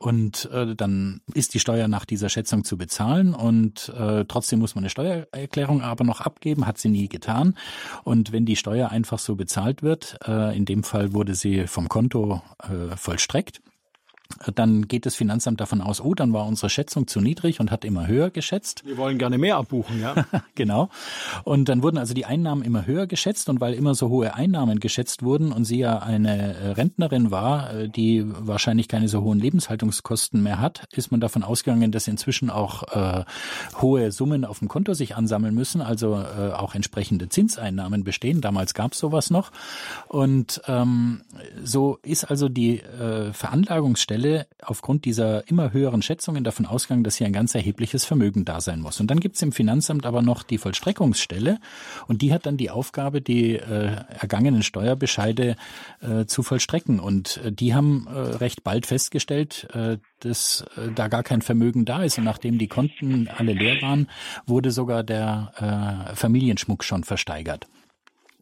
und 0.00 0.50
äh, 0.50 0.74
dann 0.74 1.20
ist 1.34 1.52
die 1.52 1.60
Steuer 1.60 1.86
nach 1.86 2.06
dieser 2.06 2.30
Schätzung 2.30 2.64
zu 2.64 2.78
bezahlen 2.78 3.34
und 3.34 3.90
äh, 3.90 4.24
trotzdem 4.26 4.58
muss 4.58 4.74
man 4.74 4.82
eine 4.82 4.88
Steuererklärung 4.88 5.82
aber 5.82 6.04
noch 6.04 6.22
abgeben, 6.22 6.66
hat 6.66 6.78
sie 6.78 6.88
nie 6.88 7.06
getan. 7.06 7.54
Und 8.02 8.32
wenn 8.32 8.46
die 8.46 8.56
Steuer 8.56 8.88
einfach 8.88 9.18
so 9.18 9.36
bezahlt 9.36 9.82
wird, 9.82 10.18
äh, 10.26 10.56
in 10.56 10.64
dem 10.64 10.84
Fall 10.84 11.12
wurde 11.12 11.34
sie 11.34 11.66
vom 11.66 11.90
Konto 11.90 12.40
äh, 12.62 12.96
vollstreckt, 12.96 13.60
dann 14.54 14.88
geht 14.88 15.06
das 15.06 15.14
Finanzamt 15.14 15.60
davon 15.60 15.80
aus, 15.80 16.00
oh, 16.00 16.14
dann 16.14 16.32
war 16.32 16.46
unsere 16.46 16.70
Schätzung 16.70 17.06
zu 17.06 17.20
niedrig 17.20 17.60
und 17.60 17.70
hat 17.70 17.84
immer 17.84 18.06
höher 18.06 18.30
geschätzt. 18.30 18.84
Wir 18.86 18.96
wollen 18.96 19.18
gerne 19.18 19.38
mehr 19.38 19.56
abbuchen, 19.56 20.00
ja. 20.00 20.26
genau. 20.54 20.88
Und 21.44 21.68
dann 21.68 21.82
wurden 21.82 21.98
also 21.98 22.14
die 22.14 22.24
Einnahmen 22.24 22.62
immer 22.62 22.86
höher 22.86 23.06
geschätzt 23.06 23.48
und 23.48 23.60
weil 23.60 23.74
immer 23.74 23.94
so 23.94 24.08
hohe 24.08 24.34
Einnahmen 24.34 24.80
geschätzt 24.80 25.22
wurden 25.22 25.52
und 25.52 25.64
sie 25.64 25.78
ja 25.78 25.98
eine 25.98 26.54
äh, 26.54 26.66
Rentnerin 26.72 27.30
war, 27.30 27.74
äh, 27.74 27.88
die 27.88 28.24
wahrscheinlich 28.26 28.88
keine 28.88 29.08
so 29.08 29.22
hohen 29.22 29.38
Lebenshaltungskosten 29.38 30.42
mehr 30.42 30.60
hat, 30.60 30.84
ist 30.92 31.10
man 31.10 31.20
davon 31.20 31.42
ausgegangen, 31.42 31.92
dass 31.92 32.08
inzwischen 32.08 32.50
auch 32.50 32.82
äh, 32.94 33.24
hohe 33.80 34.12
Summen 34.12 34.44
auf 34.44 34.60
dem 34.60 34.68
Konto 34.68 34.94
sich 34.94 35.16
ansammeln 35.16 35.54
müssen, 35.54 35.82
also 35.82 36.14
äh, 36.14 36.52
auch 36.52 36.74
entsprechende 36.74 37.28
Zinseinnahmen 37.28 38.04
bestehen. 38.04 38.40
Damals 38.40 38.74
gab 38.74 38.92
es 38.92 38.98
sowas 38.98 39.30
noch. 39.30 39.50
Und 40.08 40.62
ähm, 40.66 41.22
so 41.62 41.98
ist 42.02 42.24
also 42.24 42.48
die 42.48 42.80
äh, 42.80 43.32
Veranlagungsstelle 43.32 44.19
Stelle 44.20 44.46
aufgrund 44.62 45.04
dieser 45.04 45.48
immer 45.48 45.72
höheren 45.72 46.02
Schätzungen 46.02 46.44
davon 46.44 46.66
ausgegangen, 46.66 47.04
dass 47.04 47.16
hier 47.16 47.26
ein 47.26 47.32
ganz 47.32 47.54
erhebliches 47.54 48.04
Vermögen 48.04 48.44
da 48.44 48.60
sein 48.60 48.80
muss. 48.80 49.00
Und 49.00 49.10
dann 49.10 49.18
gibt 49.18 49.36
es 49.36 49.42
im 49.42 49.52
Finanzamt 49.52 50.04
aber 50.04 50.22
noch 50.22 50.42
die 50.42 50.58
Vollstreckungsstelle 50.58 51.58
und 52.06 52.22
die 52.22 52.32
hat 52.32 52.46
dann 52.46 52.56
die 52.56 52.70
Aufgabe, 52.70 53.22
die 53.22 53.56
äh, 53.56 53.96
ergangenen 54.20 54.62
Steuerbescheide 54.62 55.56
äh, 56.02 56.26
zu 56.26 56.42
vollstrecken. 56.42 57.00
Und 57.00 57.38
äh, 57.44 57.52
die 57.52 57.74
haben 57.74 58.06
äh, 58.06 58.18
recht 58.18 58.62
bald 58.62 58.86
festgestellt, 58.86 59.68
äh, 59.72 59.96
dass 60.20 60.64
äh, 60.76 60.92
da 60.94 61.08
gar 61.08 61.22
kein 61.22 61.40
Vermögen 61.42 61.84
da 61.86 62.02
ist. 62.02 62.18
Und 62.18 62.24
nachdem 62.24 62.58
die 62.58 62.68
Konten 62.68 63.28
alle 63.28 63.54
leer 63.54 63.80
waren, 63.80 64.08
wurde 64.46 64.70
sogar 64.70 65.02
der 65.02 66.10
Familienschmuck 66.14 66.84
schon 66.84 67.04
versteigert. 67.04 67.66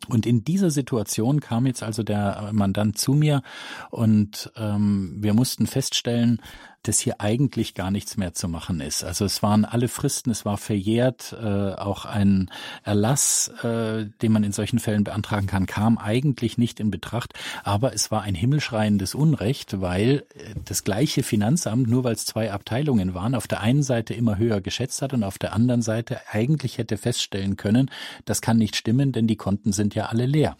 Und 0.08 0.26
in 0.26 0.44
dieser 0.44 0.70
Situation 0.70 1.40
kam 1.40 1.66
jetzt 1.66 1.82
also 1.82 2.02
der 2.02 2.50
Mandant 2.52 2.98
zu 2.98 3.12
mir 3.12 3.42
und 3.90 4.50
ähm, 4.56 5.16
wir 5.18 5.34
mussten 5.34 5.66
feststellen, 5.66 6.40
dass 6.82 7.00
hier 7.00 7.20
eigentlich 7.20 7.74
gar 7.74 7.90
nichts 7.90 8.16
mehr 8.16 8.34
zu 8.34 8.48
machen 8.48 8.80
ist. 8.80 9.04
Also 9.04 9.24
es 9.24 9.42
waren 9.42 9.64
alle 9.64 9.88
Fristen, 9.88 10.30
es 10.30 10.44
war 10.44 10.56
verjährt, 10.56 11.36
äh, 11.40 11.74
auch 11.74 12.04
ein 12.04 12.50
Erlass, 12.84 13.48
äh, 13.62 14.06
den 14.22 14.32
man 14.32 14.44
in 14.44 14.52
solchen 14.52 14.78
Fällen 14.78 15.04
beantragen 15.04 15.46
kann, 15.46 15.66
kam 15.66 15.98
eigentlich 15.98 16.56
nicht 16.56 16.80
in 16.80 16.90
Betracht. 16.90 17.34
Aber 17.64 17.94
es 17.94 18.10
war 18.10 18.22
ein 18.22 18.34
himmelschreiendes 18.34 19.14
Unrecht, 19.14 19.80
weil 19.80 20.24
äh, 20.34 20.54
das 20.64 20.84
gleiche 20.84 21.22
Finanzamt, 21.22 21.88
nur 21.88 22.04
weil 22.04 22.14
es 22.14 22.24
zwei 22.24 22.52
Abteilungen 22.52 23.14
waren, 23.14 23.34
auf 23.34 23.48
der 23.48 23.60
einen 23.60 23.82
Seite 23.82 24.14
immer 24.14 24.38
höher 24.38 24.60
geschätzt 24.60 25.02
hat 25.02 25.12
und 25.12 25.24
auf 25.24 25.38
der 25.38 25.52
anderen 25.52 25.82
Seite 25.82 26.20
eigentlich 26.30 26.78
hätte 26.78 26.96
feststellen 26.96 27.56
können, 27.56 27.90
das 28.24 28.40
kann 28.40 28.56
nicht 28.56 28.76
stimmen, 28.76 29.12
denn 29.12 29.26
die 29.26 29.36
Konten 29.36 29.72
sind 29.72 29.94
ja 29.94 30.06
alle 30.06 30.26
leer. 30.26 30.56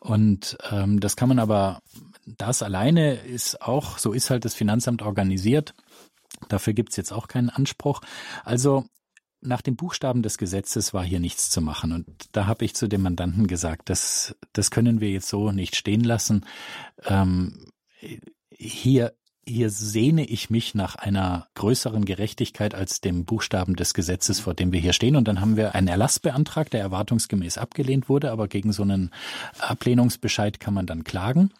Und 0.00 0.56
ähm, 0.70 0.98
das 1.00 1.16
kann 1.16 1.28
man 1.28 1.38
aber 1.38 1.82
das 2.26 2.62
alleine 2.62 3.14
ist 3.14 3.62
auch, 3.62 3.98
so 3.98 4.12
ist 4.12 4.30
halt 4.30 4.44
das 4.44 4.54
Finanzamt 4.54 5.02
organisiert. 5.02 5.74
Dafür 6.48 6.72
gibt's 6.72 6.96
jetzt 6.96 7.12
auch 7.12 7.28
keinen 7.28 7.50
Anspruch. 7.50 8.00
Also 8.44 8.84
nach 9.42 9.62
dem 9.62 9.76
Buchstaben 9.76 10.22
des 10.22 10.38
Gesetzes 10.38 10.92
war 10.92 11.04
hier 11.04 11.20
nichts 11.20 11.50
zu 11.50 11.60
machen. 11.60 11.92
Und 11.92 12.06
da 12.32 12.46
habe 12.46 12.64
ich 12.64 12.74
zu 12.74 12.88
dem 12.88 13.02
Mandanten 13.02 13.46
gesagt, 13.46 13.88
das, 13.88 14.36
das 14.52 14.70
können 14.70 15.00
wir 15.00 15.10
jetzt 15.10 15.28
so 15.28 15.50
nicht 15.50 15.76
stehen 15.76 16.04
lassen. 16.04 16.44
Ähm, 17.06 17.66
hier, 18.50 19.14
hier 19.46 19.70
sehne 19.70 20.24
ich 20.26 20.50
mich 20.50 20.74
nach 20.74 20.94
einer 20.96 21.48
größeren 21.54 22.04
Gerechtigkeit 22.04 22.74
als 22.74 23.00
dem 23.00 23.24
Buchstaben 23.24 23.76
des 23.76 23.94
Gesetzes, 23.94 24.40
vor 24.40 24.54
dem 24.54 24.72
wir 24.72 24.80
hier 24.80 24.92
stehen. 24.92 25.16
Und 25.16 25.26
dann 25.26 25.40
haben 25.40 25.56
wir 25.56 25.74
einen 25.74 25.88
Erlass 25.88 26.18
beantragt, 26.18 26.74
der 26.74 26.80
erwartungsgemäß 26.80 27.56
abgelehnt 27.56 28.08
wurde. 28.08 28.32
Aber 28.32 28.46
gegen 28.46 28.72
so 28.72 28.82
einen 28.82 29.10
Ablehnungsbescheid 29.58 30.60
kann 30.60 30.74
man 30.74 30.86
dann 30.86 31.04
klagen. 31.04 31.52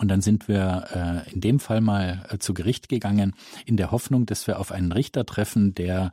Und 0.00 0.08
dann 0.08 0.22
sind 0.22 0.48
wir 0.48 1.24
äh, 1.26 1.30
in 1.30 1.42
dem 1.42 1.60
Fall 1.60 1.82
mal 1.82 2.24
äh, 2.30 2.38
zu 2.38 2.54
Gericht 2.54 2.88
gegangen, 2.88 3.34
in 3.66 3.76
der 3.76 3.90
Hoffnung, 3.90 4.24
dass 4.24 4.46
wir 4.46 4.58
auf 4.58 4.72
einen 4.72 4.92
Richter 4.92 5.26
treffen, 5.26 5.74
der 5.74 6.12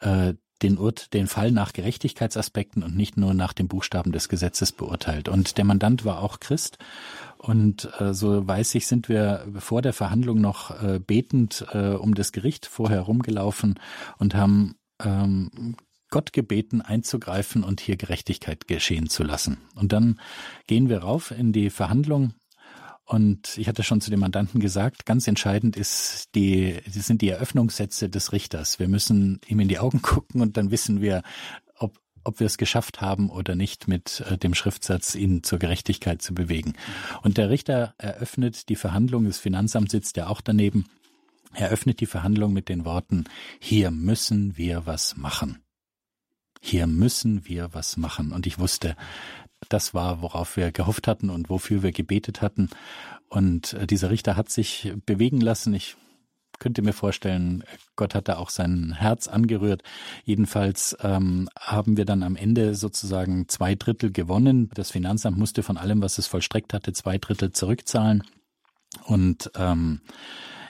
äh, 0.00 0.34
den, 0.62 0.76
Urt, 0.76 1.14
den 1.14 1.26
Fall 1.26 1.50
nach 1.50 1.72
Gerechtigkeitsaspekten 1.72 2.82
und 2.82 2.94
nicht 2.94 3.16
nur 3.16 3.32
nach 3.32 3.54
dem 3.54 3.66
Buchstaben 3.66 4.12
des 4.12 4.28
Gesetzes 4.28 4.72
beurteilt. 4.72 5.30
Und 5.30 5.56
der 5.56 5.64
Mandant 5.64 6.04
war 6.04 6.22
auch 6.22 6.38
Christ. 6.38 6.76
Und 7.38 7.88
äh, 7.98 8.12
so 8.12 8.46
weiß 8.46 8.74
ich, 8.74 8.86
sind 8.86 9.08
wir 9.08 9.46
vor 9.58 9.80
der 9.80 9.94
Verhandlung 9.94 10.42
noch 10.42 10.82
äh, 10.82 10.98
betend 10.98 11.66
äh, 11.72 11.94
um 11.94 12.14
das 12.14 12.30
Gericht 12.30 12.66
vorher 12.66 13.00
rumgelaufen 13.00 13.80
und 14.18 14.34
haben 14.34 14.74
ähm, 15.02 15.76
Gott 16.10 16.34
gebeten, 16.34 16.82
einzugreifen 16.82 17.64
und 17.64 17.80
hier 17.80 17.96
Gerechtigkeit 17.96 18.68
geschehen 18.68 19.08
zu 19.08 19.22
lassen. 19.22 19.56
Und 19.74 19.94
dann 19.94 20.20
gehen 20.66 20.90
wir 20.90 20.98
rauf 20.98 21.30
in 21.30 21.52
die 21.54 21.70
Verhandlung 21.70 22.34
und 23.06 23.58
ich 23.58 23.68
hatte 23.68 23.82
schon 23.82 24.00
zu 24.00 24.10
dem 24.10 24.20
Mandanten 24.20 24.60
gesagt, 24.60 25.04
ganz 25.04 25.28
entscheidend 25.28 25.76
ist 25.76 26.34
die, 26.34 26.80
sind 26.86 27.20
die 27.20 27.28
Eröffnungssätze 27.28 28.08
des 28.08 28.32
Richters. 28.32 28.78
Wir 28.78 28.88
müssen 28.88 29.40
ihm 29.46 29.60
in 29.60 29.68
die 29.68 29.78
Augen 29.78 30.00
gucken 30.02 30.40
und 30.40 30.56
dann 30.56 30.70
wissen 30.70 31.02
wir, 31.02 31.22
ob, 31.76 31.98
ob 32.24 32.40
wir 32.40 32.46
es 32.46 32.56
geschafft 32.56 33.02
haben 33.02 33.28
oder 33.28 33.56
nicht, 33.56 33.88
mit 33.88 34.24
äh, 34.28 34.38
dem 34.38 34.54
Schriftsatz 34.54 35.14
ihn 35.14 35.42
zur 35.42 35.58
Gerechtigkeit 35.58 36.22
zu 36.22 36.32
bewegen. 36.32 36.74
Und 37.22 37.36
der 37.36 37.50
Richter 37.50 37.94
eröffnet 37.98 38.70
die 38.70 38.76
Verhandlung, 38.76 39.26
das 39.26 39.38
Finanzamt 39.38 39.90
sitzt 39.90 40.16
ja 40.16 40.28
auch 40.28 40.40
daneben, 40.40 40.86
eröffnet 41.52 42.00
die 42.00 42.06
Verhandlung 42.06 42.54
mit 42.54 42.70
den 42.70 42.86
Worten, 42.86 43.24
hier 43.60 43.90
müssen 43.90 44.56
wir 44.56 44.86
was 44.86 45.16
machen. 45.16 45.58
Hier 46.62 46.86
müssen 46.86 47.46
wir 47.46 47.74
was 47.74 47.98
machen. 47.98 48.32
Und 48.32 48.46
ich 48.46 48.58
wusste, 48.58 48.96
das 49.68 49.94
war, 49.94 50.22
worauf 50.22 50.56
wir 50.56 50.72
gehofft 50.72 51.08
hatten 51.08 51.30
und 51.30 51.50
wofür 51.50 51.82
wir 51.82 51.92
gebetet 51.92 52.42
hatten. 52.42 52.70
Und 53.28 53.74
äh, 53.74 53.86
dieser 53.86 54.10
Richter 54.10 54.36
hat 54.36 54.50
sich 54.50 54.92
bewegen 55.06 55.40
lassen. 55.40 55.74
Ich 55.74 55.96
könnte 56.58 56.82
mir 56.82 56.92
vorstellen, 56.92 57.64
Gott 57.96 58.14
hat 58.14 58.28
da 58.28 58.36
auch 58.36 58.50
sein 58.50 58.92
Herz 58.92 59.28
angerührt. 59.28 59.82
Jedenfalls 60.24 60.96
ähm, 61.02 61.48
haben 61.58 61.96
wir 61.96 62.04
dann 62.04 62.22
am 62.22 62.36
Ende 62.36 62.74
sozusagen 62.74 63.48
zwei 63.48 63.74
Drittel 63.74 64.12
gewonnen. 64.12 64.70
Das 64.74 64.90
Finanzamt 64.90 65.36
musste 65.36 65.62
von 65.62 65.76
allem, 65.76 66.00
was 66.02 66.18
es 66.18 66.26
vollstreckt 66.26 66.72
hatte, 66.72 66.92
zwei 66.92 67.18
Drittel 67.18 67.52
zurückzahlen. 67.52 68.22
Und 69.04 69.50
ähm, 69.56 70.00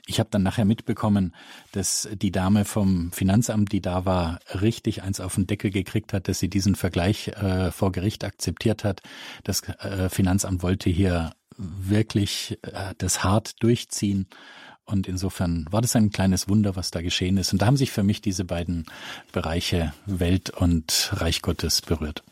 ich 0.07 0.21
habe 0.21 0.29
dann 0.31 0.43
nachher 0.43 0.65
mitbekommen, 0.65 1.35
dass 1.73 2.09
die 2.13 2.31
Dame 2.31 2.65
vom 2.65 3.11
Finanzamt, 3.13 3.73
die 3.73 3.81
da 3.81 4.05
war, 4.05 4.39
richtig 4.61 5.03
eins 5.03 5.21
auf 5.21 5.35
den 5.35 5.47
Deckel 5.47 5.71
gekriegt 5.71 6.13
hat, 6.13 6.29
dass 6.29 6.39
sie 6.39 6.49
diesen 6.49 6.75
Vergleich 6.75 7.29
äh, 7.29 7.71
vor 7.71 7.91
Gericht 7.91 8.25
akzeptiert 8.25 8.85
hat. 8.85 9.01
Das 9.45 9.63
äh, 9.63 10.11
Finanzamt 10.11 10.63
wollte 10.63 10.91
hier 10.91 11.33
wirklich 11.57 12.59
äh, 12.63 12.95
das 12.99 13.25
hart 13.25 13.63
durchziehen. 13.63 14.27
Und 14.85 15.09
insofern 15.09 15.67
war 15.71 15.81
das 15.81 15.97
ein 15.97 16.11
kleines 16.11 16.49
Wunder, 16.49 16.77
was 16.77 16.91
da 16.91 17.01
geschehen 17.01 17.39
ist. 17.39 17.55
Und 17.55 17.63
da 17.63 17.67
haben 17.67 17.79
sich 17.79 17.91
für 17.91 18.03
mich 18.03 18.21
diese 18.21 18.45
beiden 18.45 18.85
Bereiche 19.33 19.95
Welt 20.05 20.51
und 20.51 21.11
Reich 21.15 21.41
Gottes 21.41 21.81
berührt. 21.81 22.23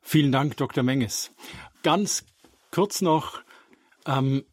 Vielen 0.00 0.32
Dank, 0.32 0.56
Dr. 0.56 0.82
Menges. 0.82 1.32
Ganz 1.82 2.24
kurz 2.70 3.02
noch, 3.02 3.42
ähm, 4.06 4.44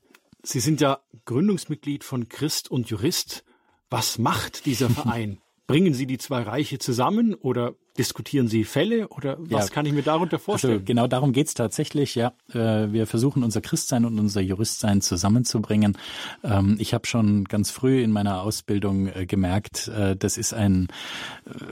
Sie 0.44 0.60
sind 0.60 0.82
ja 0.82 1.00
Gründungsmitglied 1.26 2.04
von 2.04 2.28
Christ 2.28 2.70
und 2.70 2.90
Jurist. 2.90 3.46
Was 3.90 4.18
macht 4.18 4.66
dieser 4.66 4.90
Verein? 4.90 5.42
Bringen 5.68 5.94
Sie 5.94 6.06
die 6.06 6.18
zwei 6.18 6.44
Reiche 6.44 6.80
zusammen 6.80 7.34
oder 7.34 7.76
Diskutieren 7.96 8.48
Sie 8.48 8.64
Fälle 8.64 9.08
oder 9.10 9.38
was 9.38 9.68
ja. 9.68 9.74
kann 9.74 9.86
ich 9.86 9.94
mir 9.94 10.02
darunter 10.02 10.38
also 10.38 10.46
vorstellen? 10.46 10.74
Also 10.74 10.86
genau 10.86 11.06
darum 11.06 11.32
geht's 11.32 11.54
tatsächlich, 11.54 12.16
ja. 12.16 12.34
Äh, 12.52 12.92
wir 12.92 13.06
versuchen 13.06 13.44
unser 13.44 13.62
Christsein 13.62 14.06
und 14.06 14.18
unser 14.18 14.42
Juristsein 14.42 15.02
zusammenzubringen. 15.02 15.96
Ähm, 16.44 16.78
ich 16.80 16.96
habe 16.96 17.06
schon 17.06 17.44
ganz 17.44 17.70
früh 17.70 18.02
in 18.02 18.10
meiner 18.10 18.42
Ausbildung 18.42 19.10
äh, 19.10 19.28
gemerkt, 19.28 19.90
äh, 19.90 20.16
das 20.16 20.38
ist 20.38 20.56
ein 20.56 20.88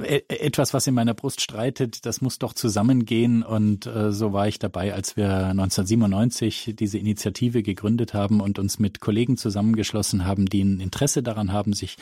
etwas, 0.03 0.75
was 0.75 0.85
in 0.85 0.93
meiner 0.93 1.15
Brust 1.15 1.41
streitet, 1.41 2.05
das 2.05 2.21
muss 2.21 2.37
doch 2.37 2.53
zusammengehen. 2.53 3.41
Und 3.41 3.89
so 4.09 4.33
war 4.33 4.47
ich 4.47 4.59
dabei, 4.59 4.93
als 4.93 5.15
wir 5.15 5.47
1997 5.47 6.75
diese 6.77 6.97
Initiative 6.97 7.63
gegründet 7.63 8.13
haben 8.13 8.41
und 8.41 8.59
uns 8.59 8.79
mit 8.79 8.99
Kollegen 8.99 9.37
zusammengeschlossen 9.37 10.25
haben, 10.25 10.47
die 10.47 10.63
ein 10.63 10.79
Interesse 10.79 11.23
daran 11.23 11.51
haben, 11.51 11.73
sich 11.73 11.97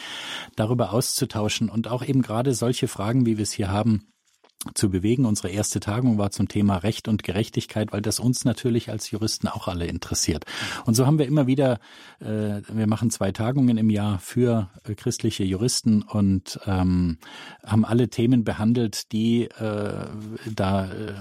darüber 0.56 0.94
auszutauschen 0.94 1.70
und 1.70 1.88
auch 1.88 2.04
eben 2.04 2.22
gerade 2.22 2.54
solche 2.54 2.88
Fragen, 2.88 3.26
wie 3.26 3.38
wir 3.38 3.44
es 3.44 3.52
hier 3.52 3.70
haben, 3.70 4.09
zu 4.74 4.90
bewegen. 4.90 5.26
Unsere 5.26 5.50
erste 5.50 5.80
Tagung 5.80 6.18
war 6.18 6.32
zum 6.32 6.48
Thema 6.48 6.78
Recht 6.78 7.08
und 7.08 7.24
Gerechtigkeit, 7.24 7.92
weil 7.92 8.02
das 8.02 8.20
uns 8.20 8.44
natürlich 8.44 8.90
als 8.90 9.10
Juristen 9.12 9.48
auch 9.48 9.68
alle 9.68 9.86
interessiert. 9.86 10.46
Und 10.86 10.96
so 10.96 11.06
haben 11.06 11.18
wir 11.18 11.28
immer 11.28 11.48
wieder, 11.48 11.80
äh, 12.20 12.62
wir 12.68 12.88
machen 12.88 13.10
zwei 13.10 13.32
Tagungen 13.32 13.78
im 13.78 13.90
Jahr 13.90 14.20
für 14.20 14.70
äh, 14.84 14.96
christliche 14.96 15.44
Juristen 15.44 16.02
und 16.02 16.60
ähm, 16.66 17.18
haben 17.66 17.86
alle 17.86 18.10
Themen 18.10 18.44
behandelt, 18.44 19.12
die 19.14 19.46
äh, 19.46 20.06
da 20.54 20.86
äh, 20.86 21.14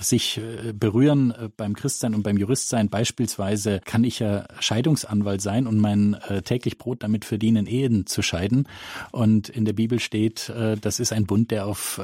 sich 0.00 0.38
äh, 0.38 0.72
berühren 0.72 1.30
äh, 1.30 1.48
beim 1.56 1.74
Christsein 1.74 2.14
und 2.14 2.22
beim 2.22 2.36
Juristsein. 2.36 2.88
Beispielsweise 2.88 3.80
kann 3.84 4.04
ich 4.04 4.18
ja 4.18 4.46
Scheidungsanwalt 4.60 5.40
sein 5.40 5.66
und 5.66 5.78
mein 5.78 6.14
äh, 6.14 6.42
täglich 6.42 6.78
Brot 6.78 7.02
damit 7.02 7.24
verdienen, 7.24 7.66
Ehen 7.66 8.06
zu 8.06 8.22
scheiden. 8.22 8.66
Und 9.12 9.48
in 9.48 9.64
der 9.64 9.72
Bibel 9.72 10.00
steht, 10.00 10.52
das 10.80 11.00
ist 11.00 11.12
ein 11.12 11.26
Bund, 11.26 11.50
der 11.50 11.66
auf 11.66 12.00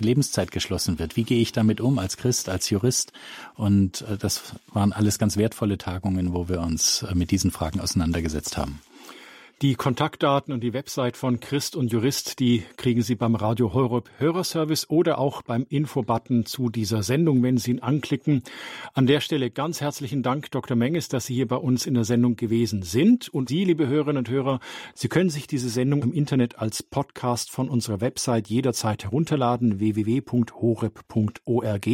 Lebenszeit 0.00 0.50
geschlossen 0.50 0.98
wird. 0.98 1.16
Wie 1.16 1.24
gehe 1.24 1.40
ich 1.40 1.52
damit 1.52 1.80
um 1.80 1.98
als 1.98 2.16
Christ, 2.16 2.48
als 2.48 2.70
Jurist? 2.70 3.12
Und 3.54 4.04
das 4.18 4.54
waren 4.72 4.92
alles 4.92 5.18
ganz 5.18 5.36
wertvolle 5.36 5.78
Tagungen, 5.78 6.32
wo 6.32 6.48
wir 6.48 6.60
uns 6.60 7.04
mit 7.14 7.30
diesen 7.30 7.50
Fragen 7.50 7.80
auseinandergesetzt 7.80 8.56
haben. 8.56 8.80
Die 9.60 9.74
Kontaktdaten 9.76 10.52
und 10.52 10.60
die 10.60 10.72
Website 10.72 11.16
von 11.16 11.38
Christ 11.38 11.76
und 11.76 11.92
Jurist, 11.92 12.40
die 12.40 12.64
kriegen 12.76 13.02
Sie 13.02 13.14
beim 13.14 13.36
Radio 13.36 13.72
Horeb 13.72 14.10
Hörerservice 14.18 14.90
oder 14.90 15.18
auch 15.18 15.42
beim 15.42 15.64
Infobutton 15.68 16.46
zu 16.46 16.68
dieser 16.68 17.04
Sendung, 17.04 17.44
wenn 17.44 17.58
Sie 17.58 17.70
ihn 17.70 17.78
anklicken. 17.78 18.42
An 18.92 19.06
der 19.06 19.20
Stelle 19.20 19.52
ganz 19.52 19.80
herzlichen 19.80 20.24
Dank, 20.24 20.50
Dr. 20.50 20.76
Menges, 20.76 21.08
dass 21.08 21.26
Sie 21.26 21.34
hier 21.34 21.46
bei 21.46 21.54
uns 21.54 21.86
in 21.86 21.94
der 21.94 22.02
Sendung 22.02 22.34
gewesen 22.34 22.82
sind. 22.82 23.28
Und 23.28 23.50
Sie, 23.50 23.64
liebe 23.64 23.86
Hörerinnen 23.86 24.18
und 24.18 24.28
Hörer, 24.28 24.58
Sie 24.94 25.06
können 25.06 25.30
sich 25.30 25.46
diese 25.46 25.68
Sendung 25.68 26.02
im 26.02 26.12
Internet 26.12 26.58
als 26.58 26.82
Podcast 26.82 27.52
von 27.52 27.68
unserer 27.68 28.00
Website 28.00 28.48
jederzeit 28.48 29.04
herunterladen, 29.04 29.78
www.horeb.org. 29.78 31.88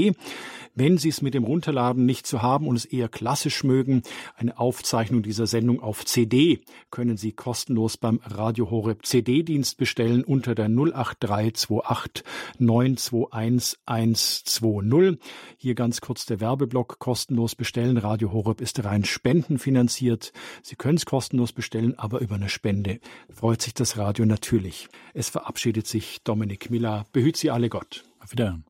Wenn 0.74 0.96
Sie 0.96 1.08
es 1.10 1.20
mit 1.20 1.34
dem 1.34 1.44
Runterladen 1.44 2.06
nicht 2.06 2.26
zu 2.26 2.40
haben 2.40 2.66
und 2.66 2.76
es 2.76 2.86
eher 2.86 3.10
klassisch 3.10 3.62
mögen, 3.62 4.00
eine 4.36 4.58
Aufzeichnung 4.58 5.22
dieser 5.22 5.46
Sendung 5.46 5.80
auf 5.80 6.06
CD 6.06 6.62
können 6.90 7.18
Sie 7.18 7.32
kostenlos 7.32 7.57
kostenlos 7.58 7.96
beim 7.96 8.20
Radio 8.24 8.70
Horeb 8.70 9.04
CD-Dienst 9.04 9.78
bestellen 9.78 10.22
unter 10.22 10.54
der 10.54 10.66
08328 10.66 12.22
921 12.60 13.80
120. 13.84 15.18
Hier 15.56 15.74
ganz 15.74 16.00
kurz 16.00 16.24
der 16.24 16.38
Werbeblock 16.38 17.00
kostenlos 17.00 17.56
bestellen. 17.56 17.96
Radio 17.96 18.30
Horeb 18.32 18.60
ist 18.60 18.84
rein 18.84 19.04
spendenfinanziert. 19.04 20.32
Sie 20.62 20.76
können 20.76 20.98
es 20.98 21.04
kostenlos 21.04 21.52
bestellen, 21.52 21.98
aber 21.98 22.20
über 22.20 22.36
eine 22.36 22.48
Spende 22.48 23.00
freut 23.28 23.60
sich 23.60 23.74
das 23.74 23.98
Radio 23.98 24.24
natürlich. 24.24 24.86
Es 25.12 25.28
verabschiedet 25.28 25.88
sich 25.88 26.22
Dominik 26.22 26.70
Miller. 26.70 27.06
Behüt 27.10 27.36
Sie 27.36 27.50
alle 27.50 27.68
Gott. 27.68 28.04
Auf 28.20 28.30
Wiedersehen. 28.30 28.64